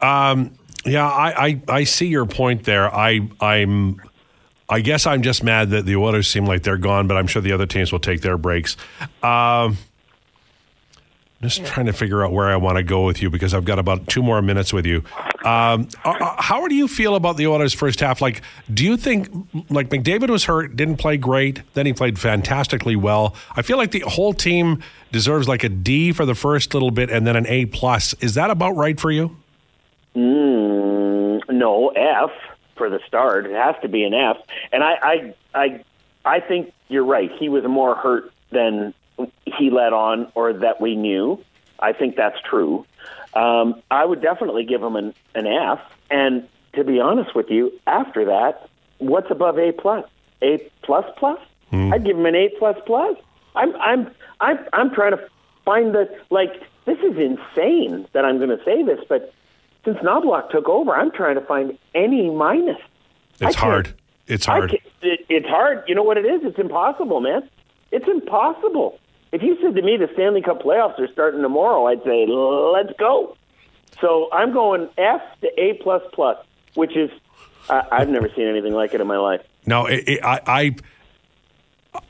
Um, 0.00 0.50
yeah, 0.84 1.08
I, 1.08 1.46
I, 1.46 1.62
I 1.68 1.84
see 1.84 2.06
your 2.06 2.26
point 2.26 2.64
there. 2.64 2.94
I 2.94 3.28
I'm 3.40 4.00
I 4.68 4.80
guess 4.80 5.06
I'm 5.06 5.22
just 5.22 5.42
mad 5.42 5.70
that 5.70 5.84
the 5.84 5.96
Oilers 5.96 6.28
seem 6.28 6.46
like 6.46 6.62
they're 6.62 6.78
gone, 6.78 7.06
but 7.06 7.16
I'm 7.16 7.26
sure 7.26 7.42
the 7.42 7.52
other 7.52 7.66
teams 7.66 7.92
will 7.92 8.00
take 8.00 8.22
their 8.22 8.38
breaks. 8.38 8.76
Um, 9.22 9.76
just 11.42 11.64
trying 11.66 11.86
to 11.86 11.92
figure 11.92 12.24
out 12.24 12.32
where 12.32 12.48
I 12.48 12.56
want 12.56 12.78
to 12.78 12.82
go 12.82 13.04
with 13.04 13.20
you 13.20 13.28
because 13.28 13.52
I've 13.52 13.66
got 13.66 13.78
about 13.78 14.06
two 14.06 14.22
more 14.22 14.40
minutes 14.40 14.72
with 14.72 14.86
you. 14.86 15.04
Um, 15.44 15.88
how 16.02 16.66
do 16.66 16.74
you 16.74 16.88
feel 16.88 17.16
about 17.16 17.36
the 17.36 17.46
Oilers' 17.46 17.74
first 17.74 18.00
half? 18.00 18.22
Like, 18.22 18.40
do 18.72 18.82
you 18.82 18.96
think 18.96 19.28
like 19.68 19.90
McDavid 19.90 20.30
was 20.30 20.44
hurt, 20.44 20.74
didn't 20.74 20.96
play 20.96 21.18
great, 21.18 21.60
then 21.74 21.84
he 21.84 21.92
played 21.92 22.18
fantastically 22.18 22.96
well? 22.96 23.36
I 23.54 23.60
feel 23.60 23.76
like 23.76 23.90
the 23.90 24.00
whole 24.00 24.32
team 24.32 24.82
deserves 25.12 25.46
like 25.46 25.62
a 25.62 25.68
D 25.68 26.12
for 26.12 26.24
the 26.24 26.34
first 26.34 26.72
little 26.72 26.90
bit 26.90 27.10
and 27.10 27.26
then 27.26 27.36
an 27.36 27.46
A 27.46 27.66
plus. 27.66 28.14
Is 28.14 28.34
that 28.34 28.48
about 28.50 28.72
right 28.76 28.98
for 28.98 29.10
you? 29.10 29.36
Mm, 30.16 30.53
no, 31.64 31.88
F 31.88 32.30
for 32.76 32.90
the 32.90 33.00
start. 33.06 33.46
It 33.46 33.52
has 33.52 33.74
to 33.80 33.88
be 33.88 34.04
an 34.04 34.12
F. 34.12 34.36
And 34.70 34.84
I, 34.84 34.92
I, 35.02 35.34
I, 35.54 35.84
I 36.24 36.40
think 36.40 36.72
you're 36.88 37.04
right. 37.04 37.30
He 37.38 37.48
was 37.48 37.64
more 37.64 37.94
hurt 37.94 38.32
than 38.50 38.92
he 39.46 39.70
let 39.70 39.92
on, 39.94 40.30
or 40.34 40.52
that 40.52 40.80
we 40.80 40.94
knew. 40.94 41.42
I 41.78 41.92
think 41.92 42.16
that's 42.16 42.38
true. 42.42 42.84
Um, 43.34 43.80
I 43.90 44.04
would 44.04 44.20
definitely 44.20 44.64
give 44.64 44.82
him 44.82 44.96
an, 44.96 45.14
an 45.34 45.46
F. 45.46 45.80
And 46.10 46.46
to 46.74 46.84
be 46.84 47.00
honest 47.00 47.34
with 47.34 47.48
you, 47.48 47.72
after 47.86 48.26
that, 48.26 48.68
what's 48.98 49.30
above 49.30 49.58
A 49.58 49.72
plus? 49.72 50.04
A 50.42 50.58
plus 50.82 51.06
plus? 51.16 51.40
I'd 51.92 52.04
give 52.04 52.18
him 52.18 52.26
an 52.26 52.34
A 52.34 52.50
plus 52.58 52.76
plus. 52.84 53.16
I'm, 53.56 53.74
I'm, 53.76 54.10
I'm, 54.40 54.58
I'm 54.72 54.90
trying 54.94 55.12
to 55.12 55.28
find 55.64 55.94
the 55.94 56.14
like. 56.30 56.52
This 56.84 56.98
is 56.98 57.16
insane 57.16 58.06
that 58.12 58.26
I'm 58.26 58.36
going 58.36 58.50
to 58.50 58.62
say 58.62 58.82
this, 58.82 59.00
but 59.08 59.32
since 59.84 59.98
Knoblauch 59.98 60.50
took 60.50 60.68
over, 60.68 60.94
I'm 60.94 61.10
trying 61.10 61.34
to 61.34 61.40
find 61.42 61.78
any 61.94 62.30
minus. 62.30 62.78
It's 63.40 63.56
hard. 63.56 63.94
It's 64.26 64.46
hard. 64.46 64.72
it, 64.72 65.26
it's 65.28 65.46
hard. 65.46 65.84
You 65.86 65.94
know 65.94 66.02
what 66.02 66.16
it 66.16 66.24
is? 66.24 66.40
It's 66.44 66.58
impossible, 66.58 67.20
man. 67.20 67.48
It's 67.90 68.08
impossible. 68.08 68.98
If 69.32 69.42
you 69.42 69.58
said 69.60 69.74
to 69.74 69.82
me 69.82 69.96
the 69.96 70.08
Stanley 70.14 70.42
Cup 70.42 70.62
playoffs 70.62 70.98
are 70.98 71.08
starting 71.12 71.42
tomorrow, 71.42 71.86
I'd 71.86 72.02
say 72.04 72.26
let's 72.26 72.96
go. 72.98 73.36
So 74.00 74.28
I'm 74.32 74.52
going 74.52 74.88
F 74.96 75.20
to 75.42 75.48
A 75.60 75.74
plus 75.74 76.02
plus, 76.12 76.38
which 76.74 76.96
is 76.96 77.10
I, 77.68 77.82
I've 77.90 78.08
never 78.08 78.28
seen 78.34 78.46
anything 78.46 78.72
like 78.74 78.94
it 78.94 79.00
in 79.00 79.06
my 79.06 79.18
life. 79.18 79.42
No, 79.66 79.86
it, 79.86 80.04
it, 80.06 80.24
I, 80.24 80.40
I, 80.46 80.76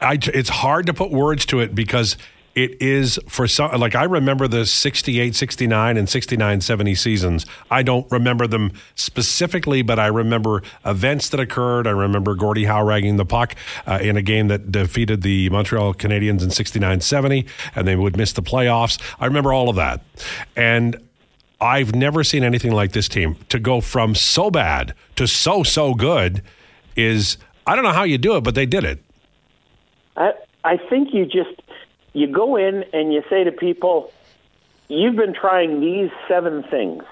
I, 0.01 0.19
it's 0.21 0.49
hard 0.49 0.87
to 0.87 0.95
put 0.95 1.11
words 1.11 1.47
to 1.47 1.61
it 1.61 1.75
because 1.75 2.17
it 2.55 2.81
is 2.81 3.19
for 3.29 3.49
some 3.49 3.81
like 3.81 3.95
I 3.95 4.05
remember 4.05 4.47
the 4.47 4.65
68 4.65 5.35
69 5.35 5.97
and 5.97 6.09
69 6.09 6.61
70 6.61 6.95
seasons. 6.95 7.47
I 7.71 7.83
don't 7.83 8.11
remember 8.11 8.47
them 8.47 8.73
specifically, 8.95 9.83
but 9.83 9.99
I 9.99 10.07
remember 10.07 10.63
events 10.85 11.29
that 11.31 11.41
occurred. 11.41 11.87
I 11.87 11.91
remember 11.91 12.35
Gordie 12.35 12.65
Howe 12.65 12.85
ragging 12.85 13.17
the 13.17 13.25
puck 13.25 13.57
uh, 13.87 13.99
in 14.01 14.17
a 14.17 14.23
game 14.23 14.49
that 14.49 14.71
defeated 14.71 15.23
the 15.23 15.51
Montreal 15.51 15.95
Canadiens 15.95 16.43
in 16.43 16.51
69 16.51 17.01
70, 17.01 17.47
and 17.75 17.89
they 17.89 17.97
would 17.97 18.17
miss 18.17 18.33
the 18.33 18.43
playoffs. 18.43 19.01
I 19.19 19.27
remember 19.27 19.53
all 19.53 19.69
of 19.69 19.77
that. 19.77 20.03
And 20.57 20.97
I've 21.61 21.95
never 21.95 22.23
seen 22.23 22.45
anything 22.45 22.73
like 22.73 22.93
this 22.93 23.09
team 23.09 23.37
to 23.49 23.59
go 23.59 23.81
from 23.81 24.15
so 24.15 24.51
bad 24.51 24.95
to 25.17 25.27
so, 25.27 25.63
so 25.63 25.95
good 25.95 26.43
is 26.95 27.39
I 27.67 27.75
don't 27.75 27.85
know 27.85 27.93
how 27.93 28.03
you 28.05 28.19
do 28.19 28.37
it, 28.37 28.43
but 28.43 28.55
they 28.55 28.67
did 28.67 28.85
it. 28.85 29.03
I, 30.17 30.33
I 30.63 30.77
think 30.77 31.13
you 31.13 31.25
just 31.25 31.64
you 32.15 32.29
go 32.29 32.57
in 32.57 32.85
and 32.95 33.13
you 33.13 33.23
say 33.29 33.45
to 33.45 33.53
people, 33.53 34.11
You've 34.89 35.17
been 35.17 35.35
trying 35.35 35.81
these 35.81 36.11
seven 36.29 36.63
things. 36.63 37.05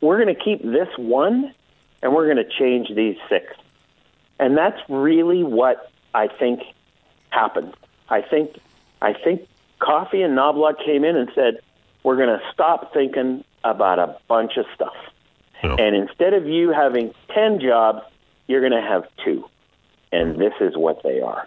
We're 0.00 0.22
going 0.22 0.34
to 0.34 0.40
keep 0.40 0.62
this 0.62 0.88
one 0.96 1.54
and 2.02 2.14
we're 2.14 2.24
going 2.24 2.44
to 2.44 2.48
change 2.58 2.88
these 2.94 3.16
six. 3.28 3.54
And 4.38 4.56
that's 4.56 4.80
really 4.88 5.44
what 5.44 5.90
I 6.12 6.26
think 6.26 6.62
happened. 7.30 7.74
I 8.08 8.22
think 8.22 8.58
I 9.00 9.12
think 9.12 9.48
Coffey 9.78 10.22
and 10.22 10.36
Knoblauch 10.36 10.84
came 10.84 11.04
in 11.04 11.16
and 11.16 11.30
said, 11.34 11.60
We're 12.02 12.16
going 12.16 12.38
to 12.38 12.42
stop 12.52 12.92
thinking 12.92 13.44
about 13.62 13.98
a 13.98 14.16
bunch 14.28 14.56
of 14.56 14.66
stuff. 14.74 14.96
Oh. 15.62 15.76
And 15.76 15.94
instead 15.94 16.34
of 16.34 16.46
you 16.46 16.72
having 16.72 17.14
10 17.34 17.60
jobs, 17.60 18.02
you're 18.46 18.60
going 18.60 18.72
to 18.72 18.86
have 18.86 19.06
two. 19.24 19.48
And 20.10 20.36
this 20.40 20.54
is 20.60 20.76
what 20.76 21.02
they 21.02 21.20
are. 21.20 21.46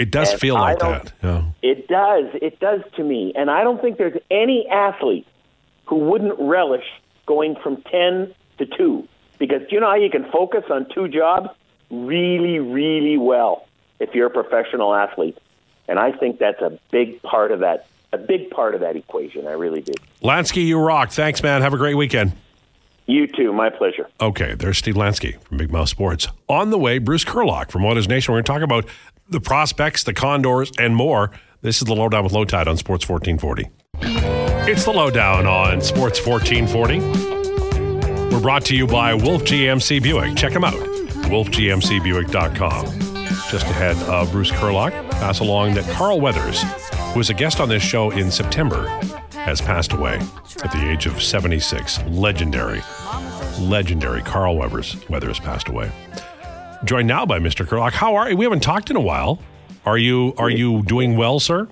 It 0.00 0.10
does 0.10 0.32
and 0.32 0.40
feel 0.40 0.54
like 0.54 0.78
that. 0.78 1.12
Yeah. 1.22 1.44
It 1.62 1.86
does. 1.86 2.24
It 2.40 2.58
does 2.58 2.80
to 2.96 3.04
me. 3.04 3.34
And 3.36 3.50
I 3.50 3.62
don't 3.62 3.80
think 3.82 3.98
there's 3.98 4.18
any 4.30 4.66
athlete 4.68 5.26
who 5.86 5.96
wouldn't 5.96 6.34
relish 6.38 6.86
going 7.26 7.54
from 7.62 7.82
10 7.82 8.34
to 8.58 8.66
2 8.66 9.08
because 9.38 9.60
you 9.70 9.78
know 9.78 9.88
how 9.88 9.96
you 9.96 10.08
can 10.08 10.30
focus 10.30 10.64
on 10.70 10.86
two 10.94 11.06
jobs 11.06 11.50
really, 11.90 12.58
really 12.60 13.18
well 13.18 13.66
if 13.98 14.14
you're 14.14 14.28
a 14.28 14.30
professional 14.30 14.94
athlete. 14.94 15.36
And 15.86 15.98
I 15.98 16.12
think 16.12 16.38
that's 16.38 16.62
a 16.62 16.78
big 16.90 17.20
part 17.22 17.52
of 17.52 17.60
that 17.60 17.86
a 18.12 18.18
big 18.18 18.50
part 18.50 18.74
of 18.74 18.80
that 18.80 18.96
equation. 18.96 19.46
I 19.46 19.52
really 19.52 19.82
do. 19.82 19.92
Lansky, 20.22 20.66
you 20.66 20.80
rock. 20.80 21.12
Thanks, 21.12 21.44
man. 21.44 21.62
Have 21.62 21.74
a 21.74 21.76
great 21.76 21.94
weekend. 21.94 22.32
You 23.06 23.26
too. 23.26 23.52
My 23.52 23.70
pleasure. 23.70 24.08
Okay, 24.20 24.54
there's 24.54 24.78
Steve 24.78 24.94
Lansky 24.94 25.40
from 25.42 25.58
Big 25.58 25.70
Mouth 25.70 25.88
Sports. 25.88 26.28
On 26.48 26.70
the 26.70 26.78
way, 26.78 26.98
Bruce 26.98 27.24
Curlock 27.24 27.70
from 27.70 27.84
Oilers 27.84 28.08
Nation. 28.08 28.32
We're 28.32 28.42
going 28.42 28.44
to 28.44 28.52
talk 28.52 28.62
about 28.62 28.86
the 29.30 29.40
prospects, 29.40 30.04
the 30.04 30.12
condors, 30.12 30.70
and 30.78 30.94
more. 30.94 31.30
This 31.62 31.80
is 31.80 31.86
the 31.86 31.94
Lowdown 31.94 32.24
with 32.24 32.32
Lowetide 32.32 32.66
on 32.66 32.76
Sports 32.76 33.08
1440. 33.08 33.70
It's 34.70 34.84
the 34.84 34.90
Lowdown 34.90 35.46
on 35.46 35.80
Sports 35.80 36.26
1440. 36.26 38.34
We're 38.34 38.40
brought 38.40 38.64
to 38.66 38.76
you 38.76 38.86
by 38.86 39.14
Wolf 39.14 39.42
GMC 39.42 40.02
Buick. 40.02 40.36
Check 40.36 40.52
them 40.52 40.64
out, 40.64 40.74
wolfgmcbuick.com. 40.74 42.86
Just 43.50 43.66
ahead 43.66 43.96
of 44.04 44.30
Bruce 44.30 44.50
Curlock, 44.50 44.92
pass 45.12 45.40
along 45.40 45.74
that 45.74 45.88
Carl 45.90 46.20
Weathers, 46.20 46.62
who 47.12 47.18
was 47.18 47.30
a 47.30 47.34
guest 47.34 47.60
on 47.60 47.68
this 47.68 47.82
show 47.82 48.10
in 48.10 48.30
September, 48.30 48.86
has 49.32 49.60
passed 49.60 49.92
away 49.92 50.20
at 50.62 50.70
the 50.72 50.90
age 50.90 51.06
of 51.06 51.22
76. 51.22 52.00
Legendary, 52.08 52.80
legendary 53.58 54.22
Carl 54.22 54.56
Weathers, 54.56 54.96
Weathers 55.08 55.40
passed 55.40 55.68
away 55.68 55.90
joined 56.84 57.08
now 57.08 57.26
by 57.26 57.38
Mr. 57.38 57.66
Curlock. 57.66 57.92
How 57.92 58.14
are 58.16 58.30
you? 58.30 58.36
We 58.36 58.44
haven't 58.44 58.60
talked 58.60 58.90
in 58.90 58.96
a 58.96 59.00
while. 59.00 59.40
Are 59.84 59.98
you 59.98 60.34
are 60.38 60.50
you 60.50 60.82
doing 60.82 61.16
well, 61.16 61.40
sir? 61.40 61.68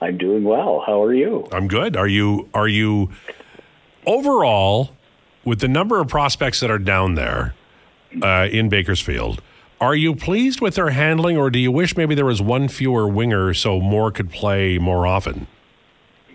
I'm 0.00 0.18
doing 0.18 0.44
well. 0.44 0.82
How 0.86 1.02
are 1.02 1.14
you? 1.14 1.48
I'm 1.52 1.68
good. 1.68 1.96
Are 1.96 2.08
you 2.08 2.48
are 2.54 2.68
you 2.68 3.10
overall 4.06 4.90
with 5.44 5.60
the 5.60 5.68
number 5.68 6.00
of 6.00 6.08
prospects 6.08 6.60
that 6.60 6.70
are 6.70 6.78
down 6.78 7.14
there 7.14 7.54
uh, 8.22 8.48
in 8.50 8.68
Bakersfield? 8.68 9.42
Are 9.80 9.94
you 9.94 10.14
pleased 10.14 10.60
with 10.60 10.74
their 10.74 10.90
handling, 10.90 11.38
or 11.38 11.48
do 11.48 11.58
you 11.58 11.72
wish 11.72 11.96
maybe 11.96 12.14
there 12.14 12.26
was 12.26 12.42
one 12.42 12.68
fewer 12.68 13.08
winger 13.08 13.54
so 13.54 13.80
more 13.80 14.10
could 14.10 14.30
play 14.30 14.78
more 14.78 15.06
often? 15.06 15.46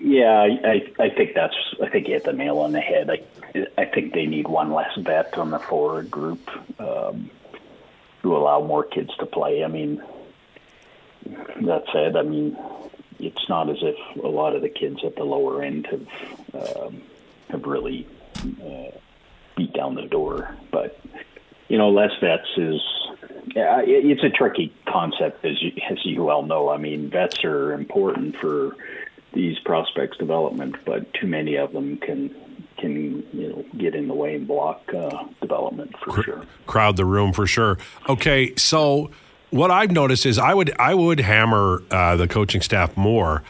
Yeah, 0.01 0.47
I, 0.63 0.91
I 0.99 1.09
think 1.09 1.33
that's 1.35 1.55
I 1.83 1.89
think 1.89 2.07
you 2.07 2.13
hit 2.13 2.23
the 2.23 2.33
nail 2.33 2.59
on 2.59 2.71
the 2.71 2.79
head. 2.79 3.09
I 3.09 3.65
I 3.77 3.85
think 3.85 4.13
they 4.13 4.25
need 4.25 4.47
one 4.47 4.71
less 4.71 4.95
vet 4.97 5.37
on 5.37 5.51
the 5.51 5.59
forward 5.59 6.09
group. 6.09 6.49
Um, 6.79 7.29
to 8.25 8.35
allow 8.35 8.59
more 8.59 8.83
kids 8.83 9.15
to 9.19 9.25
play. 9.27 9.63
I 9.63 9.67
mean, 9.67 10.01
that 11.61 11.83
said, 11.93 12.15
I 12.15 12.23
mean, 12.23 12.57
it's 13.19 13.47
not 13.47 13.69
as 13.69 13.77
if 13.81 13.95
a 14.23 14.27
lot 14.27 14.55
of 14.55 14.63
the 14.63 14.69
kids 14.69 15.03
at 15.05 15.15
the 15.15 15.23
lower 15.23 15.61
end 15.61 15.87
have 15.87 16.77
um, 16.87 17.01
have 17.49 17.63
really 17.65 18.07
uh, 18.63 18.97
beat 19.55 19.73
down 19.73 19.93
the 19.93 20.07
door. 20.07 20.55
But 20.71 20.99
you 21.67 21.77
know, 21.77 21.91
less 21.91 22.11
vets 22.19 22.49
is 22.57 22.81
yeah, 23.55 23.81
it's 23.85 24.23
a 24.23 24.29
tricky 24.31 24.73
concept 24.87 25.45
as 25.45 25.61
you, 25.61 25.71
as 25.87 26.03
you 26.03 26.23
well 26.23 26.41
know. 26.41 26.69
I 26.69 26.77
mean, 26.77 27.11
vets 27.11 27.43
are 27.43 27.73
important 27.73 28.37
for 28.37 28.75
these 29.33 29.59
prospects' 29.59 30.17
development, 30.17 30.77
but 30.83 31.13
too 31.13 31.27
many 31.27 31.57
of 31.57 31.73
them 31.73 31.97
can 31.97 32.35
can 32.77 33.23
you 33.33 33.49
know 33.49 33.65
get 33.77 33.95
in 33.95 34.07
the 34.07 34.13
way 34.13 34.35
and 34.35 34.47
block 34.47 34.81
uh, 34.93 35.25
development 35.41 35.95
for 36.03 36.23
sure. 36.23 36.43
Crowd 36.65 36.97
the 36.97 37.05
room 37.05 37.33
for 37.33 37.47
sure. 37.47 37.77
Okay, 38.09 38.55
so 38.55 39.11
what 39.49 39.71
I've 39.71 39.91
noticed 39.91 40.25
is 40.25 40.37
I 40.37 40.53
would 40.53 40.73
I 40.79 40.93
would 40.93 41.19
hammer 41.19 41.83
uh, 41.91 42.15
the 42.15 42.27
coaching 42.27 42.61
staff 42.61 42.95
more, 42.97 43.43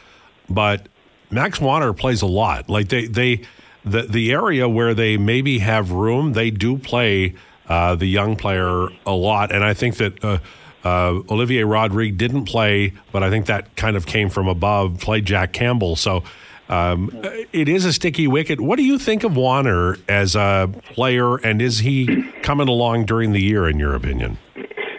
but 0.50 0.88
Max 1.32 1.60
Wanner 1.60 1.94
plays 1.94 2.22
a 2.22 2.28
lot. 2.28 2.70
Like 2.70 2.90
they 2.90 3.08
they 3.08 3.42
the 3.84 4.04
the 4.04 4.32
area 4.32 4.70
where 4.70 4.94
they 4.94 5.18
maybe 5.18 5.60
have 5.60 5.92
room, 5.92 6.34
they 6.34 6.52
do 6.52 6.78
play 6.78 7.36
uh, 7.68 7.96
the 7.96 8.08
young 8.08 8.36
player 8.36 8.88
a 9.06 9.14
lot, 9.14 9.54
and 9.54 9.64
I 9.64 9.74
think 9.74 9.98
that. 9.98 10.24
Uh, 10.24 10.40
uh, 10.84 11.24
Olivier 11.32 11.64
Rodrigue 11.64 12.16
didn't 12.16 12.46
play, 12.46 12.94
but 13.12 13.24
I 13.24 13.32
think 13.32 13.48
that 13.48 13.76
kind 13.76 13.98
of 13.98 14.06
came 14.06 14.30
from 14.30 14.48
above. 14.48 15.00
Played 15.00 15.26
Jack 15.26 15.52
Campbell, 15.52 15.96
so 15.96 16.24
um, 16.70 17.12
it 17.54 17.70
is 17.70 17.86
a 17.86 17.94
sticky 17.94 18.28
wicket. 18.28 18.60
What 18.60 18.78
do 18.78 18.84
you 18.84 18.98
think 18.98 19.24
of 19.24 19.36
Wanner 19.36 19.98
as 20.08 20.36
a 20.36 20.72
player, 20.94 21.36
and 21.38 21.62
is 21.62 21.80
he 21.80 22.24
coming 22.42 22.68
along 22.68 23.06
during 23.06 23.32
the 23.32 23.42
year, 23.42 23.70
in 23.70 23.80
your 23.80 23.96
opinion? 23.96 24.38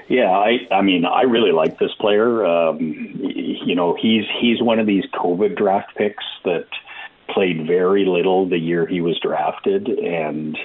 Yeah, 0.08 0.30
I, 0.30 0.58
I 0.70 0.82
mean, 0.82 1.04
I 1.04 1.22
really 1.22 1.52
like 1.52 1.78
this 1.78 1.92
player. 1.98 2.46
Um, 2.46 2.80
you 2.80 3.74
know, 3.74 3.96
he's 4.00 4.24
he's 4.40 4.62
one 4.62 4.78
of 4.78 4.86
these 4.86 5.04
COVID 5.14 5.56
draft 5.56 5.96
picks 5.96 6.24
that 6.44 6.66
played 7.28 7.66
very 7.66 8.04
little 8.04 8.48
the 8.48 8.58
year 8.58 8.86
he 8.86 9.00
was 9.00 9.18
drafted, 9.20 9.88
and 9.88 10.56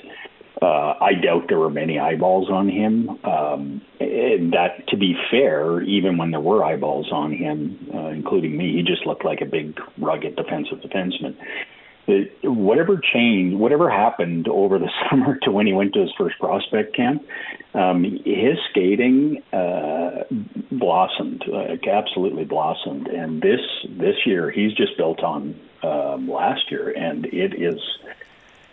uh, 0.62 0.94
I 1.02 1.14
doubt 1.16 1.46
there 1.50 1.58
were 1.58 1.72
many 1.72 1.98
eyeballs 1.98 2.50
on 2.50 2.70
him. 2.70 3.10
Um, 3.24 3.82
that, 4.00 4.88
to 4.90 4.98
be 4.98 5.16
fair, 5.32 5.82
even 5.82 6.18
when 6.18 6.30
there 6.32 6.40
were 6.40 6.64
eyeballs 6.64 7.12
on 7.12 7.32
him, 7.34 7.90
uh, 7.94 8.10
including 8.10 8.58
me, 8.58 8.74
he 8.74 8.84
just 8.84 9.08
looked 9.08 9.26
like 9.26 9.42
a 9.42 9.46
big, 9.46 9.80
rugged 9.98 10.36
defensive 10.36 10.80
defenseman. 10.80 11.36
It, 12.08 12.32
whatever 12.44 13.00
changed, 13.00 13.58
whatever 13.58 13.90
happened 13.90 14.48
over 14.48 14.78
the 14.78 14.90
summer 15.10 15.38
to 15.44 15.52
when 15.52 15.66
he 15.66 15.74
went 15.74 15.94
to 15.94 16.02
his 16.02 16.12
first 16.16 16.38
prospect 16.40 16.96
camp, 16.96 17.26
um, 17.74 18.04
his 18.04 18.58
skating 18.70 19.42
uh, 19.54 20.24
blossomed, 20.72 21.44
absolutely 21.88 22.44
blossomed. 22.44 23.08
And 23.08 23.42
this 23.42 23.62
this 23.90 24.16
year, 24.26 24.52
he's 24.52 24.74
just 24.74 24.96
built 24.98 25.24
on 25.24 25.60
um, 25.84 26.30
last 26.30 26.70
year, 26.70 26.90
and 26.90 27.26
it 27.26 27.54
is 27.60 27.80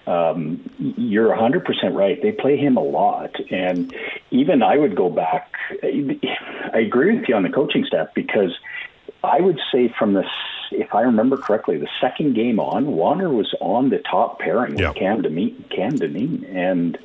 um, 0.08 0.70
you're 0.78 1.28
100% 1.28 1.94
right. 1.94 2.20
They 2.22 2.32
play 2.32 2.56
him 2.56 2.76
a 2.78 2.82
lot. 2.82 3.36
And 3.50 3.94
even 4.30 4.62
I 4.62 4.78
would 4.78 4.96
go 4.96 5.10
back, 5.10 5.52
I 5.82 6.78
agree 6.78 7.18
with 7.18 7.28
you 7.28 7.34
on 7.34 7.42
the 7.42 7.50
coaching 7.50 7.84
staff 7.84 8.08
because 8.14 8.58
I 9.22 9.40
would 9.40 9.60
say 9.70 9.92
from 9.98 10.14
the, 10.14 10.24
if 10.70 10.94
I 10.94 11.02
remember 11.02 11.36
correctly, 11.36 11.76
the 11.76 11.88
second 12.00 12.34
game 12.34 12.58
on, 12.58 12.86
Wanner 12.86 13.28
was 13.28 13.54
on 13.60 13.90
the 13.90 13.98
top 13.98 14.38
pairing 14.38 14.78
yep. 14.78 14.94
with 14.94 14.98
Cam 14.98 15.22
Dineen. 15.22 15.64
Cam 15.68 15.96
Dineen. 15.96 16.44
And 16.56 16.98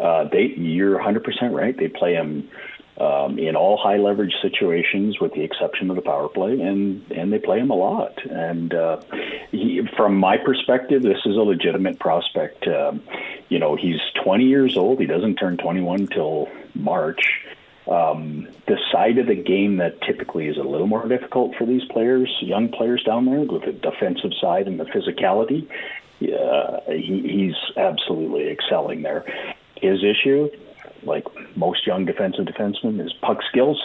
uh, 0.00 0.28
they, 0.30 0.54
you're 0.56 0.98
100% 0.98 1.24
right. 1.52 1.76
They 1.76 1.88
play 1.88 2.14
him 2.14 2.48
um, 2.98 3.38
in 3.38 3.56
all 3.56 3.76
high 3.76 3.96
leverage 3.96 4.34
situations, 4.40 5.18
with 5.18 5.32
the 5.34 5.42
exception 5.42 5.90
of 5.90 5.96
the 5.96 6.02
power 6.02 6.28
play, 6.28 6.60
and 6.60 7.04
and 7.10 7.32
they 7.32 7.38
play 7.38 7.58
him 7.58 7.70
a 7.70 7.74
lot. 7.74 8.24
And 8.24 8.72
uh, 8.72 9.00
he, 9.56 9.88
from 9.96 10.16
my 10.16 10.36
perspective, 10.36 11.02
this 11.02 11.18
is 11.24 11.36
a 11.36 11.40
legitimate 11.40 11.98
prospect. 11.98 12.66
Um, 12.66 13.02
you 13.48 13.58
know, 13.58 13.76
he's 13.76 14.00
20 14.22 14.44
years 14.44 14.76
old. 14.76 15.00
He 15.00 15.06
doesn't 15.06 15.36
turn 15.36 15.56
21 15.56 16.00
until 16.00 16.48
March. 16.74 17.40
Um, 17.86 18.48
the 18.66 18.78
side 18.90 19.18
of 19.18 19.26
the 19.26 19.34
game 19.34 19.76
that 19.76 20.00
typically 20.00 20.48
is 20.48 20.56
a 20.56 20.62
little 20.62 20.86
more 20.86 21.06
difficult 21.06 21.54
for 21.56 21.66
these 21.66 21.84
players, 21.90 22.34
young 22.40 22.70
players 22.70 23.02
down 23.04 23.26
there, 23.26 23.40
with 23.40 23.64
the 23.64 23.72
defensive 23.72 24.32
side 24.40 24.66
and 24.66 24.80
the 24.80 24.84
physicality, 24.84 25.68
uh, 26.22 26.80
he, 26.88 27.20
he's 27.22 27.76
absolutely 27.76 28.48
excelling 28.48 29.02
there. 29.02 29.24
His 29.76 30.02
issue, 30.02 30.48
like 31.02 31.24
most 31.56 31.86
young 31.86 32.06
defensive 32.06 32.46
defensemen, 32.46 33.04
is 33.04 33.12
puck 33.20 33.42
skills 33.48 33.82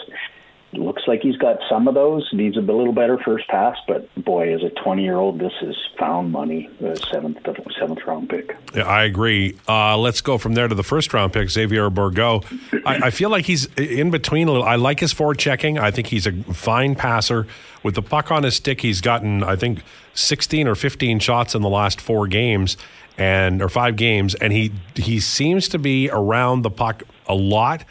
looks 0.72 1.02
like 1.06 1.20
he's 1.20 1.36
got 1.36 1.58
some 1.68 1.88
of 1.88 1.94
those. 1.94 2.28
Needs 2.32 2.56
a 2.56 2.60
little 2.60 2.92
better 2.92 3.18
first 3.18 3.48
pass, 3.48 3.76
but 3.88 4.08
boy, 4.24 4.54
as 4.54 4.62
a 4.62 4.70
20 4.82 5.02
year 5.02 5.16
old, 5.16 5.38
this 5.38 5.52
is 5.62 5.76
found 5.98 6.30
money. 6.30 6.70
The 6.80 6.96
seventh 6.96 7.38
seventh 7.78 8.00
round 8.06 8.28
pick. 8.28 8.56
Yeah, 8.74 8.84
I 8.84 9.04
agree. 9.04 9.56
Uh, 9.68 9.96
let's 9.98 10.20
go 10.20 10.38
from 10.38 10.54
there 10.54 10.68
to 10.68 10.74
the 10.74 10.84
first 10.84 11.12
round 11.12 11.32
pick, 11.32 11.50
Xavier 11.50 11.90
Bourgault. 11.90 12.44
I, 12.86 13.06
I, 13.06 13.10
feel 13.10 13.30
like 13.30 13.46
he's 13.46 13.66
in 13.76 14.10
between 14.10 14.48
a 14.48 14.52
little. 14.52 14.66
I 14.66 14.76
like 14.76 15.00
his 15.00 15.12
forward 15.12 15.38
checking. 15.38 15.78
I 15.78 15.90
think 15.90 16.08
he's 16.08 16.26
a 16.26 16.32
fine 16.32 16.94
passer. 16.94 17.46
With 17.82 17.94
the 17.94 18.02
puck 18.02 18.30
on 18.30 18.42
his 18.42 18.56
stick, 18.56 18.82
he's 18.82 19.00
gotten 19.00 19.42
I 19.42 19.56
think 19.56 19.82
16 20.14 20.68
or 20.68 20.74
15 20.74 21.18
shots 21.18 21.54
in 21.54 21.62
the 21.62 21.68
last 21.68 22.00
four 22.00 22.26
games 22.26 22.76
and 23.18 23.60
or 23.60 23.68
five 23.68 23.96
games, 23.96 24.34
and 24.36 24.52
he 24.52 24.72
he 24.94 25.20
seems 25.20 25.68
to 25.68 25.78
be 25.78 26.08
around 26.10 26.62
the 26.62 26.70
puck 26.70 27.02
a 27.26 27.34
lot 27.34 27.84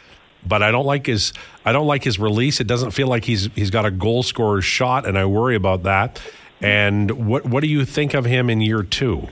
but 0.46 0.62
I 0.62 0.70
don't 0.70 0.86
like 0.86 1.06
his 1.06 1.32
I 1.64 1.72
don't 1.72 1.86
like 1.86 2.04
his 2.04 2.18
release. 2.18 2.60
It 2.60 2.66
doesn't 2.66 2.92
feel 2.92 3.08
like 3.08 3.24
he's 3.24 3.48
he's 3.54 3.70
got 3.70 3.86
a 3.86 3.90
goal 3.90 4.22
scorer's 4.22 4.64
shot, 4.64 5.06
and 5.06 5.18
I 5.18 5.24
worry 5.26 5.56
about 5.56 5.82
that. 5.84 6.20
And 6.60 7.26
what 7.26 7.46
what 7.46 7.62
do 7.62 7.68
you 7.68 7.84
think 7.84 8.14
of 8.14 8.24
him 8.24 8.50
in 8.50 8.60
year 8.60 8.82
two? 8.82 9.28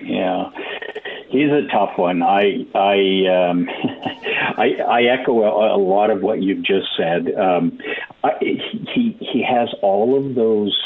Yeah, 0.00 0.50
he's 1.28 1.50
a 1.50 1.66
tough 1.70 1.96
one. 1.96 2.22
I 2.22 2.66
I 2.74 3.48
um, 3.50 3.68
I, 4.58 4.76
I, 4.86 5.02
echo 5.04 5.42
a, 5.42 5.76
a, 5.76 5.78
lot 5.78 6.10
of 6.10 6.20
what 6.20 6.42
you've 6.42 6.62
just 6.62 6.88
said. 6.96 7.34
Um, 7.34 7.78
I, 8.22 8.32
he 8.40 9.16
he 9.18 9.42
has 9.42 9.70
all 9.80 10.16
of 10.16 10.34
those 10.34 10.76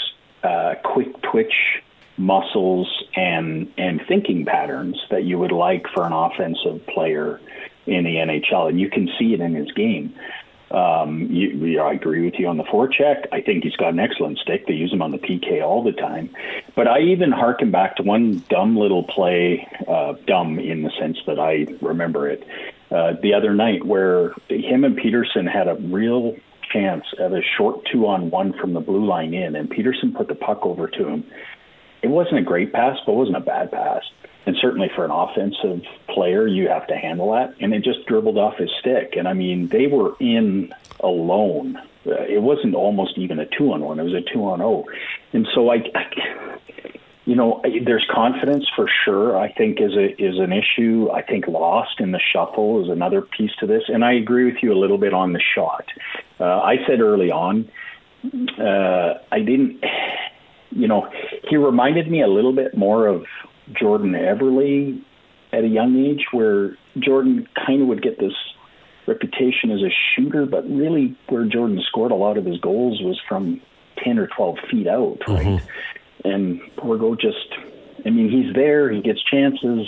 uh, 0.44 0.74
quick 0.84 1.20
twitch 1.22 1.82
muscles 2.18 3.04
and 3.14 3.72
and 3.76 4.00
thinking 4.08 4.44
patterns 4.44 4.96
that 5.10 5.24
you 5.24 5.38
would 5.38 5.52
like 5.52 5.86
for 5.92 6.06
an 6.06 6.12
offensive 6.12 6.86
player 6.86 7.40
in 7.86 8.04
the 8.04 8.16
NHL, 8.16 8.68
and 8.68 8.80
you 8.80 8.90
can 8.90 9.08
see 9.18 9.34
it 9.34 9.40
in 9.40 9.54
his 9.54 9.70
game. 9.72 10.14
Um, 10.70 11.28
you, 11.30 11.80
I 11.80 11.92
agree 11.92 12.24
with 12.24 12.34
you 12.38 12.48
on 12.48 12.56
the 12.56 12.64
forecheck. 12.64 13.26
I 13.30 13.40
think 13.40 13.62
he's 13.62 13.76
got 13.76 13.90
an 13.90 14.00
excellent 14.00 14.38
stick. 14.38 14.66
They 14.66 14.74
use 14.74 14.92
him 14.92 15.00
on 15.00 15.12
the 15.12 15.18
PK 15.18 15.62
all 15.62 15.84
the 15.84 15.92
time. 15.92 16.30
But 16.74 16.88
I 16.88 17.00
even 17.00 17.30
harken 17.30 17.70
back 17.70 17.96
to 17.96 18.02
one 18.02 18.42
dumb 18.48 18.76
little 18.76 19.04
play, 19.04 19.66
uh, 19.86 20.14
dumb 20.26 20.58
in 20.58 20.82
the 20.82 20.90
sense 20.98 21.18
that 21.26 21.38
I 21.38 21.66
remember 21.80 22.28
it, 22.28 22.44
uh, 22.90 23.12
the 23.22 23.34
other 23.34 23.54
night 23.54 23.84
where 23.84 24.32
him 24.48 24.84
and 24.84 24.96
Peterson 24.96 25.46
had 25.46 25.68
a 25.68 25.76
real 25.76 26.34
chance 26.72 27.04
at 27.20 27.32
a 27.32 27.42
short 27.56 27.86
two 27.92 28.08
on 28.08 28.30
one 28.30 28.52
from 28.52 28.72
the 28.72 28.80
blue 28.80 29.06
line 29.06 29.34
in, 29.34 29.54
and 29.54 29.70
Peterson 29.70 30.12
put 30.12 30.26
the 30.26 30.34
puck 30.34 30.66
over 30.66 30.88
to 30.88 31.08
him. 31.08 31.24
It 32.02 32.08
wasn't 32.08 32.38
a 32.38 32.42
great 32.42 32.72
pass, 32.72 32.98
but 33.04 33.12
it 33.12 33.16
wasn't 33.16 33.36
a 33.36 33.40
bad 33.40 33.70
pass. 33.70 34.02
And 34.46 34.56
certainly 34.60 34.88
for 34.94 35.04
an 35.04 35.10
offensive 35.10 35.82
player, 36.08 36.46
you 36.46 36.68
have 36.68 36.86
to 36.86 36.96
handle 36.96 37.32
that. 37.32 37.54
And 37.60 37.74
it 37.74 37.82
just 37.82 38.06
dribbled 38.06 38.38
off 38.38 38.56
his 38.56 38.70
stick. 38.78 39.14
And 39.16 39.26
I 39.26 39.32
mean, 39.32 39.68
they 39.68 39.88
were 39.88 40.14
in 40.20 40.72
alone. 41.00 41.76
Uh, 42.06 42.22
it 42.22 42.40
wasn't 42.40 42.76
almost 42.76 43.18
even 43.18 43.40
a 43.40 43.46
two 43.46 43.72
on 43.72 43.80
one; 43.80 43.98
it 43.98 44.04
was 44.04 44.14
a 44.14 44.20
two 44.20 44.44
on 44.44 44.58
zero. 44.58 44.84
Oh. 44.86 44.90
And 45.32 45.48
so 45.52 45.70
I, 45.70 45.78
I 45.94 46.56
you 47.26 47.34
know, 47.34 47.60
there's 47.84 48.06
confidence 48.08 48.64
for 48.76 48.88
sure. 49.04 49.36
I 49.36 49.52
think 49.52 49.80
is 49.80 49.94
a 49.94 50.22
is 50.22 50.38
an 50.38 50.52
issue. 50.52 51.10
I 51.12 51.22
think 51.22 51.48
lost 51.48 51.98
in 51.98 52.12
the 52.12 52.20
shuffle 52.32 52.84
is 52.84 52.88
another 52.88 53.20
piece 53.22 53.50
to 53.58 53.66
this. 53.66 53.82
And 53.88 54.04
I 54.04 54.12
agree 54.12 54.44
with 54.44 54.62
you 54.62 54.72
a 54.72 54.78
little 54.78 54.98
bit 54.98 55.12
on 55.12 55.32
the 55.32 55.40
shot. 55.54 55.86
Uh, 56.38 56.44
I 56.44 56.76
said 56.86 57.00
early 57.00 57.32
on, 57.32 57.68
uh, 58.58 59.14
I 59.32 59.40
didn't. 59.40 59.82
You 60.70 60.88
know, 60.88 61.08
he 61.48 61.56
reminded 61.56 62.10
me 62.10 62.22
a 62.22 62.28
little 62.28 62.52
bit 62.52 62.76
more 62.76 63.06
of 63.06 63.24
Jordan 63.72 64.12
Eberle 64.12 65.02
at 65.52 65.64
a 65.64 65.68
young 65.68 65.96
age, 65.96 66.26
where 66.32 66.76
Jordan 66.98 67.48
kind 67.66 67.82
of 67.82 67.88
would 67.88 68.02
get 68.02 68.18
this 68.18 68.34
reputation 69.06 69.70
as 69.70 69.80
a 69.80 69.90
shooter, 70.14 70.46
but 70.46 70.68
really 70.68 71.16
where 71.28 71.44
Jordan 71.44 71.80
scored 71.86 72.10
a 72.10 72.16
lot 72.16 72.36
of 72.36 72.44
his 72.44 72.58
goals 72.58 73.00
was 73.02 73.20
from 73.28 73.60
10 74.02 74.18
or 74.18 74.26
12 74.26 74.56
feet 74.70 74.86
out, 74.86 75.18
right? 75.28 75.46
Mm-hmm. 75.46 76.28
And 76.28 76.60
Bourgault 76.76 77.20
just, 77.20 77.54
I 78.04 78.10
mean, 78.10 78.28
he's 78.28 78.54
there, 78.54 78.90
he 78.90 79.00
gets 79.00 79.22
chances, 79.22 79.86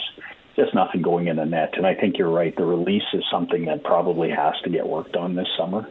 just 0.56 0.74
nothing 0.74 1.02
going 1.02 1.26
in 1.26 1.36
the 1.36 1.44
net. 1.44 1.74
And 1.76 1.86
I 1.86 1.94
think 1.94 2.16
you're 2.18 2.30
right. 2.30 2.54
The 2.56 2.64
release 2.64 3.02
is 3.12 3.24
something 3.30 3.64
that 3.66 3.82
probably 3.82 4.30
has 4.30 4.54
to 4.64 4.70
get 4.70 4.86
worked 4.86 5.16
on 5.16 5.34
this 5.34 5.48
summer. 5.56 5.88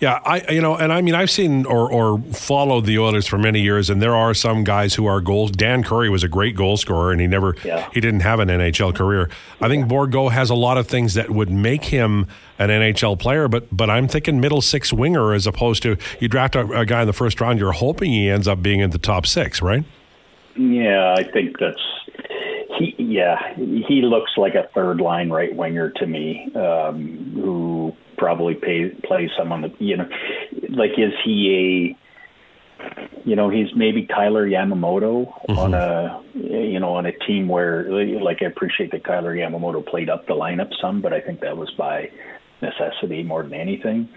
Yeah, 0.00 0.20
I 0.24 0.52
you 0.52 0.60
know, 0.60 0.76
and 0.76 0.92
I 0.92 1.00
mean, 1.00 1.14
I've 1.14 1.30
seen 1.30 1.66
or 1.66 1.90
or 1.90 2.18
followed 2.32 2.86
the 2.86 2.98
Oilers 2.98 3.26
for 3.26 3.38
many 3.38 3.60
years, 3.60 3.90
and 3.90 4.00
there 4.00 4.14
are 4.14 4.34
some 4.34 4.64
guys 4.64 4.94
who 4.94 5.06
are 5.06 5.20
goals. 5.20 5.50
Dan 5.50 5.82
Currie 5.82 6.10
was 6.10 6.22
a 6.22 6.28
great 6.28 6.54
goal 6.54 6.76
scorer, 6.76 7.12
and 7.12 7.20
he 7.20 7.26
never 7.26 7.54
yeah. 7.64 7.88
he 7.92 8.00
didn't 8.00 8.20
have 8.20 8.40
an 8.40 8.48
NHL 8.48 8.94
career. 8.94 9.30
I 9.60 9.68
think 9.68 9.90
yeah. 9.90 9.96
Bourgault 9.96 10.32
has 10.32 10.50
a 10.50 10.54
lot 10.54 10.78
of 10.78 10.86
things 10.86 11.14
that 11.14 11.30
would 11.30 11.50
make 11.50 11.84
him 11.84 12.26
an 12.58 12.70
NHL 12.70 13.18
player, 13.18 13.48
but 13.48 13.74
but 13.74 13.90
I'm 13.90 14.08
thinking 14.08 14.40
middle 14.40 14.62
six 14.62 14.92
winger 14.92 15.32
as 15.32 15.46
opposed 15.46 15.82
to 15.82 15.96
you 16.20 16.28
draft 16.28 16.54
a, 16.54 16.66
a 16.72 16.86
guy 16.86 17.02
in 17.02 17.06
the 17.06 17.12
first 17.12 17.40
round, 17.40 17.58
you're 17.58 17.72
hoping 17.72 18.12
he 18.12 18.28
ends 18.28 18.46
up 18.46 18.62
being 18.62 18.80
in 18.80 18.90
the 18.90 18.98
top 18.98 19.26
six, 19.26 19.62
right? 19.62 19.84
Yeah, 20.56 21.14
I 21.16 21.24
think 21.24 21.58
that's 21.58 21.82
he. 22.78 22.94
Yeah, 22.98 23.54
he 23.56 24.02
looks 24.02 24.32
like 24.36 24.54
a 24.54 24.68
third 24.74 25.00
line 25.00 25.30
right 25.30 25.54
winger 25.54 25.90
to 25.90 26.06
me, 26.06 26.50
um, 26.54 27.32
who 27.34 27.96
probably 28.16 28.54
pay, 28.54 28.90
play 29.04 29.30
some 29.36 29.52
on 29.52 29.62
the 29.62 29.72
you 29.78 29.96
know 29.96 30.08
like 30.70 30.92
is 30.98 31.12
he 31.24 31.96
a 31.96 33.18
you 33.24 33.36
know 33.36 33.48
he's 33.48 33.68
maybe 33.74 34.06
Kailer 34.06 34.46
Yamamoto 34.46 35.32
mm-hmm. 35.48 35.58
on 35.58 35.74
a 35.74 36.22
you 36.34 36.78
know 36.80 36.94
on 36.94 37.06
a 37.06 37.12
team 37.12 37.48
where 37.48 37.84
like 38.20 38.42
I 38.42 38.46
appreciate 38.46 38.92
that 38.92 39.04
Kailer 39.04 39.34
Yamamoto 39.34 39.84
played 39.84 40.10
up 40.10 40.26
the 40.26 40.34
lineup 40.34 40.70
some 40.80 41.00
but 41.00 41.12
I 41.12 41.20
think 41.20 41.40
that 41.40 41.56
was 41.56 41.70
by 41.76 42.10
necessity 42.62 43.22
more 43.22 43.42
than 43.42 43.54
anything. 43.54 44.08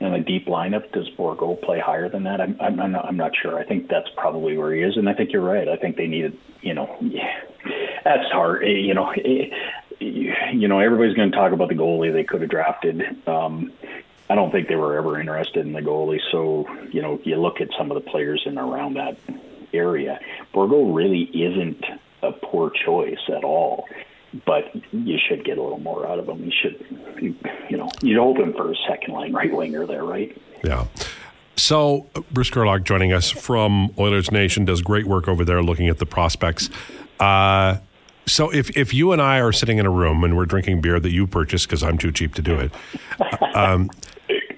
In 0.00 0.12
a 0.12 0.22
deep 0.22 0.48
lineup 0.48 0.90
does 0.92 1.08
Bourgault 1.16 1.62
play 1.62 1.80
higher 1.80 2.08
than 2.08 2.24
that? 2.24 2.40
I'm 2.40 2.56
I'm 2.60 2.76
not, 2.92 3.04
I'm 3.04 3.16
not 3.16 3.32
sure. 3.40 3.58
I 3.58 3.64
think 3.64 3.88
that's 3.88 4.08
probably 4.16 4.56
where 4.56 4.74
he 4.74 4.82
is. 4.82 4.96
And 4.96 5.08
I 5.08 5.14
think 5.14 5.32
you're 5.32 5.40
right. 5.40 5.68
I 5.68 5.76
think 5.76 5.96
they 5.96 6.06
needed 6.06 6.36
you 6.62 6.74
know 6.74 6.96
yeah, 7.00 7.40
that's 8.04 8.30
hard 8.32 8.66
you 8.66 8.94
know 8.94 9.12
you 10.00 10.68
know, 10.68 10.80
everybody's 10.80 11.14
going 11.14 11.30
to 11.30 11.36
talk 11.36 11.52
about 11.52 11.68
the 11.68 11.74
goalie 11.74 12.12
they 12.12 12.24
could 12.24 12.40
have 12.40 12.50
drafted. 12.50 13.02
Um, 13.28 13.72
I 14.28 14.34
don't 14.34 14.50
think 14.50 14.68
they 14.68 14.76
were 14.76 14.96
ever 14.96 15.20
interested 15.20 15.66
in 15.66 15.72
the 15.72 15.80
goalie. 15.80 16.20
So, 16.30 16.66
you 16.90 17.02
know, 17.02 17.20
you 17.24 17.36
look 17.36 17.60
at 17.60 17.68
some 17.76 17.90
of 17.90 18.02
the 18.02 18.10
players 18.10 18.42
in 18.46 18.58
around 18.58 18.94
that 18.94 19.18
area. 19.72 20.20
Bourgault 20.54 20.94
really 20.94 21.22
isn't 21.22 21.84
a 22.22 22.32
poor 22.32 22.70
choice 22.70 23.20
at 23.28 23.44
all, 23.44 23.86
but 24.46 24.74
you 24.92 25.18
should 25.18 25.44
get 25.44 25.58
a 25.58 25.62
little 25.62 25.78
more 25.78 26.06
out 26.06 26.18
of 26.18 26.28
him. 26.28 26.44
You 26.44 26.52
should, 26.52 26.86
you 27.68 27.76
know, 27.76 27.90
you'd 28.00 28.18
hope 28.18 28.38
him 28.38 28.54
for 28.54 28.72
a 28.72 28.76
second 28.88 29.12
line 29.12 29.32
right 29.32 29.54
winger 29.54 29.86
there, 29.86 30.04
right? 30.04 30.36
Yeah. 30.62 30.86
So, 31.56 32.08
Bruce 32.32 32.50
Curlock 32.50 32.84
joining 32.84 33.12
us 33.12 33.30
from 33.30 33.94
Oilers 33.98 34.32
Nation 34.32 34.64
does 34.64 34.82
great 34.82 35.06
work 35.06 35.28
over 35.28 35.44
there 35.44 35.62
looking 35.62 35.88
at 35.88 35.98
the 35.98 36.06
prospects. 36.06 36.68
Uh, 37.20 37.76
so 38.26 38.50
if, 38.50 38.76
if 38.76 38.94
you 38.94 39.12
and 39.12 39.20
I 39.20 39.40
are 39.40 39.52
sitting 39.52 39.78
in 39.78 39.86
a 39.86 39.90
room 39.90 40.24
and 40.24 40.36
we're 40.36 40.46
drinking 40.46 40.80
beer 40.80 40.98
that 40.98 41.10
you 41.10 41.26
purchased 41.26 41.66
because 41.66 41.82
I'm 41.82 41.98
too 41.98 42.12
cheap 42.12 42.34
to 42.34 42.42
do 42.42 42.58
it, 42.58 42.72
um, 43.54 43.90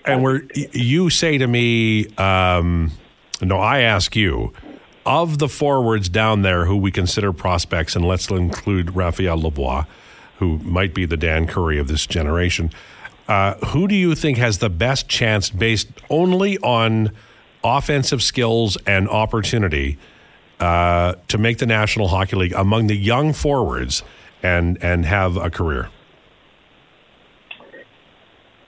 and 0.04 0.22
we're 0.22 0.42
you 0.54 1.10
say 1.10 1.38
to 1.38 1.46
me, 1.46 2.06
um, 2.16 2.92
no, 3.42 3.58
I 3.58 3.80
ask 3.80 4.14
you, 4.14 4.52
of 5.04 5.38
the 5.38 5.48
forwards 5.48 6.08
down 6.08 6.42
there 6.42 6.66
who 6.66 6.76
we 6.76 6.90
consider 6.90 7.32
prospects, 7.32 7.96
and 7.96 8.06
let's 8.06 8.30
include 8.30 8.94
Raphael 8.94 9.38
Lavoie, 9.38 9.86
who 10.38 10.58
might 10.58 10.94
be 10.94 11.04
the 11.04 11.16
Dan 11.16 11.46
Currie 11.46 11.78
of 11.78 11.88
this 11.88 12.06
generation. 12.06 12.70
Uh, 13.28 13.54
who 13.66 13.88
do 13.88 13.94
you 13.94 14.14
think 14.14 14.38
has 14.38 14.58
the 14.58 14.70
best 14.70 15.08
chance 15.08 15.50
based 15.50 15.88
only 16.10 16.58
on 16.58 17.10
offensive 17.64 18.22
skills 18.22 18.76
and 18.86 19.08
opportunity? 19.08 19.98
Uh, 20.60 21.14
to 21.28 21.38
make 21.38 21.58
the 21.58 21.66
National 21.66 22.08
Hockey 22.08 22.36
League 22.36 22.52
among 22.52 22.86
the 22.86 22.96
young 22.96 23.32
forwards 23.32 24.02
and 24.42 24.82
and 24.82 25.04
have 25.04 25.36
a 25.36 25.50
career? 25.50 25.88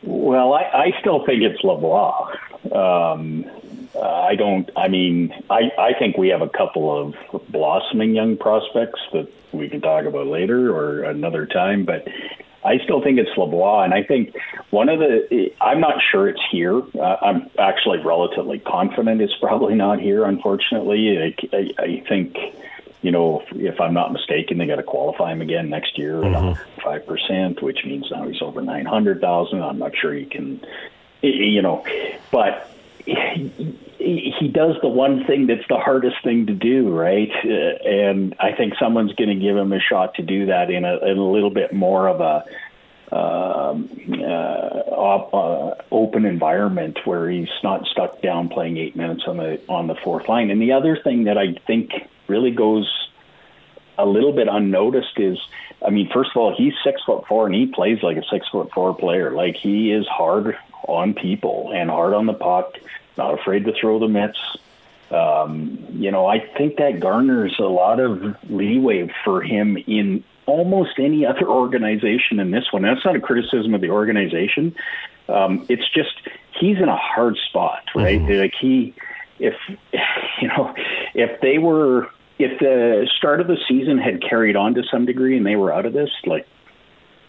Well, 0.03 0.53
I, 0.53 0.63
I 0.63 1.01
still 1.01 1.25
think 1.27 1.43
it's 1.43 1.61
Lavoie. 1.63 2.37
Um, 2.73 3.45
I 4.01 4.35
don't. 4.37 4.71
I 4.77 4.89
mean, 4.89 5.35
I, 5.51 5.71
I 5.79 5.93
think 5.99 6.17
we 6.17 6.29
have 6.29 6.43
a 6.43 6.49
couple 6.49 6.97
of 6.97 7.15
blossoming 7.49 8.15
young 8.15 8.37
prospects 8.37 9.01
that 9.13 9.29
we 9.53 9.69
can 9.69 9.81
talk 9.81 10.05
about 10.05 10.27
later 10.27 10.75
or 10.75 11.05
another 11.05 11.47
time. 11.47 11.85
But 11.85 12.07
I 12.65 12.79
still 12.79 13.03
think 13.03 13.19
it's 13.19 13.31
Lavoie, 13.31 13.85
and 13.85 13.95
I 13.95 14.03
think 14.03 14.35
one 14.71 14.89
of 14.89 14.99
the. 14.99 15.53
I'm 15.61 15.81
not 15.81 16.03
sure 16.11 16.29
it's 16.29 16.43
here. 16.51 16.83
Uh, 16.99 17.17
I'm 17.23 17.51
actually 17.59 17.99
relatively 17.99 18.59
confident 18.59 19.21
it's 19.21 19.37
probably 19.41 19.75
not 19.75 20.01
here. 20.01 20.25
Unfortunately, 20.25 21.19
I, 21.19 21.57
I, 21.57 21.71
I 21.79 22.05
think 22.09 22.37
you 23.01 23.13
know, 23.13 23.41
if, 23.41 23.57
if, 23.57 23.81
I'm 23.81 23.95
not 23.95 24.13
mistaken, 24.13 24.59
they 24.59 24.67
got 24.67 24.77
to 24.77 24.83
qualify 24.83 25.33
him 25.33 25.41
again 25.41 25.71
next 25.71 25.99
year 25.99 26.15
mm-hmm. 26.15 26.81
5 26.83 27.07
percent, 27.07 27.63
which 27.63 27.85
means 27.85 28.11
now 28.11 28.27
he's 28.27 28.43
over 28.43 28.61
nine 28.61 28.87
hundred 28.87 29.21
thousand. 29.21 29.63
I'm 29.63 29.79
not 29.79 29.97
sure 29.97 30.13
he 30.13 30.25
can, 30.25 30.61
you 31.23 31.63
know, 31.63 31.85
but 32.33 32.71
he, 33.99 34.49
does 34.49 34.77
the 34.81 34.89
one 34.89 35.25
thing 35.27 35.47
that's 35.47 35.67
the 35.69 35.79
hardest 35.79 36.17
thing 36.23 36.47
to 36.47 36.55
do, 36.55 36.89
right? 36.91 37.31
Uh, 37.45 37.89
and 37.89 38.35
I 38.39 38.53
think 38.53 38.75
someone's 38.81 39.13
going 39.15 39.31
to 39.31 39.35
give 39.35 39.57
him 39.57 39.73
a 39.73 39.81
shot 39.81 40.15
to 40.15 40.23
do 40.23 40.47
that 40.47 40.71
in 40.71 40.85
a, 40.85 40.99
in 40.99 41.19
a 41.19 41.31
little 41.31 41.51
bit 41.51 41.73
more 41.73 42.09
of 42.09 42.21
a 42.21 42.45
um, 43.11 43.89
uh, 44.21 44.25
uh, 44.25 45.75
open 45.91 46.27
environment 46.27 46.99
where 47.05 47.29
he's 47.31 47.49
not 47.63 47.87
stuck 47.87 48.21
down 48.21 48.49
playing 48.49 48.77
eight 48.77 48.95
minutes 48.95 49.25
on 49.27 49.39
the 49.39 49.61
on 49.69 49.87
the 49.87 49.95
fourth 49.95 50.29
line. 50.29 50.51
And 50.51 50.61
the 50.61 50.73
other 50.73 50.97
thing 51.03 51.25
that 51.25 51.39
I 51.39 51.55
think 51.67 51.91
really 52.29 52.51
goes 52.51 52.87
a 53.97 54.05
little 54.05 54.33
bit 54.33 54.47
unnoticed 54.49 55.19
is, 55.19 55.39
I 55.85 55.91
mean, 55.91 56.11
first 56.13 56.31
of 56.31 56.37
all, 56.37 56.55
he's 56.55 56.75
six 56.85 57.03
foot 57.05 57.27
four 57.27 57.47
and 57.47 57.55
he 57.55 57.67
plays 57.67 58.03
like 58.03 58.19
a 58.19 58.25
six 58.31 58.47
foot 58.49 58.71
four 58.73 58.95
player. 58.95 59.33
Like 59.33 59.57
he 59.57 59.91
is 59.91 60.07
hard 60.07 60.57
on 60.87 61.15
people 61.15 61.73
and 61.75 61.91
hard 61.91 62.13
on 62.13 62.27
the 62.27 62.35
puck, 62.35 62.75
not 63.19 63.39
afraid 63.39 63.65
to 63.67 63.73
throw 63.79 63.99
the 63.99 64.09
mitts. 64.09 64.39
Um, 65.11 65.87
you 65.91 66.11
know, 66.11 66.27
I 66.27 66.39
think 66.39 66.77
that 66.77 67.01
garners 67.01 67.57
a 67.59 67.65
lot 67.65 67.99
of 67.99 68.37
leeway 68.49 69.11
for 69.25 69.43
him 69.43 69.77
in 69.87 70.23
almost 70.47 70.99
any 70.99 71.27
other 71.27 71.47
organization 71.49 72.41
in 72.41 72.51
this 72.51 72.73
one. 72.73 72.83
That's 72.83 73.05
not 73.05 73.17
a 73.17 73.21
criticism 73.21 73.75
of 73.75 73.81
the 73.81 73.91
organization. 73.91 74.75
Um, 75.29 75.67
it's 75.69 75.89
just 75.93 76.21
he's 76.59 76.79
in 76.79 76.89
a 76.89 76.97
hard 76.97 77.37
spot, 77.49 77.85
right? 77.95 78.21
Mm-hmm. 78.21 78.41
Like 78.41 78.55
he, 78.59 78.95
if 79.39 79.55
you 80.41 80.49
know, 80.49 80.75
if 81.15 81.41
they 81.41 81.59
were, 81.59 82.09
if 82.39 82.59
the 82.61 83.09
start 83.17 83.41
of 83.41 83.47
the 83.47 83.59
season 83.69 83.99
had 83.99 84.23
carried 84.23 84.57
on 84.57 84.75
to 84.75 84.83
some 84.91 85.05
degree 85.05 85.37
and 85.37 85.47
they 85.47 85.57
were 85.57 85.73
out 85.73 85.87
of 85.87 85.93
this, 85.93 86.11
like, 86.25 86.47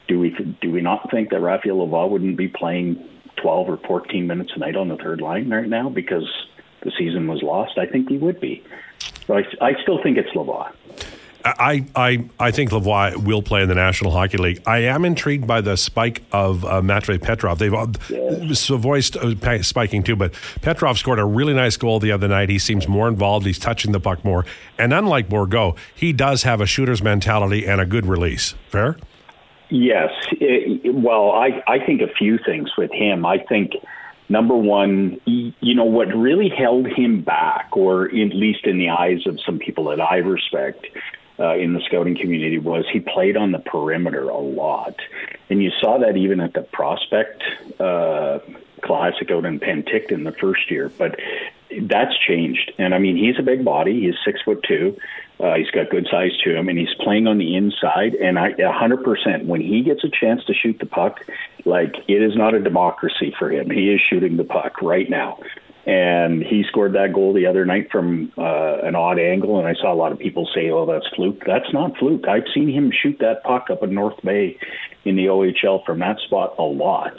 do 0.08 0.20
we 0.20 0.30
do 0.62 0.72
we 0.72 0.82
not 0.82 1.12
think 1.12 1.30
that 1.30 1.42
Raphael 1.42 1.78
Lavoie 1.78 2.10
wouldn't 2.10 2.38
be 2.38 2.48
playing 2.48 3.08
twelve 3.42 3.70
or 3.70 3.78
fourteen 3.78 4.28
minutes 4.28 4.52
a 4.56 4.60
night 4.60 4.76
on 4.76 4.88
the 4.88 4.98
third 4.98 5.22
line 5.22 5.50
right 5.50 5.68
now 5.68 5.90
because 5.90 6.28
the 6.82 6.92
season 6.98 7.28
was 7.28 7.42
lost? 7.42 7.78
I 7.78 7.86
think 7.86 8.10
he 8.10 8.18
would 8.18 8.40
be. 8.40 8.64
But 9.28 9.46
I, 9.62 9.70
I 9.70 9.82
still 9.82 10.02
think 10.02 10.18
it's 10.18 10.30
Lavoie. 10.30 10.72
I, 11.46 11.86
I, 11.96 12.26
I 12.38 12.52
think 12.52 12.72
Lavoie 12.72 13.16
will 13.16 13.42
play 13.42 13.62
in 13.62 13.70
the 13.70 13.76
National 13.76 14.12
Hockey 14.12 14.38
League. 14.38 14.62
I 14.68 14.80
am 14.80 15.06
intrigued 15.06 15.48
by 15.48 15.62
the 15.62 15.78
spike 15.78 16.22
of 16.34 16.66
uh, 16.66 16.82
Matvei 16.82 17.22
Petrov. 17.22 17.60
They've 17.60 17.74
uh, 17.74 17.88
Savoie's 18.54 19.16
uh, 19.16 19.64
spiking 19.64 20.04
too, 20.04 20.18
but 20.18 20.34
Petrov 20.62 20.98
scored 20.98 21.18
a 21.18 21.24
really 21.26 21.54
nice 21.54 21.78
goal 21.78 22.00
the 22.00 22.12
other 22.12 22.28
night. 22.28 22.50
He 22.50 22.60
seems 22.60 22.90
more 22.90 23.08
involved. 23.08 23.46
He's 23.46 23.58
touching 23.58 23.94
the 23.94 24.02
puck 24.02 24.26
more, 24.26 24.46
and 24.78 24.94
unlike 24.94 25.30
Bourgault, 25.30 25.78
he 25.96 26.12
does 26.12 26.44
have 26.44 26.60
a 26.60 26.66
shooter's 26.66 27.02
mentality 27.02 27.66
and 27.66 27.80
a 27.80 27.86
good 27.86 28.06
release. 28.06 28.56
Fair. 28.68 28.98
Yes. 29.70 30.12
It, 30.32 30.94
well, 30.94 31.32
I 31.32 31.64
I 31.68 31.80
think 31.86 32.02
a 32.02 32.08
few 32.08 32.38
things 32.38 32.72
with 32.78 32.92
him. 32.92 33.26
I 33.26 33.38
think 33.38 33.74
number 34.28 34.56
one, 34.56 35.20
you 35.26 35.76
know, 35.76 35.86
what 35.86 36.08
really 36.08 36.50
held 36.50 36.88
him 36.88 37.22
back, 37.22 37.70
or 37.74 38.06
at 38.06 38.34
least 38.34 38.66
in 38.66 38.78
the 38.78 38.90
eyes 38.90 39.26
of 39.26 39.40
some 39.46 39.60
people 39.60 39.86
that 39.86 40.02
I 40.02 40.18
respect, 40.18 40.88
uh, 41.40 41.56
in 41.56 41.74
the 41.74 41.82
scouting 41.82 42.18
community 42.18 42.58
was 42.58 42.86
he 42.92 43.00
played 43.00 43.38
on 43.38 43.52
the 43.52 43.60
perimeter 43.60 44.30
a 44.30 44.38
lot, 44.38 44.96
and 45.50 45.64
you 45.64 45.72
saw 45.80 45.98
that 46.00 46.18
even 46.18 46.40
at 46.40 46.54
the 46.54 46.62
prospect 46.62 47.44
uh, 47.80 48.40
classic 48.82 49.32
out 49.32 49.46
in 49.46 49.60
Penticton 49.60 50.26
the 50.26 50.34
first 50.34 50.70
year. 50.70 50.90
But 50.90 51.20
that's 51.84 52.18
changed, 52.28 52.72
and 52.78 52.94
I 52.94 53.00
mean 53.00 53.16
he's 53.16 53.40
a 53.40 53.44
big 53.44 53.64
body. 53.64 54.02
He's 54.02 54.16
six 54.26 54.42
foot 54.42 54.64
two. 54.68 54.98
Uh, 55.40 55.56
he's 55.56 55.72
got 55.72 55.90
good 55.90 56.08
size 56.12 56.32
to 56.44 56.54
him, 56.54 56.68
and 56.68 56.78
he's 56.78 56.94
playing 57.00 57.26
on 57.26 57.38
the 57.38 57.56
inside. 57.56 58.14
And 58.16 58.38
I, 58.38 58.50
a 58.60 58.72
hundred 58.72 59.04
percent, 59.04 59.46
when 59.46 59.62
he 59.62 59.82
gets 59.84 60.04
a 60.04 60.10
chance 60.10 60.44
to 60.46 60.54
shoot 60.54 60.78
the 60.80 60.86
puck, 60.86 61.20
like 61.66 61.96
it 62.08 62.22
is 62.22 62.36
not 62.36 62.54
a 62.54 62.60
democracy 62.60 63.34
for 63.38 63.52
him. 63.52 63.70
He 63.70 63.90
is 63.90 64.02
shooting 64.10 64.38
the 64.38 64.44
puck 64.44 64.82
right 64.82 65.10
now 65.10 65.40
and 65.90 66.44
he 66.44 66.64
scored 66.68 66.94
that 66.94 67.14
goal 67.14 67.34
the 67.34 67.48
other 67.48 67.66
night 67.66 67.90
from 67.92 68.32
uh, 68.38 68.78
an 68.84 68.96
odd 68.96 69.18
angle. 69.18 69.58
And 69.58 69.68
I 69.68 69.74
saw 69.74 69.92
a 69.92 69.96
lot 69.96 70.12
of 70.12 70.20
people 70.20 70.48
say, 70.54 70.70
"Oh, 70.70 70.86
that's 70.86 71.08
fluke." 71.16 71.44
That's 71.46 71.74
not 71.74 71.98
fluke. 71.98 72.28
I've 72.28 72.48
seen 72.54 72.70
him 72.70 72.92
shoot 72.92 73.18
that 73.20 73.44
puck 73.44 73.68
up 73.72 73.82
in 73.82 73.96
North 73.96 74.22
Bay 74.24 74.58
in 75.06 75.16
the 75.16 75.26
OHL 75.26 75.84
from 75.86 76.00
that 76.00 76.20
spot 76.20 76.56
a 76.60 76.64
lot. 76.64 77.14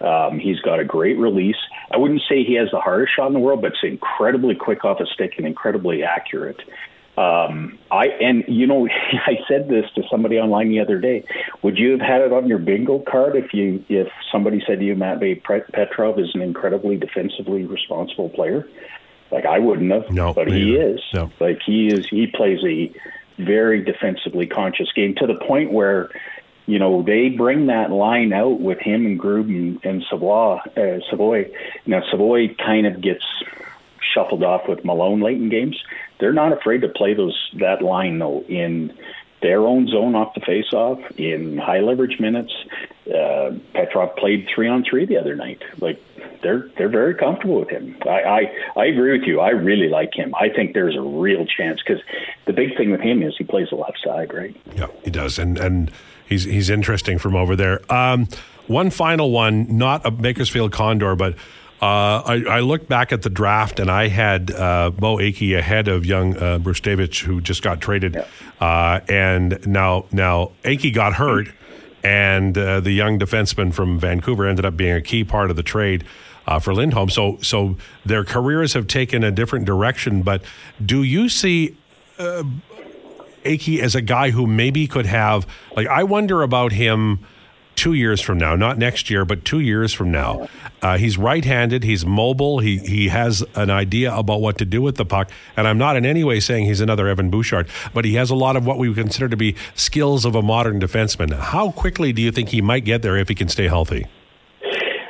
Um, 0.00 0.38
he's 0.38 0.60
got 0.60 0.78
a 0.78 0.84
great 0.84 1.18
release. 1.18 1.56
I 1.90 1.96
wouldn't 1.96 2.22
say 2.28 2.44
he 2.44 2.54
has 2.54 2.70
the 2.70 2.80
hardest 2.80 3.14
shot 3.16 3.28
in 3.28 3.32
the 3.32 3.38
world, 3.38 3.62
but 3.62 3.72
it's 3.72 3.82
incredibly 3.82 4.54
quick 4.54 4.84
off 4.84 5.00
a 5.00 5.06
stick 5.06 5.34
and 5.38 5.46
incredibly 5.46 6.02
accurate. 6.02 6.60
Um, 7.16 7.78
I 7.90 8.08
and 8.20 8.44
you 8.46 8.66
know 8.66 8.86
I 9.26 9.38
said 9.48 9.68
this 9.68 9.86
to 9.94 10.02
somebody 10.10 10.36
online 10.38 10.68
the 10.68 10.80
other 10.80 10.98
day. 10.98 11.24
Would 11.62 11.78
you 11.78 11.92
have 11.92 12.00
had 12.00 12.20
it 12.20 12.32
on 12.32 12.46
your 12.46 12.58
bingo 12.58 12.98
card 12.98 13.36
if 13.36 13.54
you 13.54 13.82
if 13.88 14.08
somebody 14.30 14.62
said 14.66 14.80
to 14.80 14.84
you 14.84 14.94
Matvei 14.94 15.42
Petrov 15.72 16.18
is 16.18 16.34
an 16.34 16.42
incredibly 16.42 16.96
defensively 16.96 17.64
responsible 17.64 18.28
player? 18.28 18.68
Like 19.30 19.46
I 19.46 19.58
wouldn't 19.58 19.90
have, 19.90 20.10
no, 20.10 20.34
but 20.34 20.48
he 20.48 20.76
is. 20.76 21.00
No. 21.14 21.32
Like 21.40 21.60
he 21.64 21.88
is. 21.88 22.06
He 22.06 22.26
plays 22.26 22.60
a 22.64 22.92
very 23.42 23.82
defensively 23.82 24.46
conscious 24.46 24.92
game 24.92 25.14
to 25.16 25.26
the 25.26 25.34
point 25.34 25.72
where 25.72 26.10
you 26.66 26.78
know, 26.78 27.02
they 27.02 27.28
bring 27.28 27.66
that 27.66 27.90
line 27.90 28.32
out 28.32 28.60
with 28.60 28.78
him 28.78 29.06
and 29.06 29.18
Grubin 29.18 29.80
and 29.84 30.04
Savoie. 30.10 30.60
Uh, 30.76 31.00
Savoie. 31.10 31.50
Now, 31.86 32.02
Savoie 32.10 32.54
kind 32.58 32.86
of 32.86 33.00
gets 33.00 33.24
shuffled 34.14 34.42
off 34.42 34.68
with 34.68 34.84
Malone 34.84 35.20
late 35.20 35.36
in 35.36 35.48
games 35.48 35.82
they're 36.18 36.32
not 36.32 36.52
afraid 36.52 36.80
to 36.82 36.88
play 36.88 37.14
those 37.14 37.50
that 37.54 37.82
line 37.82 38.18
though 38.18 38.42
in 38.48 38.96
their 39.42 39.60
own 39.60 39.86
zone 39.86 40.14
off 40.14 40.34
the 40.34 40.40
face-off 40.40 40.98
in 41.18 41.58
high 41.58 41.80
leverage 41.80 42.18
minutes. 42.18 42.52
Uh, 43.06 43.52
Petrov 43.74 44.16
played 44.16 44.48
three 44.52 44.66
on 44.66 44.82
three 44.82 45.04
the 45.04 45.18
other 45.18 45.36
night. 45.36 45.62
Like 45.78 46.02
they're 46.42 46.68
they're 46.76 46.88
very 46.88 47.14
comfortable 47.14 47.60
with 47.60 47.68
him. 47.68 47.96
I, 48.06 48.22
I 48.22 48.54
I 48.76 48.84
agree 48.86 49.18
with 49.18 49.28
you. 49.28 49.40
I 49.40 49.50
really 49.50 49.88
like 49.88 50.14
him. 50.14 50.34
I 50.34 50.48
think 50.48 50.72
there's 50.72 50.96
a 50.96 51.02
real 51.02 51.44
chance 51.44 51.80
because 51.86 52.02
the 52.46 52.52
big 52.52 52.76
thing 52.76 52.90
with 52.90 53.00
him 53.00 53.22
is 53.22 53.36
he 53.36 53.44
plays 53.44 53.68
the 53.70 53.76
left 53.76 53.98
side, 54.02 54.32
right? 54.32 54.56
Yeah, 54.74 54.88
he 55.04 55.10
does, 55.10 55.38
and 55.38 55.58
and 55.58 55.90
he's 56.26 56.44
he's 56.44 56.70
interesting 56.70 57.18
from 57.18 57.34
over 57.34 57.56
there. 57.56 57.80
Um, 57.92 58.28
one 58.66 58.90
final 58.90 59.30
one, 59.30 59.78
not 59.78 60.04
a 60.04 60.10
Bakersfield 60.10 60.72
Condor, 60.72 61.14
but 61.14 61.34
uh, 61.80 62.22
I, 62.24 62.44
I 62.48 62.60
looked 62.60 62.88
back 62.88 63.12
at 63.12 63.22
the 63.22 63.28
draft 63.28 63.80
and 63.80 63.90
I 63.90 64.08
had 64.08 64.50
uh, 64.50 64.90
Beau 64.90 65.18
Akey 65.18 65.58
ahead 65.58 65.88
of 65.88 66.06
young 66.06 66.34
uh, 66.36 66.58
Brzustewicz, 66.58 67.22
who 67.22 67.40
just 67.40 67.62
got 67.62 67.80
traded. 67.80 68.16
Uh, 68.58 69.00
and 69.08 69.64
now, 69.66 70.06
now 70.10 70.52
Akey 70.64 70.92
got 70.92 71.14
hurt, 71.14 71.48
and 72.02 72.56
uh, 72.56 72.80
the 72.80 72.92
young 72.92 73.18
defenseman 73.18 73.74
from 73.74 73.98
Vancouver 74.00 74.46
ended 74.46 74.64
up 74.64 74.76
being 74.76 74.94
a 74.94 75.02
key 75.02 75.22
part 75.22 75.50
of 75.50 75.56
the 75.56 75.62
trade. 75.62 76.04
Uh, 76.48 76.60
for 76.60 76.72
Lindholm, 76.72 77.10
so 77.10 77.38
so 77.42 77.76
their 78.04 78.22
careers 78.22 78.74
have 78.74 78.86
taken 78.86 79.24
a 79.24 79.32
different 79.32 79.64
direction. 79.64 80.22
But 80.22 80.44
do 80.80 81.02
you 81.02 81.28
see 81.28 81.76
uh, 82.20 82.44
Akey 83.46 83.80
as 83.80 83.94
a 83.94 84.02
guy 84.02 84.30
who 84.30 84.46
maybe 84.46 84.86
could 84.86 85.06
have 85.06 85.46
like 85.76 85.86
I 85.86 86.02
wonder 86.02 86.42
about 86.42 86.72
him 86.72 87.20
two 87.76 87.92
years 87.92 88.20
from 88.20 88.38
now, 88.38 88.56
not 88.56 88.78
next 88.78 89.10
year, 89.10 89.24
but 89.24 89.44
two 89.44 89.60
years 89.60 89.92
from 89.92 90.10
now. 90.10 90.48
Uh, 90.82 90.96
he's 90.96 91.18
right-handed. 91.18 91.84
He's 91.84 92.04
mobile. 92.04 92.58
He 92.58 92.78
he 92.78 93.08
has 93.08 93.44
an 93.54 93.70
idea 93.70 94.14
about 94.14 94.40
what 94.40 94.58
to 94.58 94.64
do 94.64 94.82
with 94.82 94.96
the 94.96 95.04
puck. 95.04 95.30
And 95.56 95.68
I'm 95.68 95.78
not 95.78 95.96
in 95.96 96.04
any 96.04 96.24
way 96.24 96.40
saying 96.40 96.64
he's 96.64 96.80
another 96.80 97.06
Evan 97.06 97.30
Bouchard, 97.30 97.68
but 97.94 98.04
he 98.04 98.14
has 98.14 98.30
a 98.30 98.34
lot 98.34 98.56
of 98.56 98.66
what 98.66 98.78
we 98.78 98.88
would 98.88 98.98
consider 98.98 99.28
to 99.28 99.36
be 99.36 99.54
skills 99.74 100.24
of 100.24 100.34
a 100.34 100.42
modern 100.42 100.80
defenseman. 100.80 101.32
How 101.32 101.70
quickly 101.70 102.12
do 102.12 102.22
you 102.22 102.32
think 102.32 102.48
he 102.48 102.60
might 102.60 102.84
get 102.84 103.02
there 103.02 103.16
if 103.16 103.28
he 103.28 103.34
can 103.34 103.48
stay 103.48 103.68
healthy? 103.68 104.06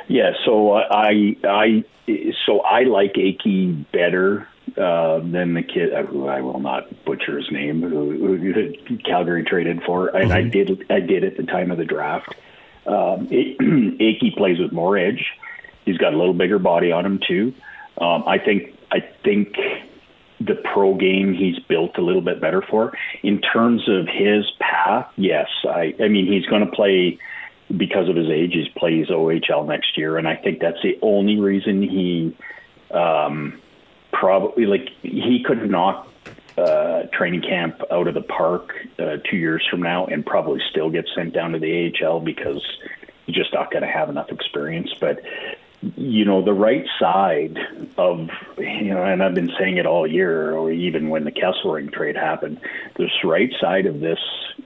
Yeah. 0.07 0.31
So 0.45 0.73
I 0.73 1.35
I 1.43 1.83
so 2.45 2.61
I 2.61 2.83
like 2.83 3.13
Akey 3.13 3.85
better 3.91 4.47
uh, 4.77 5.19
than 5.19 5.53
the 5.53 5.63
kid 5.63 5.93
who 6.07 6.27
I 6.27 6.41
will 6.41 6.59
not 6.59 7.03
butcher 7.05 7.37
his 7.37 7.51
name, 7.51 7.81
who, 7.81 8.37
who 8.37 8.97
Calgary 8.97 9.43
traded 9.43 9.81
for, 9.83 10.07
and 10.07 10.29
mm-hmm. 10.29 10.31
I 10.31 10.41
did 10.43 10.91
I 10.91 10.99
did 10.99 11.23
at 11.23 11.37
the 11.37 11.43
time 11.43 11.71
of 11.71 11.77
the 11.77 11.85
draft. 11.85 12.35
Um, 12.85 13.27
Akey 13.29 14.35
plays 14.35 14.59
with 14.59 14.71
more 14.71 14.97
edge. 14.97 15.25
He's 15.85 15.97
got 15.97 16.13
a 16.13 16.17
little 16.17 16.33
bigger 16.33 16.59
body 16.59 16.91
on 16.91 17.05
him 17.05 17.19
too. 17.25 17.53
Um, 17.99 18.23
I 18.27 18.37
think 18.37 18.77
I 18.91 18.99
think 19.23 19.55
the 20.39 20.55
pro 20.55 20.93
game 20.93 21.33
he's 21.33 21.57
built 21.59 21.97
a 21.97 22.01
little 22.01 22.21
bit 22.21 22.39
better 22.39 22.61
for. 22.61 22.93
In 23.23 23.41
terms 23.41 23.89
of 23.89 24.07
his 24.07 24.45
path, 24.59 25.11
yes, 25.15 25.47
I 25.65 25.95
I 25.99 26.07
mean 26.07 26.31
he's 26.31 26.45
going 26.45 26.65
to 26.65 26.71
play 26.71 27.17
because 27.75 28.09
of 28.09 28.15
his 28.15 28.29
age. 28.29 28.53
He 28.53 28.69
plays 28.77 29.07
OHL 29.07 29.67
next 29.67 29.97
year, 29.97 30.17
and 30.17 30.27
I 30.27 30.35
think 30.35 30.59
that's 30.59 30.81
the 30.83 30.97
only 31.01 31.37
reason 31.37 31.81
he 31.81 32.37
um, 32.91 33.59
probably 34.19 34.65
like 34.65 34.89
he 35.03 35.43
could 35.45 35.69
knock 35.69 36.07
uh, 36.57 37.03
training 37.13 37.41
camp 37.41 37.81
out 37.91 38.07
of 38.07 38.15
the 38.15 38.21
park 38.21 38.73
uh, 38.97 39.17
two 39.29 39.37
years 39.37 39.65
from 39.69 39.81
now 39.81 40.07
and 40.07 40.25
probably 40.25 40.59
still 40.71 40.89
get 40.89 41.07
sent 41.15 41.33
down 41.33 41.51
to 41.51 41.59
the 41.59 41.93
AHL 42.01 42.19
because 42.19 42.65
he's 43.25 43.35
just 43.35 43.53
not 43.53 43.69
going 43.71 43.83
to 43.83 43.89
have 43.89 44.09
enough 44.09 44.31
experience. 44.31 44.91
But 44.99 45.21
you 45.95 46.25
know, 46.25 46.41
the 46.41 46.53
right 46.53 46.87
side 46.99 47.59
of 47.97 48.29
you 48.57 48.93
know, 48.95 49.03
and 49.03 49.21
I've 49.21 49.35
been 49.35 49.51
saying 49.59 49.77
it 49.77 49.85
all 49.85 50.07
year, 50.07 50.55
or 50.55 50.71
even 50.71 51.09
when 51.09 51.23
the 51.23 51.31
Kesselring 51.31 51.93
trade 51.93 52.15
happened, 52.15 52.59
this 52.95 53.11
right 53.23 53.53
side 53.61 53.85
of 53.85 53.99
this 53.99 54.19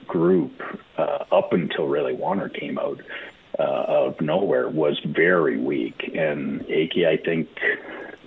group, 0.08 0.62
uh, 0.98 1.26
up 1.30 1.52
until 1.52 1.88
really 1.88 2.14
Wanner 2.14 2.48
came 2.48 2.80
out 2.80 3.02
uh, 3.60 3.64
of 3.64 4.22
nowhere, 4.22 4.70
was 4.70 4.98
very 5.04 5.58
weak, 5.58 6.10
and 6.16 6.62
Akey, 6.68 7.06
I 7.06 7.18
think 7.18 7.50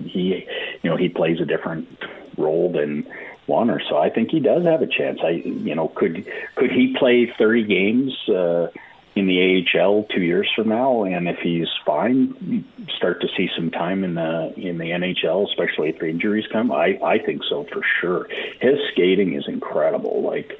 he, 0.02 0.46
you 0.82 0.90
know, 0.90 0.96
he 0.96 1.08
plays 1.08 1.40
a 1.40 1.44
different 1.44 1.88
role 2.36 2.72
than 2.72 3.06
Wanner. 3.46 3.80
So 3.88 3.96
I 3.96 4.10
think 4.10 4.30
he 4.30 4.40
does 4.40 4.64
have 4.64 4.82
a 4.82 4.86
chance. 4.86 5.20
I, 5.22 5.30
you 5.30 5.74
know, 5.74 5.88
could 5.88 6.26
could 6.54 6.70
he 6.70 6.94
play 6.98 7.32
30 7.38 7.64
games 7.64 8.28
uh, 8.28 8.68
in 9.14 9.26
the 9.26 9.66
AHL 9.74 10.04
two 10.04 10.22
years 10.22 10.50
from 10.54 10.68
now? 10.68 11.04
And 11.04 11.28
if 11.28 11.38
he's 11.38 11.68
fine, 11.84 12.64
start 12.96 13.20
to 13.20 13.28
see 13.36 13.50
some 13.54 13.70
time 13.70 14.04
in 14.04 14.14
the 14.14 14.52
in 14.56 14.78
the 14.78 14.86
NHL, 14.86 15.48
especially 15.48 15.90
if 15.90 16.02
injuries 16.02 16.46
come. 16.50 16.72
I 16.72 16.98
I 17.02 17.18
think 17.18 17.42
so 17.44 17.64
for 17.64 17.82
sure. 18.00 18.28
His 18.60 18.78
skating 18.92 19.34
is 19.34 19.46
incredible, 19.46 20.22
like 20.22 20.58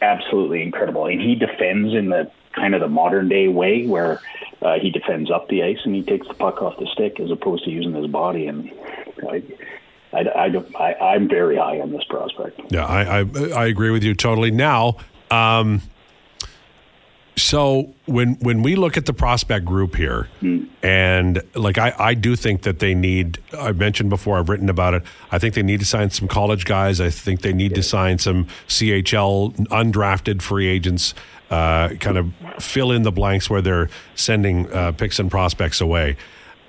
absolutely 0.00 0.62
incredible, 0.62 1.06
and 1.06 1.20
he 1.20 1.34
defends 1.34 1.94
in 1.94 2.08
the 2.08 2.30
kind 2.54 2.74
of 2.74 2.80
the 2.80 2.88
modern 2.88 3.28
day 3.28 3.48
way 3.48 3.86
where 3.86 4.20
uh, 4.60 4.78
he 4.80 4.90
defends 4.90 5.30
up 5.30 5.48
the 5.48 5.62
ice 5.62 5.78
and 5.84 5.94
he 5.94 6.02
takes 6.02 6.26
the 6.28 6.34
puck 6.34 6.62
off 6.62 6.78
the 6.78 6.86
stick 6.92 7.18
as 7.20 7.30
opposed 7.30 7.64
to 7.64 7.70
using 7.70 7.94
his 7.94 8.06
body 8.06 8.46
and. 8.46 8.70
I, 9.28 9.42
I, 10.12 10.64
I, 10.78 10.92
I, 10.92 11.14
am 11.14 11.26
very 11.28 11.56
high 11.56 11.80
on 11.80 11.90
this 11.90 12.04
prospect. 12.04 12.60
Yeah, 12.68 12.84
I, 12.84 13.20
I, 13.20 13.24
I 13.54 13.66
agree 13.66 13.90
with 13.90 14.04
you 14.04 14.14
totally. 14.14 14.50
Now, 14.50 14.96
um, 15.30 15.80
so 17.36 17.94
when 18.06 18.34
when 18.36 18.62
we 18.62 18.76
look 18.76 18.96
at 18.96 19.06
the 19.06 19.14
prospect 19.14 19.64
group 19.64 19.96
here, 19.96 20.28
mm. 20.42 20.68
and 20.82 21.42
like 21.54 21.78
I, 21.78 21.94
I 21.98 22.14
do 22.14 22.36
think 22.36 22.62
that 22.62 22.78
they 22.78 22.94
need. 22.94 23.38
I 23.58 23.72
mentioned 23.72 24.10
before. 24.10 24.38
I've 24.38 24.48
written 24.48 24.68
about 24.68 24.94
it. 24.94 25.02
I 25.30 25.38
think 25.38 25.54
they 25.54 25.62
need 25.62 25.80
to 25.80 25.86
sign 25.86 26.10
some 26.10 26.28
college 26.28 26.66
guys. 26.66 27.00
I 27.00 27.08
think 27.08 27.40
they 27.40 27.52
need 27.52 27.72
yeah. 27.72 27.76
to 27.76 27.82
sign 27.82 28.18
some 28.18 28.46
CHL 28.68 29.56
undrafted 29.68 30.42
free 30.42 30.66
agents. 30.66 31.14
Uh, 31.52 31.94
kind 32.00 32.16
of 32.16 32.32
fill 32.58 32.92
in 32.92 33.02
the 33.02 33.12
blanks 33.12 33.50
where 33.50 33.60
they're 33.60 33.90
sending 34.14 34.72
uh, 34.72 34.90
picks 34.92 35.18
and 35.18 35.30
prospects 35.30 35.82
away. 35.82 36.16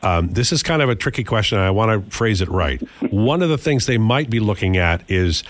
Um, 0.02 0.30
this 0.32 0.52
is 0.52 0.62
kind 0.62 0.82
of 0.82 0.90
a 0.90 0.96
tricky 0.96 1.24
question. 1.24 1.58
I 1.58 1.72
want 1.72 1.90
to 1.90 2.12
phrase 2.12 2.42
it 2.42 2.50
right. 2.50 2.82
One 3.10 3.42
of 3.42 3.48
the 3.48 3.58
things 3.58 3.86
they 3.86 3.98
might 3.98 4.30
be 4.30 4.42
looking 4.42 4.76
at 4.76 5.10
is 5.10 5.46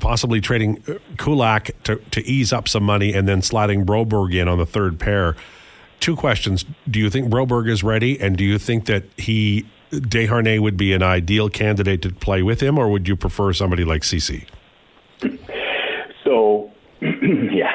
possibly 0.00 0.40
trading 0.40 0.82
uh, 0.88 0.94
Kulak 1.18 1.70
to, 1.84 1.96
to 2.10 2.20
ease 2.26 2.52
up 2.52 2.68
some 2.68 2.82
money 2.82 3.12
and 3.12 3.28
then 3.28 3.42
sliding 3.42 3.86
Broberg 3.86 4.34
in 4.34 4.48
on 4.48 4.58
the 4.58 4.66
third 4.66 4.98
pair. 4.98 5.36
Two 6.00 6.16
questions. 6.16 6.64
Do 6.90 6.98
you 6.98 7.10
think 7.10 7.28
Broberg 7.28 7.68
is 7.68 7.84
ready? 7.84 8.20
And 8.20 8.36
do 8.36 8.42
you 8.42 8.58
think 8.58 8.86
that 8.86 9.04
he, 9.16 9.66
Desharnais, 9.92 10.60
would 10.60 10.76
be 10.76 10.92
an 10.92 11.02
ideal 11.04 11.48
candidate 11.48 12.02
to 12.02 12.10
play 12.10 12.42
with 12.42 12.60
him, 12.60 12.76
or 12.76 12.88
would 12.88 13.06
you 13.06 13.14
prefer 13.14 13.52
somebody 13.52 13.84
like 13.84 14.02
Ceci? 14.02 14.46
So, 16.24 16.72
yeah, 17.00 17.70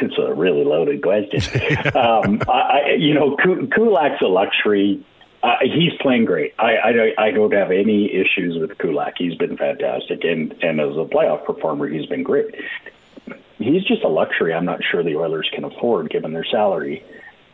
it's 0.00 0.16
a 0.18 0.27
really 0.38 0.64
loaded 0.64 1.02
question. 1.02 1.40
um, 1.94 2.40
I, 2.48 2.96
you 2.98 3.14
know, 3.14 3.36
Kulak's 3.36 4.22
a 4.22 4.26
luxury 4.26 5.04
uh, 5.42 5.56
he's 5.62 5.92
playing 6.00 6.24
great. 6.24 6.54
I, 6.58 6.76
I, 6.76 7.26
I 7.26 7.30
don't 7.30 7.52
have 7.52 7.70
any 7.70 8.12
issues 8.12 8.58
with 8.58 8.76
Kulak. 8.78 9.14
He's 9.18 9.36
been 9.36 9.56
fantastic, 9.56 10.24
and 10.24 10.52
and 10.62 10.80
as 10.80 10.96
a 10.96 11.04
playoff 11.04 11.44
performer, 11.44 11.86
he's 11.86 12.06
been 12.06 12.24
great. 12.24 12.54
He's 13.58 13.84
just 13.84 14.02
a 14.02 14.08
luxury. 14.08 14.52
I'm 14.52 14.64
not 14.64 14.80
sure 14.82 15.02
the 15.02 15.16
Oilers 15.16 15.48
can 15.52 15.64
afford 15.64 16.10
given 16.10 16.32
their 16.32 16.44
salary 16.44 17.04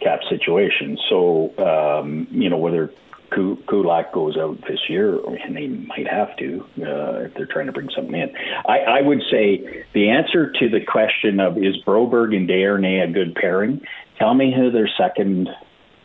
cap 0.00 0.20
situation. 0.28 0.98
So 1.08 1.52
um, 1.58 2.26
you 2.30 2.48
know 2.48 2.56
whether 2.56 2.90
Kulak 3.30 4.12
goes 4.12 4.36
out 4.36 4.60
this 4.68 4.80
year, 4.88 5.18
and 5.44 5.56
they 5.56 5.66
might 5.66 6.06
have 6.08 6.36
to 6.36 6.64
uh, 6.80 7.24
if 7.24 7.34
they're 7.34 7.46
trying 7.46 7.66
to 7.66 7.72
bring 7.72 7.88
something 7.94 8.14
in. 8.14 8.32
I, 8.66 8.78
I 8.80 9.00
would 9.00 9.22
say 9.30 9.84
the 9.92 10.10
answer 10.10 10.52
to 10.52 10.68
the 10.68 10.80
question 10.80 11.40
of 11.40 11.58
is 11.58 11.76
Broberg 11.86 12.36
and 12.36 12.48
Desharnais 12.48 13.08
a 13.08 13.12
good 13.12 13.34
pairing? 13.34 13.82
Tell 14.18 14.34
me 14.34 14.52
who 14.54 14.70
their 14.70 14.88
second 14.96 15.48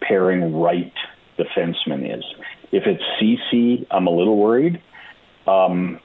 pairing 0.01 0.55
right 0.55 0.93
defenseman 1.37 2.17
is. 2.17 2.23
If 2.71 2.83
it's 2.85 3.03
Ceci, 3.19 3.87
I'm 3.91 4.07
a 4.07 4.11
little 4.11 4.37
worried. 4.37 4.81
Um, 5.47 5.99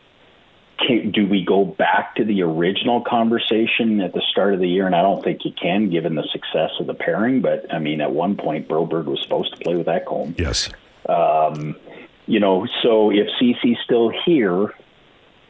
can, 0.79 1.12
do 1.12 1.27
we 1.27 1.44
go 1.44 1.64
back 1.64 2.16
to 2.16 2.24
the 2.24 2.42
original 2.42 3.00
conversation 3.03 4.00
at 4.00 4.12
the 4.12 4.22
start 4.31 4.55
of 4.55 4.61
the 4.61 4.68
year? 4.68 4.87
And 4.87 4.94
I 4.94 5.03
don't 5.03 5.22
think 5.22 5.44
you 5.44 5.53
can, 5.53 5.90
given 5.90 6.14
the 6.14 6.27
success 6.33 6.70
of 6.81 6.87
the 6.87 6.94
pairing. 6.94 7.42
But 7.42 7.72
I 7.72 7.79
mean, 7.79 8.00
at 8.00 8.12
one 8.12 8.37
point, 8.37 8.68
Broberg 8.68 9.05
was 9.05 9.20
supposed 9.22 9.55
to 9.55 9.61
play 9.62 9.77
with 9.77 9.87
Ekholm. 9.87 10.38
Yes. 10.38 10.68
Um, 11.08 11.76
you 12.26 12.40
know, 12.40 12.66
so 12.82 13.10
if 13.10 13.28
Ceci's 13.38 13.78
still 13.84 14.10
here, 14.24 14.74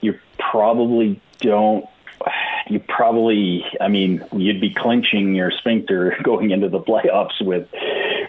you 0.00 0.18
probably 0.38 1.20
don't. 1.38 1.86
You 2.68 2.80
probably, 2.80 3.64
I 3.80 3.88
mean, 3.88 4.24
you'd 4.32 4.60
be 4.60 4.72
clenching 4.72 5.34
your 5.34 5.50
sphincter 5.50 6.16
going 6.22 6.50
into 6.50 6.68
the 6.68 6.80
playoffs 6.80 7.44
with 7.44 7.68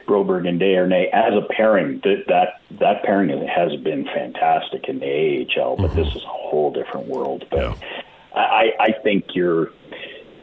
Broberg 0.05 0.47
and 0.47 0.59
Desharnais 0.59 1.09
as 1.11 1.33
a 1.33 1.41
pairing. 1.41 2.01
That 2.03 2.25
that 2.27 2.61
that 2.79 3.03
pairing 3.03 3.29
has 3.47 3.75
been 3.77 4.05
fantastic 4.05 4.89
in 4.89 4.99
the 4.99 5.47
AHL, 5.57 5.77
but 5.77 5.91
mm-hmm. 5.91 5.95
this 5.95 6.07
is 6.09 6.23
a 6.23 6.27
whole 6.27 6.71
different 6.71 7.07
world. 7.07 7.45
But 7.49 7.59
yeah. 7.59 8.01
I 8.35 8.73
I 8.79 8.91
think 9.03 9.33
you're, 9.33 9.71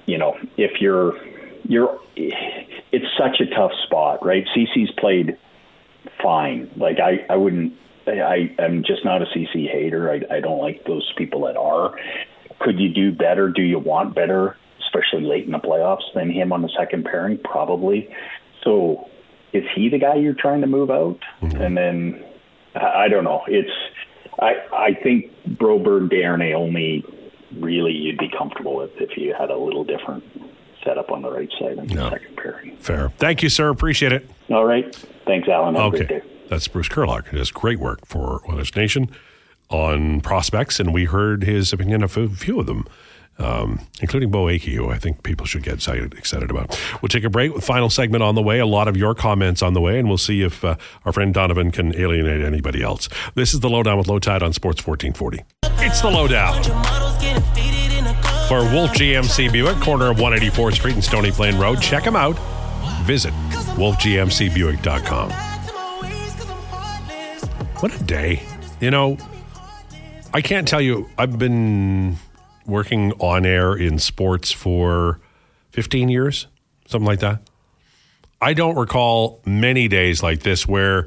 you 0.06 0.16
know, 0.16 0.38
if 0.56 0.80
you're 0.80 1.18
you're, 1.68 2.00
it's 2.16 3.06
such 3.16 3.40
a 3.40 3.46
tough 3.46 3.72
spot, 3.84 4.24
right? 4.24 4.46
Ceci's 4.54 4.90
played 4.92 5.36
fine. 6.22 6.70
Like 6.76 6.98
I 7.00 7.24
I 7.32 7.36
wouldn't. 7.36 7.74
I, 8.06 8.52
I'm 8.58 8.82
just 8.82 9.04
not 9.04 9.22
a 9.22 9.26
Ceci 9.32 9.68
hater. 9.68 10.10
I, 10.10 10.36
I 10.36 10.40
don't 10.40 10.60
like 10.60 10.84
those 10.86 11.12
people 11.16 11.42
that 11.46 11.56
are. 11.56 11.94
Could 12.58 12.80
you 12.80 12.88
do 12.88 13.12
better? 13.12 13.48
Do 13.48 13.62
you 13.62 13.78
want 13.78 14.14
better, 14.14 14.56
especially 14.80 15.24
late 15.24 15.46
in 15.46 15.52
the 15.52 15.60
playoffs, 15.60 16.12
than 16.12 16.28
him 16.28 16.52
on 16.52 16.62
the 16.62 16.70
second 16.76 17.04
pairing? 17.04 17.38
Probably. 17.38 18.12
So 18.64 19.08
is 19.52 19.64
he 19.74 19.88
the 19.88 19.98
guy 19.98 20.16
you're 20.16 20.34
trying 20.34 20.62
to 20.62 20.66
move 20.66 20.90
out? 20.90 21.18
Mm-hmm. 21.42 21.62
And 21.62 21.76
then 21.76 22.24
I, 22.74 23.04
I 23.04 23.08
don't 23.08 23.24
know. 23.24 23.42
It's 23.46 23.70
I 24.40 24.54
I 24.72 24.94
think 25.02 25.30
Broberg 25.48 26.10
Desharnais 26.10 26.54
only 26.54 27.04
really 27.60 27.92
you'd 27.92 28.18
be 28.18 28.30
comfortable 28.36 28.76
with 28.76 28.90
if 28.96 29.16
you 29.16 29.34
had 29.38 29.50
a 29.50 29.56
little 29.56 29.84
different 29.84 30.24
setup 30.84 31.10
on 31.10 31.22
the 31.22 31.30
right 31.30 31.50
side 31.58 31.78
in 31.78 31.86
the 31.86 32.10
second 32.10 32.36
pairing. 32.36 32.76
Fair. 32.78 33.10
Thank 33.18 33.42
you, 33.42 33.48
sir. 33.48 33.68
Appreciate 33.68 34.12
it. 34.12 34.28
All 34.50 34.64
right. 34.64 34.94
Thanks, 35.26 35.48
Alan. 35.48 35.74
Have 35.74 35.94
okay. 35.94 36.22
That's 36.48 36.68
Bruce 36.68 36.88
Curlock, 36.88 37.28
He 37.28 37.38
does 37.38 37.50
great 37.50 37.78
work 37.78 38.06
for 38.06 38.42
Oilers 38.50 38.74
Nation 38.76 39.10
on 39.70 40.20
prospects, 40.20 40.78
and 40.78 40.92
we 40.92 41.06
heard 41.06 41.44
his 41.44 41.72
opinion 41.72 42.02
of 42.02 42.16
a 42.16 42.28
few 42.28 42.60
of 42.60 42.66
them 42.66 42.86
um, 43.38 43.80
including 44.00 44.30
Beau 44.30 44.44
Akey, 44.46 44.74
who 44.74 44.90
I 44.90 44.98
think 44.98 45.22
people 45.22 45.46
should 45.46 45.62
get 45.62 45.74
excited 45.74 46.50
about. 46.50 46.78
We'll 47.00 47.08
take 47.08 47.24
a 47.24 47.30
break. 47.30 47.56
Final 47.62 47.90
segment 47.90 48.22
on 48.22 48.34
the 48.34 48.42
way. 48.42 48.58
A 48.58 48.66
lot 48.66 48.88
of 48.88 48.96
your 48.96 49.14
comments 49.14 49.62
on 49.62 49.74
the 49.74 49.80
way, 49.80 49.98
and 49.98 50.08
we'll 50.08 50.18
see 50.18 50.42
if 50.42 50.64
uh, 50.64 50.76
our 51.04 51.12
friend 51.12 51.32
Donovan 51.32 51.70
can 51.70 51.94
alienate 51.98 52.44
anybody 52.44 52.82
else. 52.82 53.08
This 53.34 53.54
is 53.54 53.60
the 53.60 53.70
Lowdown 53.70 53.98
with 53.98 54.06
Lowetide 54.06 54.42
on 54.42 54.52
Sports 54.52 54.86
1440. 54.86 55.44
It's 55.84 56.00
the 56.00 56.10
Lowdown. 56.10 56.62
For 58.52 58.60
Wolf 58.64 58.90
GMC 58.90 59.50
Buick, 59.50 59.80
corner 59.80 60.10
of 60.10 60.18
184th 60.18 60.74
Street 60.74 60.92
and 60.92 61.02
Stony 61.02 61.30
Plain 61.30 61.56
Road. 61.56 61.80
Check 61.80 62.04
them 62.04 62.14
out. 62.14 62.36
Visit 63.04 63.32
wolfgmcbuick.com. 63.78 65.30
What 67.80 67.98
a 67.98 68.04
day. 68.04 68.42
You 68.78 68.90
know, 68.90 69.16
I 70.34 70.42
can't 70.42 70.68
tell 70.68 70.82
you, 70.82 71.08
I've 71.16 71.38
been 71.38 72.18
working 72.66 73.12
on 73.12 73.46
air 73.46 73.74
in 73.74 73.98
sports 73.98 74.52
for 74.52 75.18
15 75.70 76.10
years, 76.10 76.46
something 76.86 77.06
like 77.06 77.20
that. 77.20 77.48
I 78.42 78.52
don't 78.52 78.76
recall 78.76 79.40
many 79.46 79.88
days 79.88 80.22
like 80.22 80.40
this 80.40 80.68
where 80.68 81.06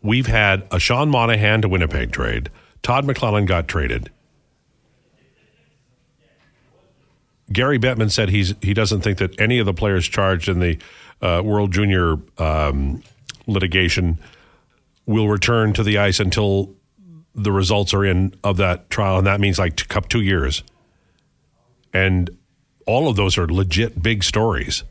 we've 0.00 0.28
had 0.28 0.66
a 0.70 0.80
Sean 0.80 1.10
Monahan 1.10 1.60
to 1.60 1.68
Winnipeg 1.68 2.10
trade. 2.10 2.48
Todd 2.82 3.04
McLellan 3.04 3.44
got 3.44 3.68
traded. 3.68 4.08
Gary 7.52 7.78
Bettman 7.78 8.10
said 8.10 8.30
he's 8.30 8.54
he 8.62 8.74
doesn't 8.74 9.02
think 9.02 9.18
that 9.18 9.38
any 9.40 9.58
of 9.58 9.66
the 9.66 9.74
players 9.74 10.06
charged 10.08 10.48
in 10.48 10.60
the 10.60 10.78
uh, 11.20 11.42
World 11.44 11.72
Junior 11.72 12.16
um, 12.38 13.02
litigation 13.46 14.18
will 15.06 15.28
return 15.28 15.72
to 15.74 15.82
the 15.82 15.98
ice 15.98 16.20
until 16.20 16.74
the 17.34 17.52
results 17.52 17.92
are 17.92 18.04
in 18.04 18.34
of 18.42 18.56
that 18.58 18.88
trial, 18.90 19.18
and 19.18 19.26
that 19.26 19.40
means 19.40 19.58
like 19.58 19.76
two, 19.76 20.00
two 20.08 20.22
years. 20.22 20.62
And 21.92 22.30
all 22.86 23.08
of 23.08 23.16
those 23.16 23.38
are 23.38 23.46
legit 23.46 24.02
big 24.02 24.24
stories. 24.24 24.84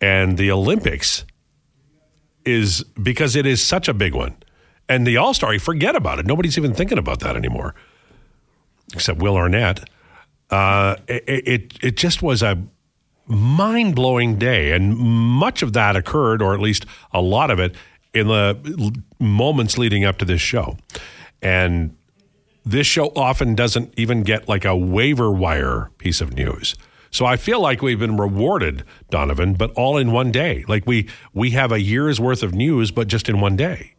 And 0.00 0.38
the 0.38 0.50
Olympics 0.50 1.24
is 2.44 2.84
because 3.02 3.36
it 3.36 3.46
is 3.46 3.64
such 3.64 3.88
a 3.88 3.94
big 3.94 4.14
one. 4.14 4.36
And 4.88 5.06
the 5.06 5.16
All 5.16 5.34
Star, 5.34 5.58
forget 5.58 5.96
about 5.96 6.18
it. 6.18 6.26
Nobody's 6.26 6.56
even 6.56 6.72
thinking 6.72 6.98
about 6.98 7.20
that 7.20 7.36
anymore, 7.36 7.74
except 8.94 9.18
Will 9.18 9.36
Arnett. 9.36 9.88
Uh, 10.50 10.96
it, 11.06 11.24
it, 11.26 11.78
it 11.82 11.96
just 11.96 12.22
was 12.22 12.42
a 12.42 12.62
mind 13.26 13.94
blowing 13.94 14.38
day, 14.38 14.72
and 14.72 14.96
much 14.96 15.62
of 15.62 15.72
that 15.74 15.96
occurred, 15.96 16.40
or 16.40 16.54
at 16.54 16.60
least 16.60 16.86
a 17.12 17.20
lot 17.20 17.50
of 17.50 17.58
it, 17.60 17.74
in 18.14 18.28
the 18.28 19.02
moments 19.18 19.76
leading 19.76 20.04
up 20.04 20.18
to 20.18 20.24
this 20.24 20.40
show. 20.40 20.76
And 21.42 21.96
this 22.64 22.86
show 22.86 23.12
often 23.14 23.54
doesn't 23.54 23.92
even 23.96 24.22
get 24.22 24.48
like 24.48 24.64
a 24.64 24.76
waiver 24.76 25.30
wire 25.30 25.90
piece 25.98 26.20
of 26.20 26.34
news. 26.34 26.74
So 27.10 27.24
I 27.24 27.36
feel 27.36 27.60
like 27.60 27.80
we've 27.80 27.98
been 27.98 28.16
rewarded, 28.16 28.84
Donovan, 29.10 29.54
but 29.54 29.70
all 29.72 29.96
in 29.96 30.12
one 30.12 30.30
day. 30.30 30.64
Like 30.68 30.86
we 30.86 31.08
we 31.32 31.50
have 31.52 31.72
a 31.72 31.80
year's 31.80 32.20
worth 32.20 32.42
of 32.42 32.54
news, 32.54 32.90
but 32.90 33.08
just 33.08 33.28
in 33.28 33.40
one 33.40 33.56
day. 33.56 33.94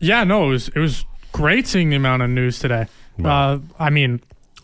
Yeah, 0.00 0.24
no, 0.24 0.46
it 0.46 0.48
was 0.48 0.68
it 0.68 0.78
was 0.78 1.04
Great 1.32 1.66
seeing 1.66 1.88
the 1.90 1.96
amount 1.96 2.22
of 2.22 2.30
news 2.30 2.58
today. 2.58 2.86
Uh, 3.22 3.58
I 3.78 3.88
mean, 3.88 4.20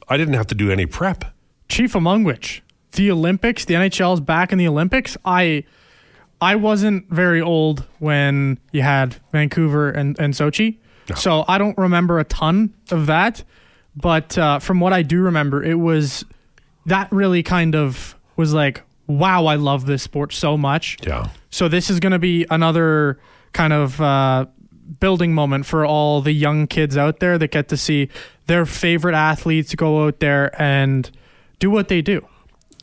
I 0.09 0.17
didn't 0.17 0.35
have 0.35 0.47
to 0.49 0.55
do 0.55 0.71
any 0.71 0.87
prep. 0.87 1.25
chief 1.69 1.95
among 1.95 2.25
which 2.25 2.63
the 2.93 3.11
Olympics, 3.11 3.65
the 3.65 3.75
NHL's 3.75 4.21
back 4.21 4.53
in 4.53 4.59
the 4.59 4.67
Olympics. 4.67 5.17
I 5.25 5.65
I 6.41 6.57
wasn't 6.57 7.09
very 7.11 7.41
old 7.41 7.85
when 7.99 8.59
you 8.73 8.83
had 8.83 9.17
Vancouver 9.33 9.91
and, 9.91 10.19
and 10.19 10.35
Sochi. 10.35 10.79
So 11.17 11.45
I 11.49 11.59
don't 11.59 11.77
remember 11.79 12.19
a 12.19 12.25
ton 12.25 12.75
of 12.91 13.07
that. 13.07 13.43
But 13.97 14.37
uh, 14.39 14.59
from 14.59 14.79
what 14.79 14.93
I 14.93 15.03
do 15.03 15.23
remember, 15.23 15.65
it 15.65 15.75
was 15.75 16.25
that 16.87 17.11
really 17.11 17.43
kind 17.43 17.75
of 17.75 18.15
was 18.37 18.53
like, 18.55 18.83
wow, 19.07 19.47
I 19.47 19.57
love 19.57 19.87
this 19.87 20.03
sport 20.03 20.33
so 20.33 20.57
much. 20.57 20.99
Yeah. 21.05 21.31
So 21.51 21.67
this 21.69 21.91
is 21.91 21.99
going 21.99 22.13
to 22.13 22.19
be 22.19 22.47
another 22.51 23.19
kind 23.53 23.73
of 23.73 24.01
uh, 24.01 24.47
building 25.01 25.35
moment 25.35 25.67
for 25.67 25.85
all 25.85 26.21
the 26.21 26.33
young 26.33 26.67
kids 26.67 26.97
out 26.97 27.21
there 27.21 27.39
that 27.39 27.51
get 27.51 27.69
to 27.69 27.77
see 27.77 28.09
their 28.47 28.65
favorite 28.67 29.15
athletes 29.15 29.75
go 29.75 30.07
out 30.07 30.21
there 30.21 30.51
and 30.61 31.11
do 31.59 31.71
what 31.71 31.89
they 31.89 32.01
do. 32.03 32.27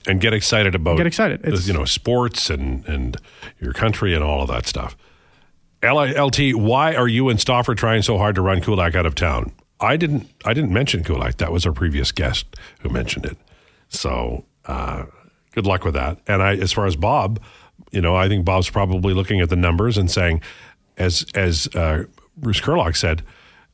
And 0.07 0.21
get 0.21 0.33
excited 0.33 0.75
about 0.75 0.97
Get 0.97 1.07
excited. 1.07 1.41
It's- 1.43 1.67
you 1.67 1.73
know, 1.73 1.85
sports 1.85 2.49
and 2.49 2.85
and 2.87 3.17
your 3.59 3.73
country 3.73 4.13
and 4.13 4.23
all 4.23 4.41
of 4.41 4.47
that 4.49 4.67
stuff. 4.67 4.95
LT, 5.83 6.53
why 6.55 6.95
are 6.95 7.07
you 7.07 7.29
and 7.29 7.39
Stauffer 7.39 7.75
trying 7.75 8.01
so 8.01 8.17
hard 8.17 8.35
to 8.35 8.41
run 8.41 8.61
Kulak 8.61 8.95
out 8.95 9.05
of 9.05 9.13
town? 9.15 9.51
I 9.79 9.97
didn't 9.97 10.29
I 10.45 10.53
didn't 10.53 10.71
mention 10.71 11.03
Kulak. 11.03 11.37
That 11.37 11.51
was 11.51 11.65
our 11.65 11.71
previous 11.71 12.11
guest 12.11 12.45
who 12.81 12.89
mentioned 12.89 13.25
it. 13.25 13.37
So 13.89 14.45
uh, 14.65 15.05
good 15.53 15.65
luck 15.65 15.83
with 15.83 15.93
that. 15.95 16.19
And 16.27 16.41
I 16.41 16.55
as 16.55 16.71
far 16.71 16.85
as 16.85 16.95
Bob, 16.95 17.39
you 17.91 18.01
know, 18.01 18.15
I 18.15 18.27
think 18.27 18.45
Bob's 18.45 18.69
probably 18.69 19.13
looking 19.13 19.41
at 19.41 19.49
the 19.49 19.55
numbers 19.55 19.97
and 19.97 20.09
saying, 20.09 20.41
as 20.97 21.25
as 21.33 21.67
uh, 21.75 22.05
Bruce 22.37 22.61
Curlock 22.61 22.95
said, 22.95 23.23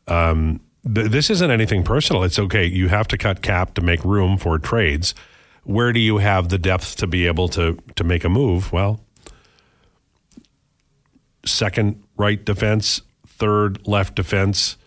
um, 0.07 0.59
th- 0.83 1.11
this 1.11 1.29
isn't 1.29 1.51
anything 1.51 1.83
personal. 1.83 2.23
It's 2.23 2.39
okay. 2.39 2.65
You 2.65 2.87
have 2.89 3.07
to 3.09 3.17
cut 3.17 3.41
cap 3.41 3.73
to 3.75 3.81
make 3.81 4.03
room 4.03 4.37
for 4.37 4.57
trades. 4.57 5.13
Where 5.63 5.93
do 5.93 5.99
you 5.99 6.17
have 6.17 6.49
the 6.49 6.57
depth 6.57 6.95
to 6.97 7.07
be 7.07 7.27
able 7.27 7.47
to 7.49 7.77
to 7.95 8.03
make 8.03 8.23
a 8.23 8.29
move? 8.29 8.71
Well, 8.71 9.01
second 11.45 12.03
right 12.17 12.43
defense, 12.43 13.01
third 13.27 13.87
left 13.87 14.15
defense. 14.15 14.77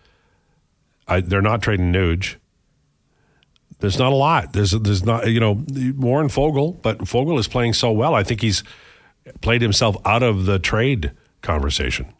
I, 1.06 1.20
they're 1.20 1.42
not 1.42 1.62
trading 1.62 1.92
Nuge. 1.92 2.36
There's 3.80 3.98
not 3.98 4.12
a 4.12 4.16
lot. 4.16 4.52
There's 4.52 4.70
there's 4.70 5.04
not 5.04 5.28
you 5.28 5.40
know 5.40 5.64
Warren 5.96 6.28
Foegele, 6.28 6.80
but 6.80 6.98
Foegele 7.00 7.38
is 7.38 7.48
playing 7.48 7.74
so 7.74 7.92
well. 7.92 8.14
I 8.14 8.22
think 8.22 8.40
he's 8.40 8.64
played 9.40 9.62
himself 9.62 9.96
out 10.04 10.22
of 10.22 10.46
the 10.46 10.58
trade 10.58 11.12
conversation. 11.42 12.12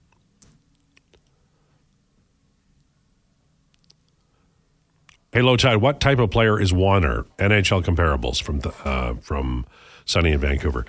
Hey, 5.35 5.41
Lowetide. 5.41 5.81
What 5.81 5.99
type 5.99 6.21
of 6.21 6.31
player 6.31 6.61
is 6.61 6.73
Wanner? 6.73 7.27
NHL 7.41 7.83
comparables 7.83 8.41
from 8.41 8.61
the, 8.61 8.69
uh, 8.85 9.15
from 9.15 9.67
Sunny 10.05 10.31
in 10.31 10.39
Vancouver. 10.39 10.87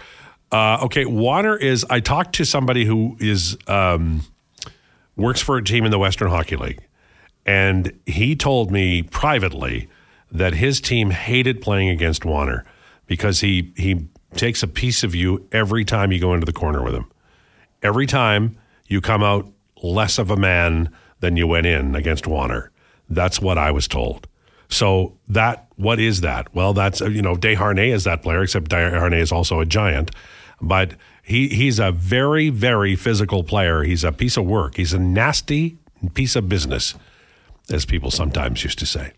Uh, 0.52 0.78
okay, 0.84 1.04
Wanner 1.06 1.58
is. 1.58 1.84
I 1.90 2.00
talked 2.00 2.36
to 2.36 2.46
somebody 2.46 2.86
who 2.86 3.18
is 3.20 3.58
um, 3.66 4.22
works 5.16 5.42
for 5.42 5.58
a 5.58 5.64
team 5.64 5.84
in 5.84 5.90
the 5.90 5.98
Western 5.98 6.30
Hockey 6.30 6.58
League, 6.58 6.80
and 7.44 7.92
he 8.06 8.36
told 8.36 8.70
me 8.70 9.02
privately 9.02 9.90
that 10.32 10.54
his 10.54 10.80
team 10.80 11.10
hated 11.10 11.60
playing 11.60 11.90
against 11.90 12.24
Wanner 12.24 12.66
because 13.08 13.40
he 13.40 13.74
he 13.76 14.06
takes 14.36 14.62
a 14.62 14.68
piece 14.68 15.04
of 15.04 15.16
you 15.16 15.48
every 15.52 15.84
time 15.84 16.12
you 16.12 16.20
go 16.20 16.36
into 16.36 16.46
the 16.46 16.54
corner 16.54 16.84
with 16.84 16.94
him. 16.94 17.12
Every 17.82 18.06
time 18.06 18.60
you 18.86 19.02
come 19.02 19.24
out 19.24 19.52
less 19.82 20.20
of 20.20 20.30
a 20.30 20.38
man 20.38 20.94
than 21.20 21.36
you 21.36 21.48
went 21.48 21.66
in 21.66 21.96
against 21.96 22.28
Wanner. 22.28 22.70
That's 23.10 23.42
what 23.42 23.58
I 23.58 23.72
was 23.72 23.88
told. 23.88 24.28
So 24.70 25.18
that 25.28 25.68
what 25.76 26.00
is 26.00 26.22
that? 26.22 26.54
Well, 26.54 26.74
that's 26.74 27.02
you 27.02 27.22
know 27.22 27.36
Desharnais 27.36 27.94
is 27.94 28.04
that 28.06 28.22
player, 28.24 28.44
except 28.44 28.70
Desharnais 28.70 29.22
is 29.22 29.32
also 29.32 29.60
a 29.60 29.66
giant, 29.66 30.12
but 30.62 30.94
he 31.24 31.48
he's 31.50 31.80
a 31.80 31.92
very 31.92 32.50
very 32.50 32.96
physical 32.96 33.44
player. 33.44 33.84
He's 33.84 34.04
a 34.04 34.12
piece 34.12 34.38
of 34.38 34.46
work. 34.46 34.76
He's 34.76 34.94
a 34.94 35.00
nasty 35.00 35.78
piece 36.14 36.36
of 36.36 36.50
business, 36.50 36.96
as 37.70 37.86
people 37.86 38.12
sometimes 38.12 38.64
used 38.64 38.80
to 38.80 38.86
say. 38.86 39.14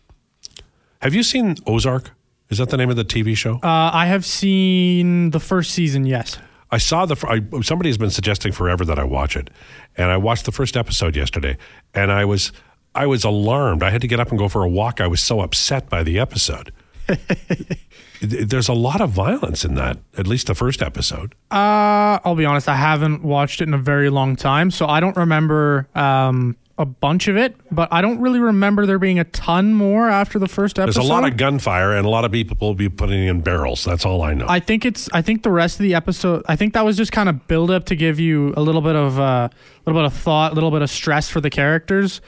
Have 1.00 1.14
you 1.14 1.22
seen 1.22 1.56
Ozark? 1.66 2.10
Is 2.50 2.58
that 2.58 2.70
the 2.70 2.76
name 2.76 2.90
of 2.90 2.96
the 2.96 3.04
TV 3.04 3.36
show? 3.36 3.56
Uh, 3.56 3.90
I 3.92 4.06
have 4.06 4.24
seen 4.24 5.30
the 5.30 5.40
first 5.40 5.72
season, 5.72 6.06
yes. 6.06 6.38
I 6.70 6.78
saw 6.78 7.06
the. 7.06 7.16
I, 7.26 7.60
somebody 7.62 7.88
has 7.88 7.98
been 7.98 8.10
suggesting 8.10 8.52
forever 8.52 8.84
that 8.84 8.98
I 8.98 9.04
watch 9.04 9.36
it, 9.36 9.50
and 9.96 10.10
I 10.10 10.16
watched 10.16 10.44
the 10.44 10.52
first 10.52 10.76
episode 10.76 11.16
yesterday, 11.16 11.56
and 11.94 12.12
I 12.12 12.24
was 12.24 12.52
I 12.94 13.06
was 13.06 13.24
alarmed. 13.24 13.82
I 13.82 13.90
had 13.90 14.00
to 14.00 14.08
get 14.08 14.20
up 14.20 14.30
and 14.30 14.38
go 14.38 14.48
for 14.48 14.64
a 14.64 14.68
walk. 14.68 15.00
I 15.00 15.06
was 15.06 15.20
so 15.20 15.40
upset 15.40 15.88
by 15.88 16.02
the 16.02 16.18
episode. 16.18 16.72
There's 18.20 18.68
a 18.68 18.74
lot 18.74 19.00
of 19.00 19.10
violence 19.10 19.64
in 19.64 19.74
that. 19.76 19.98
At 20.16 20.26
least 20.26 20.48
the 20.48 20.54
first 20.54 20.82
episode. 20.82 21.34
Uh, 21.50 22.18
I'll 22.24 22.34
be 22.34 22.44
honest, 22.44 22.68
I 22.68 22.74
haven't 22.74 23.22
watched 23.22 23.60
it 23.60 23.68
in 23.68 23.74
a 23.74 23.78
very 23.78 24.10
long 24.10 24.36
time, 24.36 24.70
so 24.70 24.86
I 24.86 25.00
don't 25.00 25.16
remember 25.16 25.88
um, 25.94 26.56
a 26.78 26.84
bunch 26.84 27.28
of 27.28 27.36
it, 27.36 27.56
but 27.70 27.88
I 27.92 28.00
don't 28.00 28.20
really 28.20 28.40
remember 28.40 28.86
there 28.86 28.98
being 28.98 29.18
a 29.18 29.24
ton 29.24 29.74
more 29.74 30.08
after 30.08 30.38
the 30.38 30.48
first 30.48 30.78
episode. 30.78 31.00
There's 31.00 31.08
a 31.08 31.12
lot 31.12 31.26
of 31.26 31.36
gunfire, 31.36 31.92
and 31.96 32.06
a 32.06 32.08
lot 32.08 32.24
of 32.24 32.32
people 32.32 32.56
will 32.60 32.74
be 32.74 32.88
putting 32.88 33.24
in 33.24 33.40
barrels. 33.40 33.84
That's 33.84 34.04
all 34.04 34.22
I 34.22 34.34
know. 34.34 34.46
I 34.48 34.60
think 34.60 34.84
it's. 34.84 35.08
I 35.12 35.22
think 35.22 35.42
the 35.42 35.50
rest 35.50 35.78
of 35.78 35.84
the 35.84 35.94
episode. 35.94 36.44
I 36.48 36.56
think 36.56 36.74
that 36.74 36.84
was 36.84 36.96
just 36.96 37.12
kind 37.12 37.28
of 37.28 37.46
build 37.48 37.70
up 37.70 37.86
to 37.86 37.96
give 37.96 38.20
you 38.20 38.54
a 38.56 38.62
little 38.62 38.80
bit 38.80 38.96
of 38.96 39.18
uh, 39.18 39.48
a 39.52 39.90
little 39.90 40.00
bit 40.00 40.06
of 40.06 40.14
thought, 40.14 40.52
a 40.52 40.54
little 40.54 40.70
bit 40.70 40.82
of 40.82 40.90
stress 40.90 41.28
for 41.28 41.40
the 41.40 41.50
characters. 41.50 42.20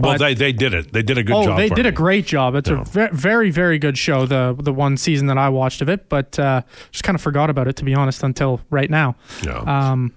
Well, 0.00 0.12
But- 0.12 0.18
they 0.18 0.34
they 0.34 0.52
did 0.52 0.74
it. 0.74 0.92
They 0.92 1.02
did 1.02 1.18
a 1.18 1.22
good 1.24 1.34
oh, 1.36 1.44
job. 1.44 1.56
they 1.58 1.68
did 1.68 1.84
me. 1.84 1.88
a 1.88 1.92
great 1.92 2.26
job. 2.26 2.54
It's 2.54 2.70
Yeah. 2.70 2.80
a 2.82 2.84
ve- 2.84 3.08
very, 3.16 3.50
very 3.50 3.78
good 3.78 3.98
show. 3.98 4.26
The 4.26 4.54
the 4.58 4.72
one 4.72 4.96
season 4.96 5.26
that 5.26 5.38
I 5.38 5.48
watched 5.48 5.82
of 5.82 5.88
it, 5.88 6.08
but 6.08 6.38
uh, 6.38 6.62
just 6.92 7.04
kind 7.04 7.14
of 7.14 7.20
forgot 7.22 7.50
about 7.50 7.66
it 7.68 7.76
to 7.76 7.84
be 7.84 7.94
honest 7.94 8.22
until 8.22 8.60
right 8.70 8.90
now. 8.90 9.16
Yeah. 9.44 9.58
Um, 9.58 10.12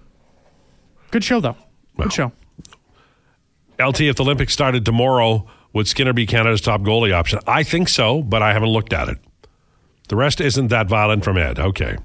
good 1.11 1.23
show 1.23 1.39
though. 1.39 1.55
Good 1.97 2.13
show. 2.13 2.31
LT, 3.79 4.01
if 4.01 4.15
the 4.15 4.23
Olympics 4.23 4.53
started 4.53 4.85
tomorrow, 4.85 5.47
would 5.73 5.87
Skinner 5.87 6.13
be 6.13 6.25
Canada's 6.27 6.61
top 6.61 6.81
goalie 6.81 7.13
option? 7.13 7.39
I 7.47 7.63
think 7.63 7.89
so, 7.89 8.21
but 8.21 8.43
I 8.43 8.53
haven't 8.53 8.69
looked 8.69 8.93
at 8.93 9.09
it. 9.09 9.17
The 10.09 10.15
rest 10.15 10.39
isn't 10.41 10.67
that 10.67 10.87
violent 10.87 11.23
from 11.23 11.37
Ed. 11.37 11.57
Okay. 11.57 11.97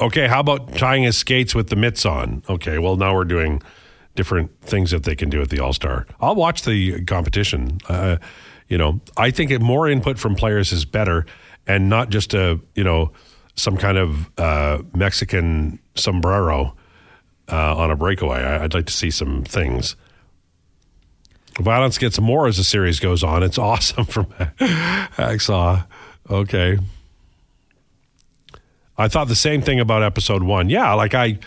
Okay, 0.00 0.28
how 0.28 0.40
about 0.40 0.74
tying 0.76 1.02
his 1.02 1.16
skates 1.16 1.54
with 1.54 1.68
the 1.68 1.76
mitts 1.76 2.06
on? 2.06 2.42
Okay, 2.48 2.78
well, 2.78 2.96
now 2.96 3.14
we're 3.14 3.24
doing 3.24 3.62
different 4.14 4.50
things 4.62 4.90
that 4.90 5.04
they 5.04 5.14
can 5.14 5.28
do 5.28 5.42
at 5.42 5.50
the 5.50 5.60
All 5.60 5.72
Star. 5.72 6.06
I'll 6.20 6.34
watch 6.34 6.62
the 6.62 7.04
competition. 7.04 7.78
Uh, 7.88 8.16
you 8.68 8.78
know, 8.78 9.00
I 9.16 9.30
think 9.30 9.58
more 9.60 9.88
input 9.88 10.18
from 10.18 10.34
players 10.34 10.72
is 10.72 10.84
better, 10.84 11.26
and 11.66 11.88
not 11.88 12.08
just 12.08 12.32
a 12.34 12.58
you 12.74 12.84
know 12.84 13.12
some 13.56 13.76
kind 13.76 13.98
of 13.98 14.30
uh, 14.38 14.82
Mexican 14.94 15.78
sombrero 15.96 16.74
uh, 17.50 17.76
on 17.76 17.90
a 17.90 17.96
breakaway. 17.96 18.38
I, 18.38 18.64
I'd 18.64 18.74
like 18.74 18.86
to 18.86 18.92
see 18.92 19.10
some 19.10 19.44
things. 19.44 19.96
Violence 21.58 21.98
gets 21.98 22.18
more 22.18 22.46
as 22.46 22.56
the 22.56 22.64
series 22.64 23.00
goes 23.00 23.22
on. 23.22 23.42
It's 23.42 23.58
awesome 23.70 24.06
from 24.06 24.26
Hacksaw. 24.60 25.86
Okay. 26.30 26.78
I 29.00 29.08
thought 29.08 29.28
the 29.28 29.34
same 29.34 29.62
thing 29.62 29.80
about 29.80 30.02
episode 30.02 30.42
one. 30.42 30.68
Yeah, 30.68 30.92
like 30.92 31.14
I, 31.14 31.38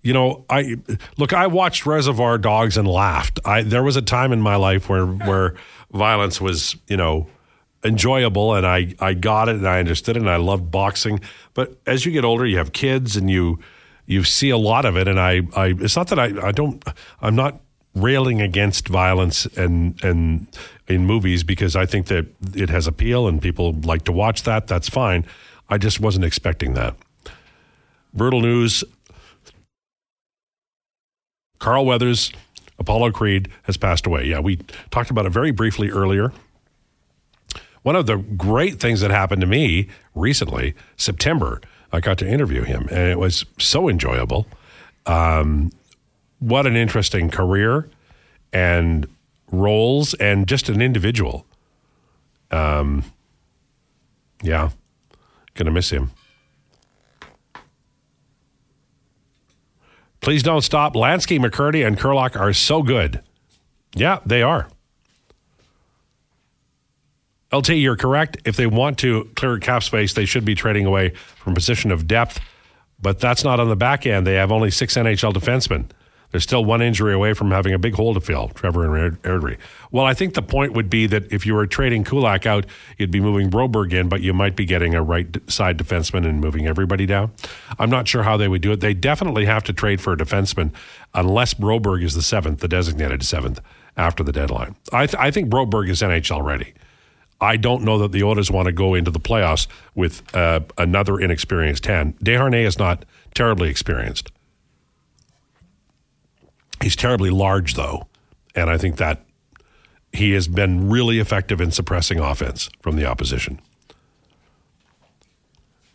you 0.00 0.14
know, 0.14 0.46
I 0.48 0.76
look. 1.18 1.34
I 1.34 1.46
watched 1.46 1.84
Reservoir 1.84 2.38
Dogs 2.38 2.78
and 2.78 2.88
laughed. 2.88 3.38
I 3.44 3.62
there 3.62 3.82
was 3.82 3.96
a 3.96 4.02
time 4.02 4.32
in 4.32 4.40
my 4.40 4.56
life 4.56 4.88
where 4.88 5.06
where 5.06 5.54
violence 5.92 6.40
was, 6.40 6.74
you 6.88 6.96
know, 6.96 7.28
enjoyable, 7.84 8.54
and 8.54 8.66
I 8.66 8.94
I 8.98 9.12
got 9.12 9.50
it 9.50 9.56
and 9.56 9.68
I 9.68 9.78
understood 9.78 10.16
it 10.16 10.20
and 10.20 10.30
I 10.30 10.36
loved 10.36 10.70
boxing. 10.70 11.20
But 11.52 11.78
as 11.86 12.06
you 12.06 12.12
get 12.12 12.24
older, 12.24 12.46
you 12.46 12.56
have 12.56 12.72
kids 12.72 13.14
and 13.14 13.30
you 13.30 13.58
you 14.06 14.24
see 14.24 14.48
a 14.48 14.56
lot 14.58 14.86
of 14.86 14.96
it. 14.96 15.06
And 15.06 15.20
I 15.20 15.42
I 15.54 15.74
it's 15.78 15.96
not 15.96 16.08
that 16.08 16.18
I 16.18 16.48
I 16.48 16.50
don't 16.52 16.82
I'm 17.20 17.36
not 17.36 17.60
railing 17.94 18.40
against 18.40 18.88
violence 18.88 19.44
and 19.44 20.02
and 20.02 20.46
in 20.88 21.04
movies 21.04 21.44
because 21.44 21.76
I 21.76 21.84
think 21.84 22.06
that 22.06 22.26
it 22.54 22.70
has 22.70 22.86
appeal 22.86 23.28
and 23.28 23.40
people 23.40 23.74
like 23.84 24.04
to 24.04 24.12
watch 24.12 24.44
that. 24.44 24.66
That's 24.66 24.88
fine. 24.88 25.26
I 25.72 25.78
just 25.78 26.00
wasn't 26.00 26.26
expecting 26.26 26.74
that. 26.74 26.94
Brutal 28.12 28.42
news. 28.42 28.84
Carl 31.58 31.86
Weathers, 31.86 32.30
Apollo 32.78 33.12
Creed, 33.12 33.48
has 33.62 33.78
passed 33.78 34.04
away. 34.04 34.26
Yeah, 34.26 34.40
we 34.40 34.56
talked 34.90 35.08
about 35.08 35.24
it 35.24 35.30
very 35.30 35.50
briefly 35.50 35.88
earlier. 35.88 36.30
One 37.82 37.96
of 37.96 38.04
the 38.04 38.18
great 38.18 38.80
things 38.80 39.00
that 39.00 39.10
happened 39.10 39.40
to 39.40 39.46
me 39.46 39.88
recently, 40.14 40.74
September, 40.98 41.62
I 41.90 42.00
got 42.00 42.18
to 42.18 42.28
interview 42.28 42.64
him, 42.64 42.86
and 42.90 43.10
it 43.10 43.18
was 43.18 43.46
so 43.58 43.88
enjoyable. 43.88 44.46
Um, 45.06 45.72
what 46.38 46.66
an 46.66 46.76
interesting 46.76 47.30
career 47.30 47.88
and 48.52 49.08
roles, 49.50 50.12
and 50.14 50.46
just 50.46 50.68
an 50.68 50.82
individual. 50.82 51.46
Um, 52.50 53.04
Yeah. 54.42 54.70
Gonna 55.54 55.70
miss 55.70 55.90
him. 55.90 56.10
Please 60.20 60.42
don't 60.42 60.62
stop. 60.62 60.94
Lansky, 60.94 61.38
McCurdy, 61.38 61.84
and 61.84 61.98
Curlock 61.98 62.38
are 62.38 62.52
so 62.52 62.82
good. 62.82 63.20
Yeah, 63.94 64.20
they 64.24 64.40
are. 64.42 64.68
LT, 67.52 67.70
you're 67.70 67.96
correct. 67.96 68.38
If 68.44 68.56
they 68.56 68.66
want 68.66 68.98
to 68.98 69.30
clear 69.36 69.58
cap 69.58 69.82
space, 69.82 70.14
they 70.14 70.24
should 70.24 70.44
be 70.44 70.54
trading 70.54 70.86
away 70.86 71.10
from 71.10 71.54
position 71.54 71.90
of 71.90 72.06
depth. 72.06 72.40
But 73.00 73.18
that's 73.18 73.44
not 73.44 73.60
on 73.60 73.68
the 73.68 73.76
back 73.76 74.06
end. 74.06 74.26
They 74.26 74.34
have 74.34 74.52
only 74.52 74.70
six 74.70 74.94
NHL 74.94 75.34
defensemen. 75.34 75.90
They're 76.32 76.40
still 76.40 76.64
one 76.64 76.80
injury 76.80 77.12
away 77.12 77.34
from 77.34 77.50
having 77.50 77.74
a 77.74 77.78
big 77.78 77.94
hole 77.94 78.14
to 78.14 78.20
fill, 78.20 78.48
Trevor 78.48 78.96
and 78.96 79.22
Airdrie. 79.22 79.58
Well, 79.90 80.06
I 80.06 80.14
think 80.14 80.32
the 80.32 80.42
point 80.42 80.72
would 80.72 80.88
be 80.88 81.06
that 81.06 81.30
if 81.30 81.44
you 81.44 81.54
were 81.54 81.66
trading 81.66 82.04
Kulak 82.04 82.46
out, 82.46 82.64
you'd 82.96 83.10
be 83.10 83.20
moving 83.20 83.50
Broberg 83.50 83.92
in, 83.92 84.08
but 84.08 84.22
you 84.22 84.32
might 84.32 84.56
be 84.56 84.64
getting 84.64 84.94
a 84.94 85.02
right 85.02 85.26
side 85.50 85.76
defenseman 85.76 86.26
and 86.26 86.40
moving 86.40 86.66
everybody 86.66 87.04
down. 87.04 87.32
I'm 87.78 87.90
not 87.90 88.08
sure 88.08 88.22
how 88.22 88.38
they 88.38 88.48
would 88.48 88.62
do 88.62 88.72
it. 88.72 88.80
They 88.80 88.94
definitely 88.94 89.44
have 89.44 89.62
to 89.64 89.74
trade 89.74 90.00
for 90.00 90.14
a 90.14 90.16
defenseman 90.16 90.72
unless 91.14 91.52
Broberg 91.54 92.02
is 92.02 92.14
the 92.14 92.22
seventh, 92.22 92.60
the 92.60 92.68
designated 92.68 93.22
seventh 93.24 93.60
after 93.96 94.24
the 94.24 94.32
deadline. 94.32 94.74
I, 94.90 95.06
th- 95.06 95.20
I 95.20 95.30
think 95.30 95.50
Broberg 95.50 95.90
is 95.90 96.00
NHL 96.00 96.42
ready. 96.42 96.72
I 97.42 97.56
don't 97.56 97.82
know 97.82 97.98
that 97.98 98.12
the 98.12 98.22
Oilers 98.22 98.50
want 98.50 98.66
to 98.66 98.72
go 98.72 98.94
into 98.94 99.10
the 99.10 99.20
playoffs 99.20 99.66
with 99.94 100.22
uh, 100.34 100.60
another 100.78 101.20
inexperienced 101.20 101.84
10. 101.84 102.14
Desharnais 102.14 102.66
is 102.66 102.78
not 102.78 103.04
terribly 103.34 103.68
experienced. 103.68 104.31
He's 106.82 106.96
terribly 106.96 107.30
large, 107.30 107.74
though. 107.74 108.08
And 108.54 108.68
I 108.68 108.76
think 108.76 108.96
that 108.96 109.24
he 110.12 110.32
has 110.32 110.48
been 110.48 110.90
really 110.90 111.18
effective 111.18 111.60
in 111.60 111.70
suppressing 111.70 112.18
offense 112.18 112.68
from 112.80 112.96
the 112.96 113.06
opposition. 113.06 113.60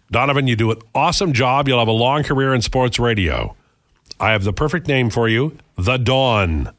Donovan, 0.10 0.48
you 0.48 0.56
do 0.56 0.72
an 0.72 0.80
awesome 0.96 1.34
job. 1.34 1.68
You'll 1.68 1.80
have 1.80 1.88
a 1.88 1.92
long 1.92 2.24
career 2.24 2.54
in 2.54 2.62
sports 2.62 2.98
radio. 2.98 3.56
I 4.20 4.32
have 4.32 4.44
the 4.44 4.54
perfect 4.54 4.88
name 4.88 5.10
for 5.10 5.28
you 5.28 5.58
The 5.76 5.98
Dawn 5.98 6.72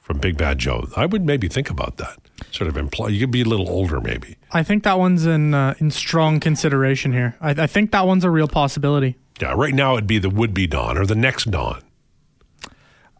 from 0.00 0.18
Big 0.18 0.36
Bad 0.36 0.58
Joe. 0.58 0.88
I 0.96 1.06
would 1.06 1.24
maybe 1.24 1.48
think 1.48 1.70
about 1.70 1.96
that. 1.98 2.18
Sort 2.50 2.68
of 2.68 2.76
imply 2.76 3.08
you 3.08 3.20
could 3.20 3.30
be 3.30 3.42
a 3.42 3.46
little 3.46 3.70
older, 3.70 4.00
maybe. 4.00 4.36
I 4.52 4.64
think 4.64 4.82
that 4.82 4.98
one's 4.98 5.24
in 5.24 5.54
uh, 5.54 5.74
in 5.78 5.92
strong 5.92 6.40
consideration 6.40 7.12
here. 7.12 7.36
I, 7.40 7.50
I 7.50 7.66
think 7.68 7.92
that 7.92 8.06
one's 8.06 8.24
a 8.24 8.30
real 8.30 8.48
possibility. 8.48 9.16
Yeah, 9.40 9.52
right 9.52 9.72
now 9.72 9.94
it'd 9.94 10.08
be 10.08 10.18
the 10.18 10.28
would 10.28 10.52
be 10.52 10.66
Dawn 10.66 10.98
or 10.98 11.06
the 11.06 11.14
next 11.14 11.50
Dawn. 11.50 11.82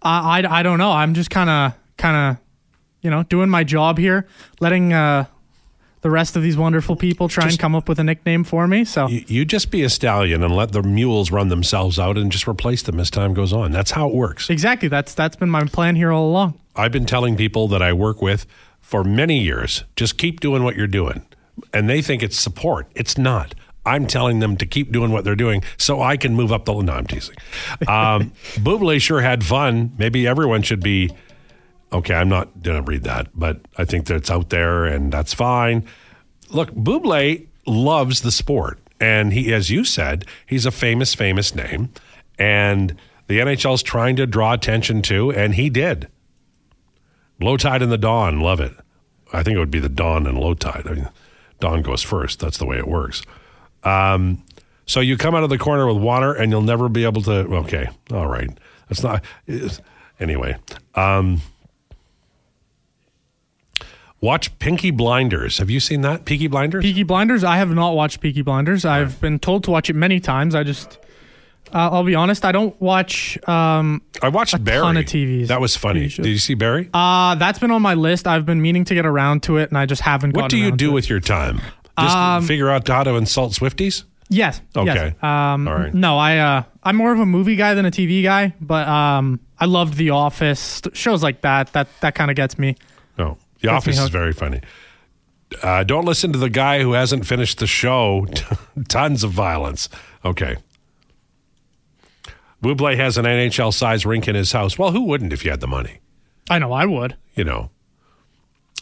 I, 0.05 0.41
I, 0.41 0.61
I 0.61 0.63
don't 0.63 0.79
know. 0.79 0.93
I'm 0.93 1.15
just 1.15 1.31
kind 1.31 1.51
of 1.51 1.79
kind 1.97 2.17
of 2.17 2.45
you 3.03 3.11
know 3.11 3.23
doing 3.25 3.49
my 3.49 3.65
job 3.65 3.99
here, 3.99 4.27
letting 4.61 4.93
uh, 4.93 5.27
the 6.03 6.11
rest 6.11 6.37
of 6.37 6.43
these 6.43 6.57
wonderful 6.57 6.97
people 6.97 7.29
try 7.29 7.45
just, 7.45 7.55
and 7.55 7.61
come 7.61 7.75
up 7.75 7.89
with 7.89 7.99
a 7.99 8.05
nickname 8.05 8.45
for 8.45 8.67
me. 8.69 8.85
So 8.85 9.09
you, 9.09 9.25
you, 9.27 9.45
just 9.45 9.71
be 9.71 9.83
a 9.83 9.89
stallion 9.89 10.43
and 10.43 10.55
let 10.55 10.73
the 10.73 10.83
mules 10.83 11.31
run 11.31 11.49
themselves 11.49 11.99
out 11.99 12.19
and 12.19 12.31
just 12.31 12.47
replace 12.47 12.83
them 12.83 13.01
as 13.01 13.11
time 13.11 13.35
goes 13.35 13.53
on. 13.53 13.73
That's 13.73 13.93
how 13.93 14.09
it 14.09 14.15
works. 14.15 14.51
Exactly. 14.51 14.89
That's 14.89 15.15
that's 15.15 15.37
been 15.37 15.51
my 15.51 15.65
plan 15.65 15.97
here 15.97 16.13
all 16.13 16.29
along. 16.29 16.61
I've 16.77 16.93
been 16.93 17.07
telling 17.07 17.37
people 17.37 17.69
that 17.69 17.83
I 17.83 17.93
work 17.93 18.21
with 18.21 18.47
for 18.81 19.03
many 19.03 19.41
years, 19.41 19.85
just 19.97 20.19
keep 20.19 20.41
doing 20.41 20.63
what 20.63 20.77
you're 20.77 20.87
doing. 20.87 21.25
And 21.73 21.89
they 21.89 22.03
think 22.03 22.23
it's 22.23 22.39
support. 22.39 22.87
It's 22.95 23.17
not. 23.17 23.55
I'm 23.87 24.07
telling 24.07 24.39
them 24.39 24.57
to 24.57 24.67
keep 24.67 24.93
doing 24.93 25.11
what 25.11 25.25
they're 25.25 25.37
doing 25.37 25.63
so 25.77 26.01
I 26.01 26.17
can 26.17 26.35
move 26.35 26.53
up 26.53 26.65
the. 26.65 26.75
No, 26.81 26.93
I'm 26.93 27.07
teasing. 27.07 27.37
Um, 27.87 28.33
Buble 28.55 29.01
sure 29.01 29.21
had 29.21 29.45
fun. 29.45 29.93
Maybe 29.99 30.27
everyone 30.27 30.63
should 30.63 30.83
be. 30.83 31.11
Okay, 31.93 32.15
I'm 32.15 32.29
not 32.29 32.63
going 32.63 32.83
to 32.83 32.91
read 32.91 33.05
that, 33.05 33.29
but 33.35 33.61
I 33.77 33.85
think 33.85 34.07
that 34.07 34.17
it's 34.17 34.31
out 34.31 34.51
there 34.51 34.85
and 34.85 35.13
that's 35.13 35.33
fine. 35.33 35.85
Look, 36.51 36.73
Buble 36.73 37.47
loves 37.67 38.23
the 38.23 38.33
sport. 38.33 38.81
And 39.01 39.33
he, 39.33 39.53
as 39.53 39.71
you 39.71 39.85
said, 39.85 40.25
he's 40.47 40.67
a 40.67 40.71
famous, 40.71 41.15
famous 41.15 41.55
name. 41.55 41.91
And 42.39 42.97
the 43.27 43.39
NHL's 43.39 43.83
trying 43.83 44.17
to 44.17 44.27
draw 44.27 44.53
attention 44.53 45.03
to, 45.03 45.31
and 45.31 45.55
he 45.55 45.69
did. 45.71 46.09
Lowetide 47.41 47.83
in 47.83 47.91
the 47.91 47.99
dawn, 47.99 48.41
love 48.41 48.61
it. 48.61 48.73
I 49.33 49.43
think 49.43 49.57
it 49.57 49.59
would 49.59 49.71
be 49.71 49.81
the 49.81 49.89
dawn 49.89 50.27
and 50.27 50.39
Lowetide. 50.39 50.89
I 50.89 50.95
mean, 50.95 51.09
dawn 51.61 51.83
goes 51.83 52.03
first. 52.03 52.41
That's 52.41 52.59
the 52.59 52.67
way 52.67 52.79
it 52.79 52.89
works. 52.89 53.23
Um, 53.85 54.43
so 54.87 55.01
you 55.01 55.17
come 55.17 55.35
out 55.35 55.43
of 55.45 55.51
the 55.51 55.59
corner 55.59 55.87
with 55.87 56.03
water, 56.03 56.33
and 56.33 56.51
you'll 56.51 56.63
never 56.63 56.89
be 56.89 57.05
able 57.05 57.23
to. 57.23 57.33
Okay, 57.33 57.89
all 58.13 58.27
right. 58.27 58.51
That's 58.89 59.03
not. 59.03 59.25
Anyway, 60.21 60.57
um, 60.95 61.41
watch 64.21 64.57
Pinky 64.59 64.91
Blinders. 64.91 65.59
Have 65.59 65.71
you 65.71 65.81
seen 65.81 66.03
that? 66.03 66.25
Peaky 66.25 66.47
Blinders. 66.47 66.83
Peaky 66.85 67.03
Blinders. 67.03 67.45
I 67.45 67.57
have 67.57 67.71
not 67.71 67.95
watched 67.95 68.21
Peaky 68.21 68.43
Blinders. 68.43 68.85
I've 68.85 69.21
been 69.21 69.39
told 69.39 69.65
to 69.65 69.71
watch 69.71 69.91
it 69.91 69.95
many 69.95 70.21
times. 70.21 70.55
I 70.55 70.63
just 70.63 70.99
uh, 71.73 71.91
I'll 71.91 72.05
be 72.05 72.15
honest. 72.15 72.45
I 72.45 72.53
don't 72.53 72.79
watch. 72.81 73.37
Um, 73.49 74.03
I 74.23 74.29
watched 74.29 74.55
a 74.55 74.59
Barry. 74.59 74.81
ton 74.81 74.97
of 74.97 75.07
TVs. 75.07 75.49
That 75.49 75.61
was 75.61 75.77
funny. 75.77 76.09
Did 76.09 76.27
you 76.27 76.39
see 76.39 76.55
Barry? 76.55 76.89
Uh, 76.95 77.35
that's 77.35 77.59
been 77.59 77.73
on 77.73 77.83
my 77.83 77.95
list. 77.95 78.27
I've 78.29 78.47
been 78.47 78.63
meaning 78.63 78.85
to 78.85 78.95
get 78.95 79.07
around 79.07 79.43
to 79.45 79.57
it, 79.57 79.71
and 79.71 79.79
I 79.79 79.87
just 79.87 80.03
haven't. 80.03 80.31
Gotten 80.31 80.41
it. 80.41 80.43
What 80.45 80.51
do 80.51 80.59
you 80.59 80.71
do 80.71 80.93
with 80.93 81.09
your 81.09 81.21
time? 81.21 81.61
Just 81.99 82.17
um, 82.17 82.45
figure 82.45 82.71
out 82.71 82.87
how 82.89 83.05
to 83.05 83.15
insult 83.15 83.53
Swifties. 83.53 84.05
Yes. 84.29 84.61
Okay. 84.75 85.15
Yes. 85.15 85.23
Um, 85.23 85.69
All 85.69 85.75
right. 85.75 85.95
No, 85.95 86.19
I 86.19 86.39
uh, 86.39 86.63
I'm 86.83 86.97
more 86.97 87.13
of 87.13 87.21
a 87.21 87.27
movie 87.27 87.57
guy 87.57 87.75
than 87.75 87.87
a 87.87 87.91
TV 87.91 88.23
guy, 88.23 88.55
but 88.61 88.89
um, 88.89 89.39
I 89.59 89.67
loved 89.67 89.95
The 89.95 90.11
Office 90.11 90.83
shows 90.93 91.23
like 91.23 91.43
that. 91.43 91.73
That 91.73 91.89
that 92.01 92.15
kind 92.15 92.31
of 92.31 92.37
gets 92.37 92.59
me. 92.59 92.77
No, 93.19 93.39
The 93.61 93.69
Office 93.69 93.99
is 93.99 94.09
very 94.09 94.33
funny. 94.33 94.61
Uh, 95.63 95.85
don't 95.85 96.05
listen 96.05 96.33
to 96.33 96.39
the 96.39 96.51
guy 96.51 96.81
who 96.81 96.93
hasn't 96.93 97.27
finished 97.27 97.59
the 97.59 97.67
show. 97.67 98.27
Tons 98.89 99.23
of 99.23 99.31
violence. 99.31 99.89
Okay. 100.25 100.57
Buble 102.63 102.97
has 102.97 103.19
an 103.19 103.27
NHL 103.27 103.73
size 103.73 104.07
rink 104.07 104.27
in 104.27 104.35
his 104.35 104.53
house. 104.53 104.79
Well, 104.79 104.91
who 104.91 105.03
wouldn't 105.03 105.33
if 105.33 105.45
you 105.45 105.51
had 105.51 105.61
the 105.61 105.67
money? 105.69 106.01
I 106.49 106.59
know 106.59 106.73
I 106.73 106.87
would. 106.87 107.17
You 107.35 107.45
know, 107.45 107.71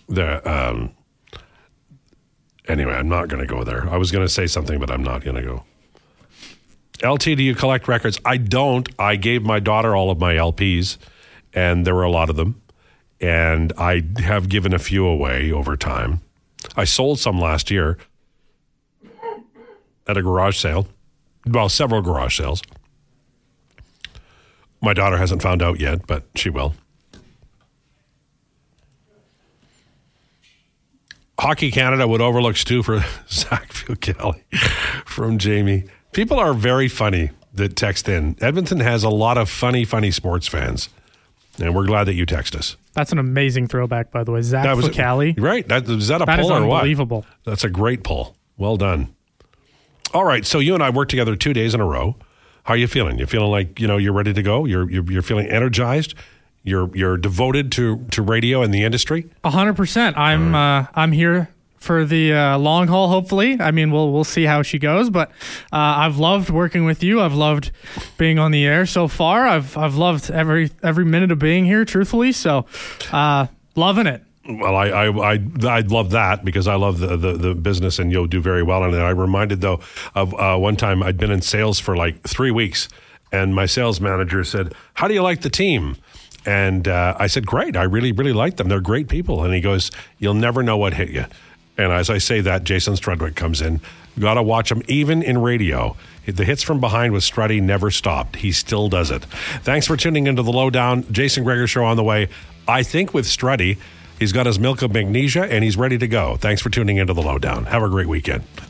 the 0.08 0.48
um, 0.50 0.94
anyway, 2.72 2.94
I'm 2.94 3.08
not 3.08 3.28
going 3.28 3.40
to 3.40 3.46
go 3.46 3.62
there. 3.62 3.88
I 3.88 3.96
was 3.96 4.10
going 4.10 4.24
to 4.24 4.32
say 4.32 4.46
something, 4.46 4.80
but 4.80 4.90
I'm 4.90 5.02
not 5.02 5.22
going 5.22 5.36
to 5.36 5.42
go. 5.42 5.64
LT, 7.08 7.24
do 7.24 7.42
you 7.42 7.54
collect 7.54 7.86
records? 7.88 8.18
I 8.24 8.36
don't. 8.36 8.88
I 8.98 9.16
gave 9.16 9.42
my 9.42 9.60
daughter 9.60 9.94
all 9.94 10.10
of 10.10 10.18
my 10.18 10.34
LPs, 10.34 10.96
and 11.52 11.86
there 11.86 11.94
were 11.94 12.02
a 12.02 12.10
lot 12.10 12.30
of 12.30 12.36
them, 12.36 12.60
and 13.20 13.72
I 13.76 14.02
have 14.18 14.48
given 14.48 14.72
a 14.72 14.78
few 14.78 15.06
away 15.06 15.52
over 15.52 15.76
time. 15.76 16.20
I 16.76 16.84
sold 16.84 17.18
some 17.18 17.40
last 17.40 17.70
year 17.70 17.98
at 20.06 20.16
a 20.16 20.22
garage 20.22 20.56
sale. 20.56 20.86
Well, 21.46 21.68
several 21.68 22.02
garage 22.02 22.38
sales. 22.38 22.62
My 24.80 24.94
daughter 24.94 25.16
hasn't 25.16 25.42
found 25.42 25.62
out 25.62 25.80
yet, 25.80 26.06
but 26.06 26.24
she 26.34 26.50
will. 26.50 26.74
Hockey 31.42 31.72
Canada 31.72 32.06
would 32.06 32.20
overlook 32.20 32.56
Stu 32.56 32.84
for 32.84 33.04
Zach 33.28 33.68
Kelly 34.00 34.44
from 35.04 35.38
Jamie. 35.38 35.82
People 36.12 36.38
are 36.38 36.54
very 36.54 36.86
funny 36.86 37.30
that 37.52 37.74
text 37.74 38.08
in. 38.08 38.36
Edmonton 38.40 38.78
has 38.78 39.02
a 39.02 39.08
lot 39.08 39.36
of 39.36 39.50
funny, 39.50 39.84
funny 39.84 40.12
sports 40.12 40.46
fans, 40.46 40.88
and 41.58 41.74
we're 41.74 41.84
glad 41.84 42.04
that 42.04 42.14
you 42.14 42.26
text 42.26 42.54
us. 42.54 42.76
That's 42.92 43.10
an 43.10 43.18
amazing 43.18 43.66
throwback, 43.66 44.12
by 44.12 44.22
the 44.22 44.30
way. 44.30 44.40
Zach 44.42 44.62
that 44.62 44.76
was, 44.76 44.88
Fucale. 44.88 45.34
Right. 45.36 45.66
That, 45.66 45.88
is 45.88 46.06
that 46.06 46.22
a 46.22 46.26
that 46.26 46.38
pull 46.38 46.52
or 46.52 46.64
what? 46.64 46.76
unbelievable. 46.76 47.26
That's 47.42 47.64
a 47.64 47.70
great 47.70 48.04
pull. 48.04 48.36
Well 48.56 48.76
done. 48.76 49.12
All 50.14 50.24
right. 50.24 50.46
So 50.46 50.60
you 50.60 50.74
and 50.74 50.82
I 50.82 50.90
worked 50.90 51.10
together 51.10 51.34
two 51.34 51.52
days 51.52 51.74
in 51.74 51.80
a 51.80 51.86
row. 51.86 52.14
How 52.62 52.74
are 52.74 52.76
you 52.76 52.86
feeling? 52.86 53.18
You 53.18 53.26
feeling 53.26 53.50
like 53.50 53.80
you 53.80 53.88
know 53.88 53.96
you're 53.96 54.12
ready 54.12 54.32
to 54.32 54.42
go? 54.42 54.64
You're 54.64 54.88
you're, 54.88 55.10
you're 55.10 55.22
feeling 55.22 55.48
energized. 55.48 56.14
You're 56.64 56.94
you're 56.96 57.16
devoted 57.16 57.72
to 57.72 58.04
to 58.12 58.22
radio 58.22 58.62
and 58.62 58.72
the 58.72 58.84
industry. 58.84 59.28
A 59.42 59.50
hundred 59.50 59.74
percent. 59.74 60.16
I'm 60.16 60.54
uh, 60.54 60.86
I'm 60.94 61.12
here 61.12 61.48
for 61.78 62.04
the 62.04 62.32
uh, 62.32 62.58
long 62.58 62.86
haul. 62.86 63.08
Hopefully, 63.08 63.60
I 63.60 63.72
mean 63.72 63.90
we'll 63.90 64.12
we'll 64.12 64.24
see 64.24 64.44
how 64.44 64.62
she 64.62 64.78
goes. 64.78 65.10
But 65.10 65.30
uh, 65.72 65.76
I've 65.76 66.18
loved 66.18 66.50
working 66.50 66.84
with 66.84 67.02
you. 67.02 67.20
I've 67.20 67.34
loved 67.34 67.72
being 68.16 68.38
on 68.38 68.52
the 68.52 68.64
air 68.64 68.86
so 68.86 69.08
far. 69.08 69.46
I've 69.46 69.76
I've 69.76 69.96
loved 69.96 70.30
every 70.30 70.70
every 70.82 71.04
minute 71.04 71.32
of 71.32 71.40
being 71.40 71.64
here. 71.64 71.84
Truthfully, 71.84 72.30
so 72.30 72.66
uh, 73.10 73.48
loving 73.74 74.06
it. 74.06 74.22
Well, 74.48 74.74
I, 74.74 74.88
I, 74.88 75.34
I, 75.34 75.38
I 75.62 75.80
love 75.82 76.10
that 76.10 76.44
because 76.44 76.66
I 76.66 76.74
love 76.74 76.98
the, 76.98 77.16
the, 77.16 77.34
the, 77.34 77.54
business 77.54 78.00
and 78.00 78.10
you'll 78.10 78.26
do 78.26 78.40
very 78.40 78.64
well 78.64 78.82
in 78.82 78.92
it. 78.92 78.98
I 78.98 79.10
reminded 79.10 79.60
though 79.60 79.78
of 80.16 80.34
uh, 80.34 80.56
one 80.58 80.74
time 80.74 81.00
I'd 81.00 81.16
been 81.16 81.30
in 81.30 81.42
sales 81.42 81.78
for 81.78 81.96
like 81.96 82.22
three 82.26 82.50
weeks 82.50 82.88
and 83.30 83.54
my 83.54 83.66
sales 83.66 84.00
manager 84.00 84.42
said, 84.42 84.74
how 84.94 85.06
do 85.06 85.14
you 85.14 85.22
like 85.22 85.42
the 85.42 85.50
team? 85.50 85.96
And 86.44 86.88
uh, 86.88 87.16
I 87.18 87.26
said, 87.28 87.46
great. 87.46 87.76
I 87.76 87.84
really, 87.84 88.12
really 88.12 88.32
like 88.32 88.56
them. 88.56 88.68
They're 88.68 88.80
great 88.80 89.08
people. 89.08 89.44
And 89.44 89.54
he 89.54 89.60
goes, 89.60 89.90
you'll 90.18 90.34
never 90.34 90.62
know 90.62 90.76
what 90.76 90.94
hit 90.94 91.10
you. 91.10 91.26
And 91.78 91.92
as 91.92 92.10
I 92.10 92.18
say 92.18 92.40
that, 92.40 92.64
Jason 92.64 92.94
Strudwick 92.94 93.36
comes 93.36 93.60
in. 93.60 93.80
Got 94.18 94.34
to 94.34 94.42
watch 94.42 94.70
him 94.70 94.82
even 94.88 95.22
in 95.22 95.38
radio. 95.38 95.96
The 96.26 96.44
hits 96.44 96.62
from 96.62 96.80
behind 96.80 97.12
with 97.12 97.22
Struddy 97.22 97.62
never 97.62 97.90
stopped. 97.90 98.36
He 98.36 98.52
still 98.52 98.88
does 98.88 99.10
it. 99.10 99.24
Thanks 99.62 99.86
for 99.86 99.96
tuning 99.96 100.26
into 100.26 100.42
the 100.42 100.52
lowdown. 100.52 101.10
Jason 101.12 101.44
Gregor 101.44 101.66
show 101.66 101.84
on 101.84 101.96
the 101.96 102.04
way. 102.04 102.28
I 102.68 102.82
think 102.82 103.14
with 103.14 103.26
Struddy, 103.26 103.78
He's 104.22 104.30
got 104.30 104.46
his 104.46 104.60
milk 104.60 104.82
of 104.82 104.92
magnesia 104.92 105.42
and 105.50 105.64
he's 105.64 105.76
ready 105.76 105.98
to 105.98 106.06
go. 106.06 106.36
Thanks 106.36 106.62
for 106.62 106.70
tuning 106.70 106.98
into 106.98 107.12
the 107.12 107.22
lowdown. 107.22 107.64
Have 107.64 107.82
a 107.82 107.88
great 107.88 108.06
weekend. 108.06 108.44